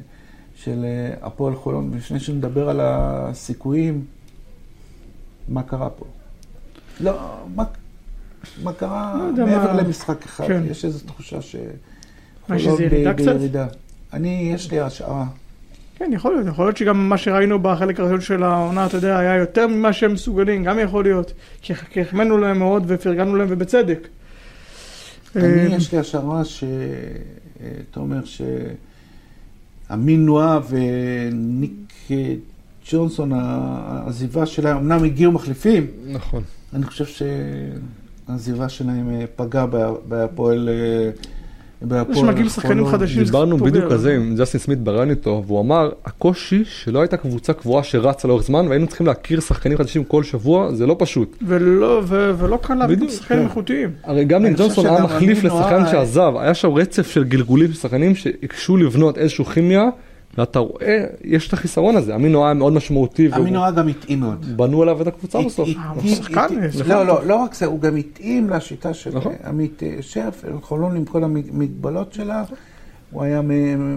של 0.55 0.85
הפועל 1.21 1.55
חולון. 1.55 1.89
ולפני 1.93 2.19
שנדבר 2.19 2.69
על 2.69 2.79
הסיכויים, 2.83 4.05
מה 5.49 5.63
קרה 5.63 5.89
פה? 5.89 6.05
לא, 6.99 7.37
מה, 7.55 7.63
מה 8.63 8.73
קרה 8.73 9.15
לא 9.37 9.45
מעבר 9.45 9.73
מה- 9.73 9.81
למשחק 9.81 10.23
אחד? 10.25 10.47
כן. 10.47 10.63
יש 10.69 10.85
איזו 10.85 11.05
תחושה 11.07 11.41
ש... 11.41 11.55
מה, 12.49 12.59
שזה 12.59 12.83
ירידה 12.83 13.13
קצת? 13.13 13.25
בירידה. 13.27 13.67
אני, 14.13 14.51
יש 14.53 14.71
לי 14.71 14.79
השערה. 14.79 15.25
כן, 15.97 16.09
יכול 16.13 16.33
להיות. 16.33 16.47
יכול 16.47 16.65
להיות 16.65 16.77
שגם 16.77 17.09
מה 17.09 17.17
שראינו 17.17 17.59
בחלק 17.59 17.99
הראשון 17.99 18.21
של 18.21 18.43
העונה, 18.43 18.85
אתה 18.85 18.97
יודע, 18.97 19.17
היה 19.17 19.35
יותר 19.35 19.67
ממה 19.67 19.93
שהם 19.93 20.13
מסוגלים, 20.13 20.63
גם 20.63 20.79
יכול 20.79 21.03
להיות. 21.03 21.33
כי 21.61 22.01
החמאנו 22.01 22.37
להם 22.37 22.59
מאוד 22.59 22.83
ופרגנו 22.87 23.35
להם 23.35 23.47
ובצדק. 23.49 24.07
אה, 25.35 25.41
אני, 25.41 25.75
יש 25.75 25.91
לי 25.91 25.99
השערה 25.99 26.45
ש... 26.45 26.63
אה, 27.61 27.69
שאמין 29.89 30.25
נועה 30.25 30.59
וניק 30.69 31.71
אה, 32.11 32.33
ג'ונסון, 32.91 33.31
העזיבה 33.35 34.45
שלהם, 34.45 34.77
אמנם 34.77 35.03
הגיעו 35.03 35.31
מחליפים, 35.31 35.87
נכון. 36.07 36.43
אני 36.73 36.85
חושב 36.85 37.05
שהעזיבה 38.27 38.69
שלהם 38.69 39.09
אה, 39.09 39.25
פגעה 39.35 39.65
בה- 39.65 39.93
בהפועל... 40.07 40.69
בהפועל 41.81 42.15
זה 42.15 42.21
שמגיעים 42.21 42.49
שחקנים. 42.49 42.87
חדשים. 42.87 43.23
דיברנו. 43.23 43.57
בדיוק 43.57 43.91
על 43.91 43.97
זה 43.97 44.15
עם 44.15 44.35
ג'סטין 44.39 44.59
סמית 44.59 44.79
בראיון 44.79 45.09
איתו, 45.09 45.43
והוא 45.47 45.61
אמר, 45.61 45.89
הקושי 46.05 46.63
שלא 46.65 47.01
הייתה 47.01 47.17
קבוצה 47.17 47.53
קבועה 47.53 47.83
שרצה 47.83 48.27
לאורך 48.27 48.43
זמן, 48.43 48.67
והיינו 48.67 48.87
צריכים 48.87 49.07
להכיר 49.07 49.39
שחקנים 49.39 49.77
חדשים 49.77 50.03
כל 50.03 50.23
שבוע, 50.23 50.73
זה 50.73 50.85
לא 50.85 50.95
פשוט. 50.99 51.37
ולא, 51.47 52.01
ו- 52.05 52.31
ולא 52.37 52.59
קל 52.61 52.73
להביא 52.73 52.95
בדיוק, 52.95 53.11
שחקנים 53.11 53.39
כן. 53.39 53.47
איכותיים. 53.47 53.91
הרי 54.03 54.25
גם 54.25 54.41
חושב 54.41 54.57
ג'ונסון 54.57 54.85
היה 54.85 55.03
מחליף 55.03 55.43
לשחקן 55.43 55.83
שעזב, 55.91 56.33
היה 56.39 56.53
שם 56.53 56.71
רצף 56.71 57.11
של 57.11 57.23
גלגולים 57.23 57.67
של 57.67 57.79
שחקנים 57.79 58.15
שהקשו 58.15 58.77
לבנות 58.77 59.17
איזושהי 59.17 59.45
כימיה, 59.45 59.89
ואתה 60.37 60.59
רואה, 60.59 61.05
יש 61.23 61.47
את 61.47 61.53
החיסרון 61.53 61.95
הזה, 61.95 62.15
אמין 62.15 62.31
נורא 62.31 62.45
היה 62.45 62.53
מאוד 62.53 62.73
משמעותי, 62.73 63.29
אמין 63.35 63.53
נועה 63.53 63.71
גם 63.71 63.87
התאים 63.87 64.19
מאוד. 64.19 64.45
בנו 64.57 64.81
עליו 64.81 65.01
את 65.01 65.07
הקבוצה 65.07 65.39
בסוף. 65.45 65.69
אה. 66.37 66.47
לא, 66.87 67.05
לא, 67.05 67.25
לא 67.25 67.35
רק 67.35 67.53
זה, 67.55 67.65
הוא 67.65 67.79
גם 67.79 67.95
התאים 67.95 68.49
לשיטה 68.49 68.93
של 68.93 69.11
נכון. 69.17 69.33
עמית 69.45 69.83
אה, 69.83 69.97
שרף, 70.01 70.43
חולון 70.61 70.95
עם 70.95 71.05
כל 71.05 71.23
המגבלות 71.23 72.13
שלה. 72.13 72.43
הוא 73.11 73.23
היה 73.23 73.41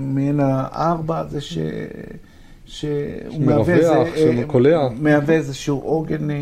מעין 0.01 0.41
הארבע 0.41 1.19
הזה 1.19 1.41
ש... 1.41 1.59
שהוא 2.67 2.91
מהווה 3.41 3.75
איזה- 3.75 3.95
שקולע. 4.43 4.77
אה, 4.77 4.89
מהווה 5.01 5.35
איזשהו 5.35 5.79
עוגן, 5.79 6.31
אה, 6.31 6.37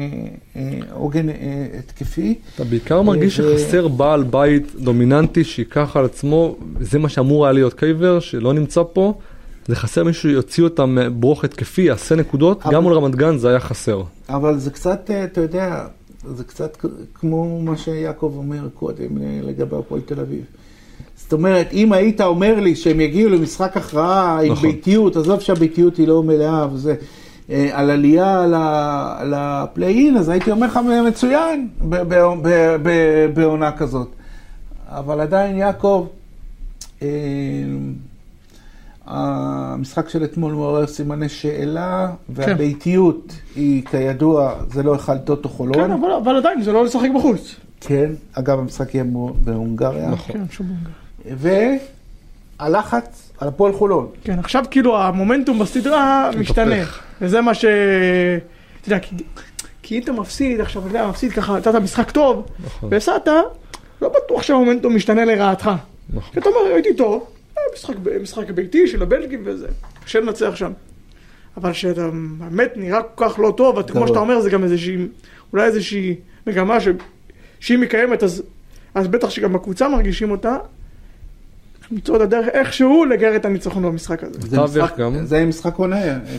אה, 0.57 0.71
עוגן 0.93 1.29
אה, 1.29 1.35
התקפי. 1.79 2.35
אתה 2.55 2.65
בעיקר 2.65 3.03
מרגיש 3.03 3.37
שחסר 3.37 3.89
בעל 3.89 4.23
בית 4.23 4.73
דומיננטי 4.81 5.45
שייקח 5.45 5.97
על 5.97 6.05
עצמו, 6.05 6.57
זה 6.81 6.99
מה 6.99 7.09
שאמור 7.09 7.47
היה 7.47 7.53
להיות 7.53 7.75
קייבר, 7.75 8.21
שלא 8.21 8.53
נמצא 8.55 8.83
פה. 8.93 9.15
זה 9.69 9.77
חסר 9.77 10.05
מישהו 10.05 10.23
שיוציא 10.31 10.65
אותם 10.65 10.97
ברוך 11.13 11.45
התקפי, 11.45 11.83
יעשה 11.83 12.15
נקודות, 12.15 12.63
אבל- 12.63 12.75
גם 12.75 12.83
מול 12.83 12.93
רמת 12.93 13.15
גן 13.15 13.39
זה 13.39 13.49
היה 13.49 13.61
חסר. 13.61 14.03
אבל 14.29 14.59
זה 14.59 14.71
קצת, 14.71 15.11
אה, 15.11 15.25
אתה 15.25 15.41
יודע, 15.41 15.87
זה 16.35 16.45
קצת 16.45 16.77
כמו 17.15 17.61
מה 17.63 17.77
שיעקב 17.77 18.33
אומר 18.37 18.69
קודם 18.75 19.19
אה, 19.23 19.41
לגבי 19.43 19.77
הפועל 19.77 20.01
תל 20.01 20.21
אביב. 20.21 20.45
זאת 21.17 21.33
אומרת, 21.33 21.69
אם 21.73 21.93
היית 21.93 22.21
אומר 22.21 22.61
לי 22.61 22.77
שהם 22.77 23.01
יגיעו 23.01 23.31
למשחק 23.31 23.77
הכרעה 23.77 24.41
עם 24.43 24.53
נכון. 24.53 24.71
ביתיות, 24.71 25.17
עזוב 25.17 25.41
שהביתיות 25.41 25.97
היא 25.97 26.09
לא 26.09 26.23
מלאה 26.23 26.67
וזה, 26.75 26.95
אה, 27.51 27.69
על 27.73 27.91
עלייה 27.91 28.47
ל- 28.47 29.35
לפליי-אין, 29.35 30.17
אז 30.17 30.29
הייתי 30.29 30.51
אומר 30.51 30.67
לך 30.67 30.81
מצוין 31.09 31.69
בעונה 33.35 33.73
כזאת. 33.73 34.09
אבל 34.89 35.21
עדיין, 35.21 35.57
יעקב, 35.57 36.07
אה, 37.03 37.09
המשחק 39.07 40.09
של 40.09 40.25
אתמול 40.25 40.53
מעורר 40.53 40.87
סימני 40.87 41.29
שאלה, 41.29 42.13
והביתיות 42.29 43.33
היא 43.57 43.83
כידוע, 43.85 44.55
זה 44.73 44.83
לא 44.83 44.95
אחד 44.95 45.19
טוטו 45.19 45.49
חולון. 45.49 45.75
כן, 45.75 45.91
אבל, 45.91 46.13
אבל 46.13 46.37
עדיין 46.37 46.63
זה 46.63 46.73
לא 46.73 46.85
לשחק 46.85 47.09
בחוץ. 47.17 47.57
כן, 47.81 48.11
אגב 48.33 48.59
המשחק 48.59 48.95
יהיה 48.95 49.05
בהונגריה. 49.45 50.11
נכון. 50.11 50.47
כן. 50.49 50.65
והלחץ 52.61 53.33
על 53.39 53.49
הפועל 53.49 53.73
חולון. 53.73 54.07
כן, 54.25 54.39
עכשיו 54.39 54.65
כאילו 54.71 54.99
המומנטום 55.03 55.59
בסדרה 55.59 56.31
משתנה. 56.39 56.85
וזה 57.21 57.41
מה 57.41 57.55
ש... 57.55 57.65
אתה 58.81 58.89
יודע, 58.89 58.99
כי, 58.99 59.17
כי 59.83 59.99
אם 59.99 60.03
אתה 60.03 60.13
מפסיד, 60.13 60.61
עכשיו 60.61 60.83
אתה 60.83 60.91
יודע, 60.91 61.09
מפסיד 61.09 61.33
ככה, 61.33 61.57
נתת 61.57 61.75
משחק 61.75 62.11
טוב, 62.11 62.47
נכון. 62.65 62.89
והפסדת, 62.93 63.29
לא 64.03 64.09
בטוח 64.09 64.43
שהמומנטום 64.43 64.97
משתנה 64.97 65.25
לרעתך. 65.25 65.71
נכון. 66.15 66.33
כי 66.33 66.39
אתה 66.39 66.49
אומר, 66.49 66.75
הייתי 66.75 66.95
טוב, 66.97 67.27
משחק, 67.75 67.95
משחק 68.23 68.51
ביתי 68.51 68.89
של 68.89 69.03
הבלגים 69.03 69.43
וזה, 69.45 69.67
קשה 70.05 70.21
לנצח 70.21 70.55
שם. 70.57 70.73
אבל 71.57 71.73
כשאתה 71.73 72.09
באמת 72.39 72.73
נראה 72.77 73.03
כל 73.15 73.29
כך 73.29 73.39
לא 73.39 73.55
טוב, 73.57 73.79
אתה, 73.79 73.89
כמו 73.89 73.95
גרוע. 73.95 74.09
שאתה 74.09 74.19
אומר, 74.19 74.41
זה 74.41 74.51
גם 74.51 74.65
איזושהי, 74.65 74.97
אולי 75.53 75.65
איזושהי 75.65 76.15
מגמה 76.47 76.81
ש... 76.81 76.89
שאם 77.61 77.81
היא 77.81 77.91
קיימת, 77.91 78.23
אז, 78.23 78.43
אז 78.95 79.09
בטח 79.09 79.31
שגם 79.31 79.53
בקבוצה 79.53 79.89
מרגישים 79.89 80.31
אותה. 80.31 80.57
למצוא 81.91 82.17
את 82.17 82.21
הדרך 82.21 82.47
איכשהו 82.49 83.05
לגייר 83.05 83.37
את 83.37 83.45
הניצחון 83.45 83.83
במשחק 83.83 84.25
הזה. 84.25 84.41
זה 84.41 84.61
משחק- 84.61 84.99
גם. 84.99 85.25
זה 85.25 85.45
משחק 85.45 85.75
עונה, 85.77 85.97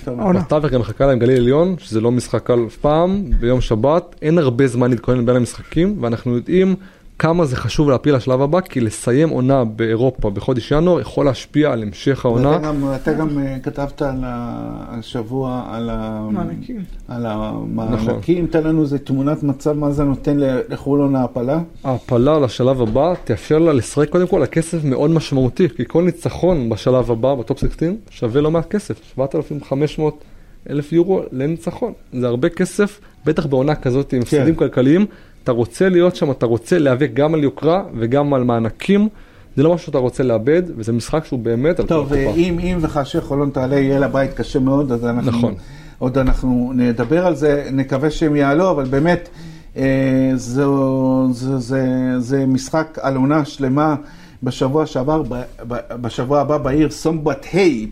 אומר. 0.07 0.21
העונה. 0.21 0.39
בתווך 0.39 0.71
גם 0.71 0.80
מחכה 0.80 1.05
להם 1.05 1.19
גליל 1.19 1.38
עליון, 1.38 1.75
שזה 1.80 2.01
לא 2.01 2.11
משחק 2.11 2.43
קל 2.43 2.59
אף 2.67 2.78
פעם, 2.78 3.23
ביום 3.39 3.61
שבת, 3.61 4.15
אין 4.21 4.38
הרבה 4.38 4.67
זמן 4.67 4.89
להתכונן 4.91 5.25
בין 5.25 5.36
המשחקים, 5.36 6.03
ואנחנו 6.03 6.36
יודעים 6.36 6.75
כמה 7.20 7.45
זה 7.45 7.55
חשוב 7.55 7.89
להפיל 7.89 8.15
לשלב 8.15 8.41
הבא, 8.41 8.61
כי 8.61 8.80
לסיים 8.80 9.30
עונה 9.30 9.63
באירופה 9.65 10.30
בחודש 10.30 10.72
ינואר 10.72 11.01
יכול 11.01 11.26
להשפיע 11.26 11.72
על 11.72 11.84
המשך 11.84 12.26
העונה. 12.26 12.55
אתה 12.55 12.63
גם, 12.68 12.84
אתה 12.95 13.13
גם 13.13 13.39
אה, 13.39 13.59
כתבת 13.63 14.01
על 14.01 14.18
השבוע 14.26 15.63
על, 15.70 15.89
ה- 15.93 16.28
מענקים. 16.32 16.84
על 17.07 17.26
המענקים, 17.26 18.47
תן 18.47 18.63
לנו 18.63 18.82
איזה 18.82 18.99
תמונת 18.99 19.43
מצב 19.43 19.74
מה 19.74 19.91
זה 19.91 20.03
נותן 20.03 20.38
לחולון 20.70 21.15
ההעפלה. 21.15 21.59
ההעפלה 21.84 22.39
לשלב 22.39 22.82
הבא 22.82 23.13
תאפשר 23.24 23.57
לה 23.57 23.74
לשחק 23.74 24.09
קודם 24.09 24.28
כל 24.28 24.41
על 24.41 24.47
כסף 24.51 24.84
מאוד 24.84 25.11
משמעותי, 25.11 25.70
כי 25.70 25.84
כל 25.88 26.03
ניצחון 26.03 26.70
בשלב 26.70 27.11
הבא, 27.11 27.36
בטופ 27.36 27.59
16, 27.59 27.89
שווה 28.09 28.41
לא 28.41 28.51
מעט 28.51 28.70
כסף, 28.70 29.01
7,500 29.15 30.24
אלף 30.70 30.93
יורו 30.93 31.22
לניצחון. 31.32 31.93
זה 32.13 32.28
הרבה 32.28 32.49
כסף, 32.49 32.99
בטח 33.26 33.45
בעונה 33.45 33.76
כזאת 33.76 34.13
עם 34.13 34.22
הפסדים 34.22 34.55
כלכליים. 34.55 35.05
אתה 35.47 35.55
רוצה 35.55 35.89
להיות 35.89 36.15
שם, 36.15 36.31
אתה 36.31 36.45
רוצה 36.45 36.77
להיאבק 36.77 37.09
גם 37.13 37.33
על 37.33 37.43
יוקרה 37.43 37.83
וגם 37.99 38.33
על 38.33 38.43
מענקים. 38.43 39.09
זה 39.55 39.63
לא 39.63 39.73
משהו 39.73 39.85
שאתה 39.85 39.97
רוצה 39.97 40.23
לאבד, 40.23 40.63
וזה 40.77 40.93
משחק 40.93 41.25
שהוא 41.25 41.39
באמת 41.39 41.79
על 41.79 41.85
כל 41.85 41.89
טוב, 41.89 42.13
הקופה. 42.13 42.39
אם, 42.39 42.59
אם 42.59 42.77
וכאשר 42.81 43.21
חולון 43.21 43.49
תעלה, 43.49 43.79
יהיה 43.79 43.99
לה 43.99 44.07
בית 44.07 44.33
קשה 44.33 44.59
מאוד, 44.59 44.91
אז 44.91 45.05
אנחנו... 45.05 45.31
נכון. 45.31 45.53
עוד 45.99 46.17
אנחנו 46.17 46.71
נדבר 46.75 47.27
על 47.27 47.35
זה, 47.35 47.69
נקווה 47.71 48.11
שהם 48.11 48.35
יעלו, 48.35 48.71
אבל 48.71 48.83
באמת, 48.83 49.29
אה, 49.77 50.31
זו, 50.35 51.27
זה, 51.31 51.57
זה, 51.57 51.85
זה 52.19 52.45
משחק 52.45 52.97
על 53.01 53.15
עונה 53.15 53.45
שלמה 53.45 53.95
בשבוע 54.43 54.85
שעבר, 54.85 55.23
ב, 55.23 55.41
ב, 55.67 55.75
בשבוע 56.01 56.41
הבא 56.41 56.57
בעיר 56.57 56.89
סומבטהיי 56.89 57.88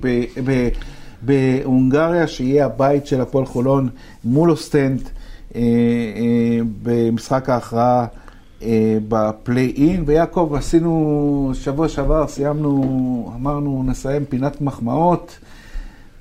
בהונגריה, 1.22 2.28
שיהיה 2.28 2.66
הבית 2.66 3.08
של 3.08 3.22
הפועל 3.22 3.46
חולון 3.46 3.90
מול 4.24 4.52
אוסטנד 4.52 5.02
אה, 5.02 5.25
במשחק 6.84 7.50
ההכרעה. 7.50 8.06
אה, 8.64 8.98
בפליי-אין, 9.08 10.04
ויעקב, 10.06 10.54
עשינו, 10.58 11.52
שבוע 11.54 11.88
שעבר 11.90 12.28
סיימנו, 12.28 13.32
אמרנו, 13.36 13.84
נסיים 13.86 14.26
פינת 14.26 14.62
מחמאות, 14.62 15.38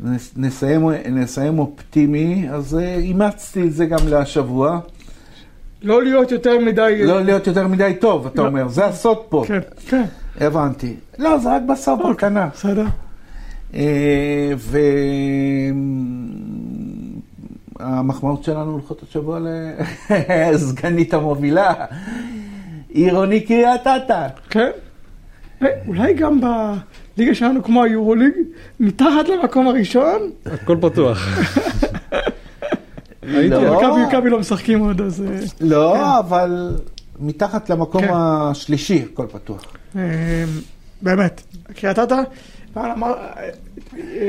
נס- 0.01 0.33
נסיים, 0.37 0.89
נסיים 1.11 1.59
אופטימי, 1.59 2.47
אז 2.51 2.79
אה, 2.79 2.95
אימצתי 2.95 3.63
את 3.63 3.73
זה 3.73 3.87
גם 3.87 3.99
לשבוע. 4.09 4.81
לא 5.83 6.03
להיות 6.03 6.31
יותר 6.33 6.59
מדי... 6.59 7.03
לא 7.05 7.21
להיות 7.23 7.47
יותר 7.47 7.69
מדי 7.69 7.93
טוב, 8.01 8.27
אתה 8.27 8.43
לא. 8.43 8.47
אומר, 8.47 8.69
זה 8.69 8.87
הסוד 8.87 9.19
פה. 9.29 9.45
כן, 9.47 9.61
כן, 9.89 10.05
הבנתי. 10.41 10.95
לא, 11.19 11.39
זה 11.39 11.57
רק 11.57 11.63
בסוף 11.69 12.01
בקטנה. 12.11 12.49
בסדר. 12.55 12.85
אה, 13.75 14.53
והמחמאות 17.85 18.45
שלנו 18.45 18.71
הולכות 18.73 19.03
השבוע 19.03 19.39
לסגנית 20.53 21.15
המובילה, 21.15 21.75
עירוני 22.89 23.41
קריית 23.41 23.81
אתא. 23.87 24.29
כן. 24.51 24.71
אה, 25.63 25.69
אולי 25.89 26.15
גם 26.15 26.41
בליגה 27.17 27.35
שלנו 27.35 27.63
כמו 27.63 27.83
היורוליג, 27.85 28.33
מתחת 28.81 29.29
למקום 29.29 29.69
הראשון, 29.69 30.31
הכל 30.47 30.77
פתוח. 30.81 31.19
הייתי, 33.23 33.49
לא. 33.55 33.75
מכבי 33.77 34.07
מכבי 34.09 34.31
לא 34.31 34.39
משחקים 34.39 34.79
עוד, 34.79 35.01
אז... 35.01 35.25
אה, 35.29 35.39
לא, 35.61 36.19
אבל 36.19 36.77
מתחת 37.21 37.71
למקום 37.71 38.03
כן. 38.03 38.13
השלישי, 38.13 39.05
הכל 39.13 39.27
פתוח. 39.33 39.63
אה, 39.97 40.45
באמת, 41.03 41.43
קריית 41.75 41.99
אתא, 41.99 42.23
פעם 42.73 42.91
אמר- 42.91 43.17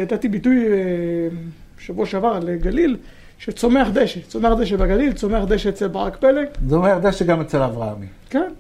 נתתי 0.02 0.28
ביטוי 0.28 0.66
שבוע 1.80 2.06
שעבר 2.06 2.28
על 2.28 2.56
גליל, 2.56 2.98
שצומח 3.38 3.88
דשא, 3.94 4.20
צומח 4.28 4.52
דשא 4.60 4.76
בגליל, 4.76 5.14
צומח 5.14 5.44
דשא 5.48 5.70
אצל 5.70 5.88
ברק 5.88 6.16
פלג, 6.18 6.46
אומר, 6.72 6.90
יודע 6.90 7.12
שגם 7.12 7.42
אצל 7.42 7.62
אברהמי. 7.62 8.06
כן, 8.30 8.52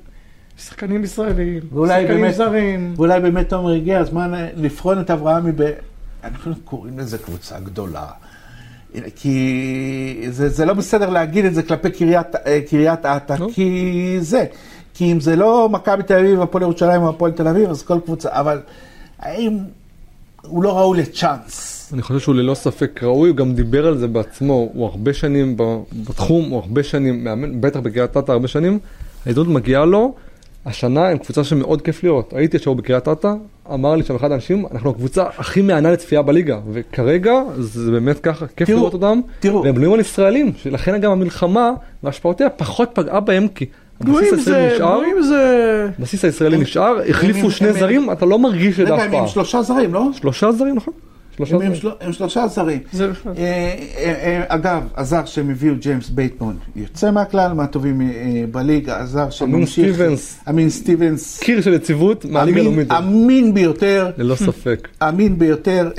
שחקנים 0.57 1.03
ישראלים, 1.03 1.61
שחקנים 1.87 2.07
באמת- 2.07 2.35
זרים, 2.35 2.93
ואולי 2.95 3.19
באמת, 3.19 3.49
תומר, 3.49 3.71
הגיע 3.71 3.99
הזמן 3.99 4.31
לבחון 4.55 4.99
את 5.01 5.11
אברהמי 5.11 5.51
ב... 5.55 5.71
אנחנו 6.23 6.53
קוראים 6.63 6.99
לזה 6.99 7.17
קבוצה 7.17 7.59
גדולה. 7.59 8.07
כי 9.15 10.25
זה, 10.29 10.49
זה 10.49 10.65
לא 10.65 10.73
בסדר 10.73 11.09
להגיד 11.09 11.45
את 11.45 11.55
זה 11.55 11.63
כלפי 11.63 11.91
קריית, 11.91 12.27
קריית 12.69 13.05
אתא, 13.05 13.35
לא. 13.39 13.47
כי 13.53 14.17
זה. 14.19 14.45
כי 14.93 15.11
אם 15.11 15.19
זה 15.19 15.35
לא 15.35 15.69
מכבי 15.69 16.03
תל 16.03 16.13
אביב, 16.19 16.41
הפועל 16.41 16.61
ירושלים 16.63 17.01
או 17.01 17.09
הפועל 17.09 17.31
תל 17.31 17.47
אביב, 17.47 17.69
אז 17.69 17.83
כל 17.83 17.99
קבוצה, 18.05 18.29
אבל 18.31 18.61
האם 19.19 19.57
הוא 20.47 20.63
לא 20.63 20.77
ראוי 20.77 20.97
לצ'אנס? 20.97 21.89
אני 21.93 22.01
חושב 22.01 22.19
שהוא 22.19 22.35
ללא 22.35 22.53
ספק 22.53 22.99
ראוי, 23.03 23.29
הוא 23.29 23.37
גם 23.37 23.53
דיבר 23.53 23.87
על 23.87 23.97
זה 23.97 24.07
בעצמו, 24.07 24.69
הוא 24.73 24.85
הרבה 24.85 25.13
שנים 25.13 25.57
בתחום, 26.07 26.49
הוא 26.49 26.59
הרבה 26.59 26.83
שנים 26.83 27.23
מאמן, 27.23 27.61
בטח 27.61 27.79
בקריית 27.79 28.17
אתא 28.17 28.31
הרבה 28.31 28.47
שנים, 28.47 28.79
ההזדמנות 29.25 29.53
מגיעה 29.53 29.85
לו, 29.85 30.13
השנה 30.65 31.07
הם 31.07 31.17
קבוצה 31.17 31.43
שמאוד 31.43 31.81
כיף 31.81 32.03
לראות, 32.03 32.33
הייתי 32.33 32.57
עכשיו 32.57 32.75
בקריית 32.75 33.07
אתא, 33.07 33.33
אמר 33.73 33.95
לי 33.95 34.03
שם 34.03 34.15
אחד 34.15 34.31
האנשים, 34.31 34.65
אנחנו 34.71 34.89
הקבוצה 34.89 35.23
הכי 35.37 35.61
מהנה 35.61 35.91
לצפייה 35.91 36.21
בליגה, 36.21 36.59
וכרגע 36.71 37.33
זה 37.57 37.91
באמת 37.91 38.19
ככה, 38.19 38.45
כיף 38.47 38.67
תראו, 38.67 38.79
לראות 38.79 38.93
אותם, 38.93 39.19
תראו. 39.39 39.63
והם 39.63 39.75
בנויים 39.75 39.93
על 39.93 39.99
ישראלים, 39.99 40.51
שלכן 40.57 41.01
גם 41.01 41.11
המלחמה 41.11 41.71
והשפעותיה 42.03 42.49
פחות 42.49 42.89
פגעה 42.93 43.19
בהם, 43.19 43.47
כי 43.47 43.65
הבסיס 44.01 44.47
הישראלי 44.47 44.73
זה, 45.23 45.87
נשאר, 45.89 45.89
הבסיס 45.99 46.25
הישראלי 46.25 46.57
נשאר, 46.57 46.97
החליפו 47.09 47.51
שני 47.51 47.73
זרים, 47.73 48.11
אתה 48.11 48.25
לא 48.25 48.39
מרגיש 48.39 48.79
את 48.79 48.85
רגע, 48.85 48.93
הם 48.95 48.99
עם 49.01 49.21
ההשפעה. 49.21 49.27
שלושה 49.27 49.61
זרים, 49.61 49.93
לא? 49.93 50.07
שלושה 50.13 50.51
זרים, 50.51 50.75
נכון? 50.75 50.93
שלושה 51.37 51.55
הם 51.55 51.75
זרים. 51.75 52.13
שלושה 52.13 52.47
זרים. 52.47 52.79
בכלל. 52.93 53.31
אה, 53.37 53.43
אה, 53.43 53.73
אה, 54.23 54.43
אגב, 54.47 54.83
הזר 54.97 55.25
שהם 55.25 55.49
הביאו, 55.49 55.73
ג'יימס 55.79 56.09
בייטמון, 56.09 56.55
יוצא 56.75 57.11
מהכלל, 57.11 57.53
מהטובים 57.53 58.01
בליגה, 58.51 58.99
הזר 58.99 59.29
שממשיך... 59.29 59.93
סטיבנס. 59.95 60.39
אמין 60.49 60.69
סטיבנס. 60.69 61.39
קיר 61.39 61.61
של 61.61 61.73
יציבות 61.73 62.25
מהליגה 62.25 62.61
אמין- 62.61 62.67
הלאומית. 62.67 62.91
אמין 62.91 63.53
ביותר, 63.53 64.11
ללא 64.17 64.35
ספק. 64.35 64.87
אמין 65.07 65.39
ביותר, 65.39 65.89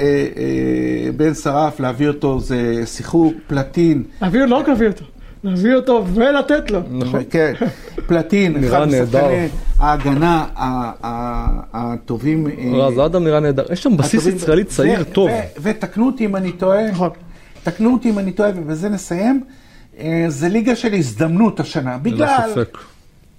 בן 1.16 1.34
שרף, 1.34 1.80
להביא 1.80 2.08
אותו 2.08 2.40
זה 2.40 2.56
שיחוק, 2.86 3.34
פלטין, 3.46 4.02
להביא 4.22 4.40
אותו, 4.42 4.50
לא 4.50 4.56
רק 4.56 4.68
להביא 4.68 4.86
אותו, 4.86 5.04
להביא 5.46 5.74
אותו 5.74 6.04
ולתת 6.14 6.70
לו. 6.70 6.80
נכון. 6.90 7.20
כן, 7.30 7.52
פלטין, 8.06 8.56
אחד 8.64 8.88
נהדר. 8.88 9.02
משחקני 9.04 9.48
ההגנה 9.78 10.44
הטובים. 11.72 12.46
אה, 12.46 12.86
רז 12.86 13.06
אדם 13.06 13.24
נראה 13.24 13.40
נהדר. 13.40 13.64
יש 13.72 13.82
שם 13.82 13.96
בסיס. 13.96 14.26
ישראלי 14.26 14.64
צעיר 14.64 15.04
טוב. 15.04 15.30
ותקנו 15.62 16.06
אותי 16.06 16.24
אם 16.24 16.36
אני 16.36 16.52
טועה, 16.52 16.90
נכון. 16.90 17.10
תקנו 17.62 17.92
אותי 17.92 18.10
אם 18.10 18.18
אני 18.18 18.32
טועה, 18.32 18.50
ובזה 18.56 18.88
נסיים. 18.88 19.44
אה, 19.98 20.24
זה 20.28 20.48
ליגה 20.48 20.76
של 20.76 20.94
הזדמנות 20.94 21.60
השנה, 21.60 21.90
ללא 21.90 21.98
בגלל 21.98 22.28
ספק. 22.52 22.78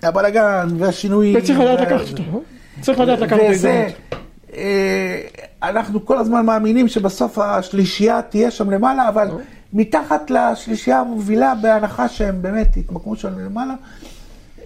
הבלאגן 0.04 0.68
והשינויים. 0.78 1.38
וצריך 1.38 1.60
לדעת 1.60 1.80
לקחת 1.80 2.12
אותו. 2.12 2.24
לא? 2.34 2.42
צריך 2.82 3.00
לדעת 3.00 3.20
לקחת 3.20 3.40
את. 3.40 4.16
אה, 4.54 5.22
אנחנו 5.64 6.06
כל 6.06 6.18
הזמן 6.18 6.46
מאמינים 6.46 6.88
שבסוף 6.88 7.38
השלישייה 7.40 8.22
תהיה 8.22 8.52
שם 8.52 8.70
למעלה, 8.70 9.10
אבל 9.10 9.28
מתחת 9.74 10.32
לשלישייה 10.32 11.00
המובילה, 11.00 11.54
בהנחה 11.62 12.10
שהם 12.10 12.42
באמת 12.42 12.78
יתמקמו 12.78 13.16
שם 13.16 13.40
למעלה, 13.40 13.74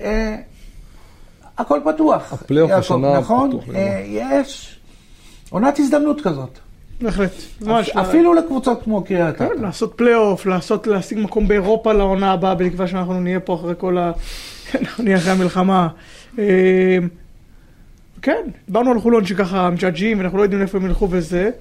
אה, 0.02 0.36
הכל 1.58 1.80
פתוח. 1.86 2.34
הפלייאוף 2.34 2.72
השנה 2.72 3.20
נכון? 3.20 3.49
פתוח 3.49 3.76
אה, 3.76 4.04
יש 4.06 4.80
עונת 5.49 5.80
הזדמנות 5.80 6.22
כזאת. 6.22 6.60
בהחלט. 7.02 7.32
ממש. 7.62 7.89
אפילו 7.89 8.34
לקבוצות 8.34 8.84
כמו 8.84 9.04
קריית 9.04 9.38
כן, 9.38 9.45
אתא. 9.45 9.54
לעשות 9.54 9.93
פלייאוף, 9.95 10.45
לעשות, 10.45 10.88
להשיג 10.88 11.20
מקום 11.20 11.47
באירופה 11.47 11.93
לעונה 11.93 12.32
הבאה, 12.32 12.56
בתקווה 12.56 12.88
שאנחנו 12.88 13.20
נהיה 13.20 13.39
פה 13.39 13.56
אחרי 13.56 13.74
כל 13.78 13.97
ה... 13.97 14.12
אנחנו 14.82 15.04
נהיה 15.04 15.18
אחרי 15.18 15.32
המלחמה. 15.32 15.88
אה, 16.39 16.97
כן, 18.22 18.41
דיברנו 18.66 18.91
על 18.91 18.99
חולון 18.99 19.26
שככה 19.26 19.70
משעג'ים 19.70 20.18
ואנחנו 20.18 20.38
לא 20.38 20.43
יודעים 20.43 20.60
לאיפה 20.60 20.78
הם 20.78 20.86
ילכו 20.86 21.08
וזה. 21.12 21.52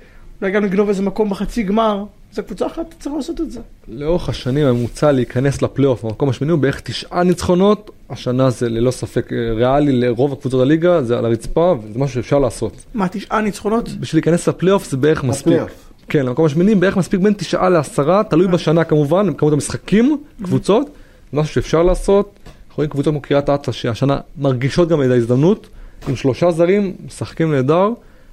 אולי 0.42 0.52
גם 0.52 0.64
לגנוב 0.64 0.88
איזה 0.88 1.02
מקום 1.02 1.30
בחצי 1.30 1.62
גמר. 1.62 2.04
זו 2.32 2.42
קבוצה 2.42 2.66
אחת, 2.66 2.94
צריך 2.98 3.14
לעשות 3.14 3.40
את 3.40 3.50
זה. 3.50 3.60
לאורך 3.88 4.28
השנים 4.28 4.66
הממוצע 4.66 5.12
להיכנס 5.12 5.62
לפלייאוף 5.62 6.04
במקום 6.04 6.28
השמיני 6.28 6.52
הוא 6.52 6.60
בערך 6.60 6.80
תשעה 6.80 7.22
ניצחונות, 7.22 7.90
השנה 8.10 8.50
זה 8.50 8.68
ללא 8.68 8.90
ספק 8.90 9.32
אה, 9.32 9.52
ריאלי 9.52 9.92
לרוב 9.92 10.32
הקבוצות 10.32 10.60
הליגה, 10.60 11.02
זה 11.02 11.18
על 11.18 11.24
הרצפה 11.24 11.74
וזה 11.82 11.98
משהו 11.98 12.14
שאפשר 12.14 12.38
לעשות. 12.38 12.72
מה, 12.94 13.08
תשעה 13.08 13.40
ניצחונות? 13.40 13.88
בשביל 13.88 14.18
להיכנס 14.18 14.48
לפלייאוף 14.48 14.90
זה 14.90 14.96
בערך 14.96 15.24
מספיק. 15.24 15.46
לפלייאוף. 15.46 15.90
כן, 16.08 16.26
למקום 16.26 16.44
השמיני 16.44 16.74
בערך 16.74 16.96
מספיק 16.96 17.20
בין 17.20 17.32
תשעה 17.32 17.68
לעשרה, 17.68 18.24
תלוי 18.24 18.48
בשנה 18.48 18.84
כמובן, 18.84 19.32
בכמות 19.32 19.52
המשחקים, 19.52 20.22
קבוצות, 20.42 20.90
משהו 21.32 21.54
שאפשר 21.54 21.82
לעשות. 21.82 22.38
אנחנו 22.44 22.76
רואים 22.76 22.90
קבוצות 22.90 23.12
כמו 23.12 23.20
קריית 23.20 23.50
אתא 23.50 23.72
שהשנה 23.72 24.18
מרגישות 24.38 24.88
גם 24.88 25.02
את 25.02 25.10
ההזדמנות, 25.10 25.68
עם 26.08 26.16
שלושה 26.16 26.50
זרים, 26.50 26.96
משחקים 27.06 27.52
נהדר. 27.52 27.88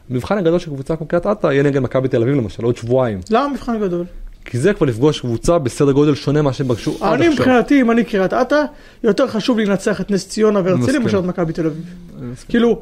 המבחן 0.09 0.37
הגדול 0.37 0.59
של 0.59 0.71
קבוצה 0.71 0.95
כמו 0.95 1.07
קריית 1.07 1.27
אתא 1.27 1.47
יהיה 1.47 1.63
נגד 1.63 1.79
מכבי 1.79 2.07
תל 2.07 2.21
אביב 2.21 2.35
למשל, 2.35 2.63
עוד 2.63 2.77
שבועיים. 2.77 3.19
למה 3.29 3.47
מבחן 3.47 3.79
גדול? 3.79 4.05
כי 4.45 4.57
זה 4.57 4.73
כבר 4.73 4.87
לפגוש 4.87 5.19
קבוצה 5.19 5.57
בסדר 5.57 5.91
גודל 5.91 6.15
שונה 6.15 6.41
ממה 6.41 6.53
שהם 6.53 6.67
פגשו 6.67 6.97
עד 7.01 7.13
אני 7.13 7.27
עכשיו. 7.27 7.45
מבחינתי, 7.45 7.81
אם 7.81 7.91
אני 7.91 8.03
קריית 8.03 8.33
אתא, 8.33 8.63
יותר 9.03 9.27
חשוב 9.27 9.57
לי 9.57 9.65
לנצח 9.65 10.01
את 10.01 10.11
נס 10.11 10.27
ציונה 10.27 10.61
והרצליה. 10.63 10.99
מאשר 10.99 11.19
את 11.19 11.23
מכבי 11.23 11.53
תל 11.53 11.65
אביב. 11.65 11.83
אני. 12.19 12.27
כאילו, 12.49 12.81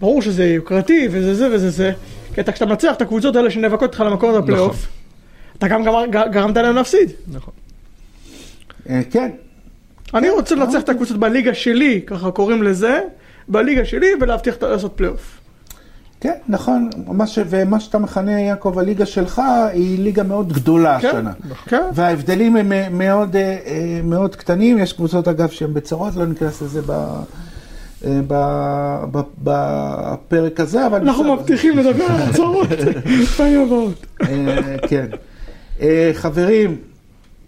ברור 0.00 0.22
שזה 0.22 0.44
יוקרתי 0.44 1.08
וזה 1.10 1.34
זה 1.34 1.48
וזה 1.52 1.70
זה, 1.70 1.92
כי 2.34 2.40
אתה 2.40 2.52
כשאתה 2.52 2.66
מנצח 2.66 2.92
את 2.96 3.02
הקבוצות 3.02 3.36
האלה 3.36 3.50
שנאבקות 3.50 3.90
איתך 3.90 4.00
למקום 4.00 4.40
בפלייאוף, 4.40 4.86
אתה 5.58 5.68
גם 5.68 5.84
גרמת 6.10 6.56
להם 6.56 6.74
להפסיד. 6.74 7.12
נכון. 7.32 7.54
אה, 8.88 9.00
כן, 9.10 9.30
אני 10.14 10.30
רוצה 10.30 10.54
לנצח 10.54 10.80
את 10.80 10.88
הקבוצות 10.88 11.16
בליגה 11.16 11.54
שלי, 11.54 12.00
ככה 12.06 12.30
קוראים 12.30 12.62
לזה, 12.62 13.00
בליגה 13.48 13.84
שלי 13.84 14.06
ולהבטיח 14.20 14.62
לעשות 14.62 14.92
פלייאוף. 14.96 15.35
כן, 16.20 16.32
נכון, 16.48 16.90
מה 17.06 17.26
ש... 17.26 17.38
ומה 17.48 17.80
שאתה 17.80 17.98
מכנה, 17.98 18.40
יעקב, 18.40 18.78
הליגה 18.78 19.06
שלך 19.06 19.42
היא 19.72 19.98
ליגה 19.98 20.22
מאוד 20.22 20.52
גדולה 20.52 21.00
כן, 21.00 21.08
השנה. 21.08 21.32
כן. 21.66 21.82
וההבדלים 21.94 22.56
הם 22.56 22.72
אה, 22.72 22.88
מאוד, 22.90 23.36
אה, 23.36 23.56
אה, 23.66 24.00
מאוד 24.04 24.36
קטנים, 24.36 24.78
יש 24.78 24.92
קבוצות 24.92 25.28
אגב 25.28 25.48
שהן 25.48 25.74
בצרות, 25.74 26.16
לא 26.16 26.26
ניכנס 26.26 26.62
לזה 26.62 26.82
ב... 26.86 26.92
ב- 28.28 29.06
ב- 29.12 29.20
בפרק 29.42 30.60
הזה, 30.60 30.86
אבל... 30.86 31.00
אנחנו. 31.00 31.34
מבטיחים 31.36 31.78
לדבר 31.78 32.04
על 32.04 32.20
הצהרות 32.22 32.68
פעמים 33.36 33.62
הבאות. 33.62 34.06
כן. 34.88 35.06
חברים, 36.14 36.76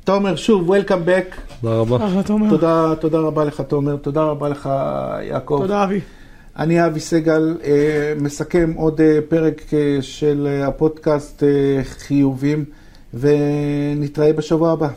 תומר, 0.04 0.36
שוב, 0.36 0.74
Welcome 0.74 1.08
back. 1.08 1.40
תודה 1.60 1.70
רבה. 1.72 2.94
תודה 3.00 3.18
רבה 3.18 3.44
לך, 3.44 3.60
תומר, 3.60 3.96
תודה 3.96 4.22
רבה 4.22 4.48
לך, 4.48 4.70
יעקב. 5.22 5.58
תודה 5.60 5.84
אבי. 5.84 6.00
אני 6.58 6.86
אבי 6.86 7.00
סגל, 7.00 7.56
אה, 7.64 8.12
מסכם 8.20 8.72
עוד 8.76 9.00
אה, 9.00 9.18
פרק 9.28 9.62
אה, 9.74 9.98
של 10.00 10.62
הפודקאסט 10.66 11.42
חיובים, 11.84 12.64
ונתראה 13.14 14.32
בשבוע 14.32 14.72
הבא. 14.72 14.88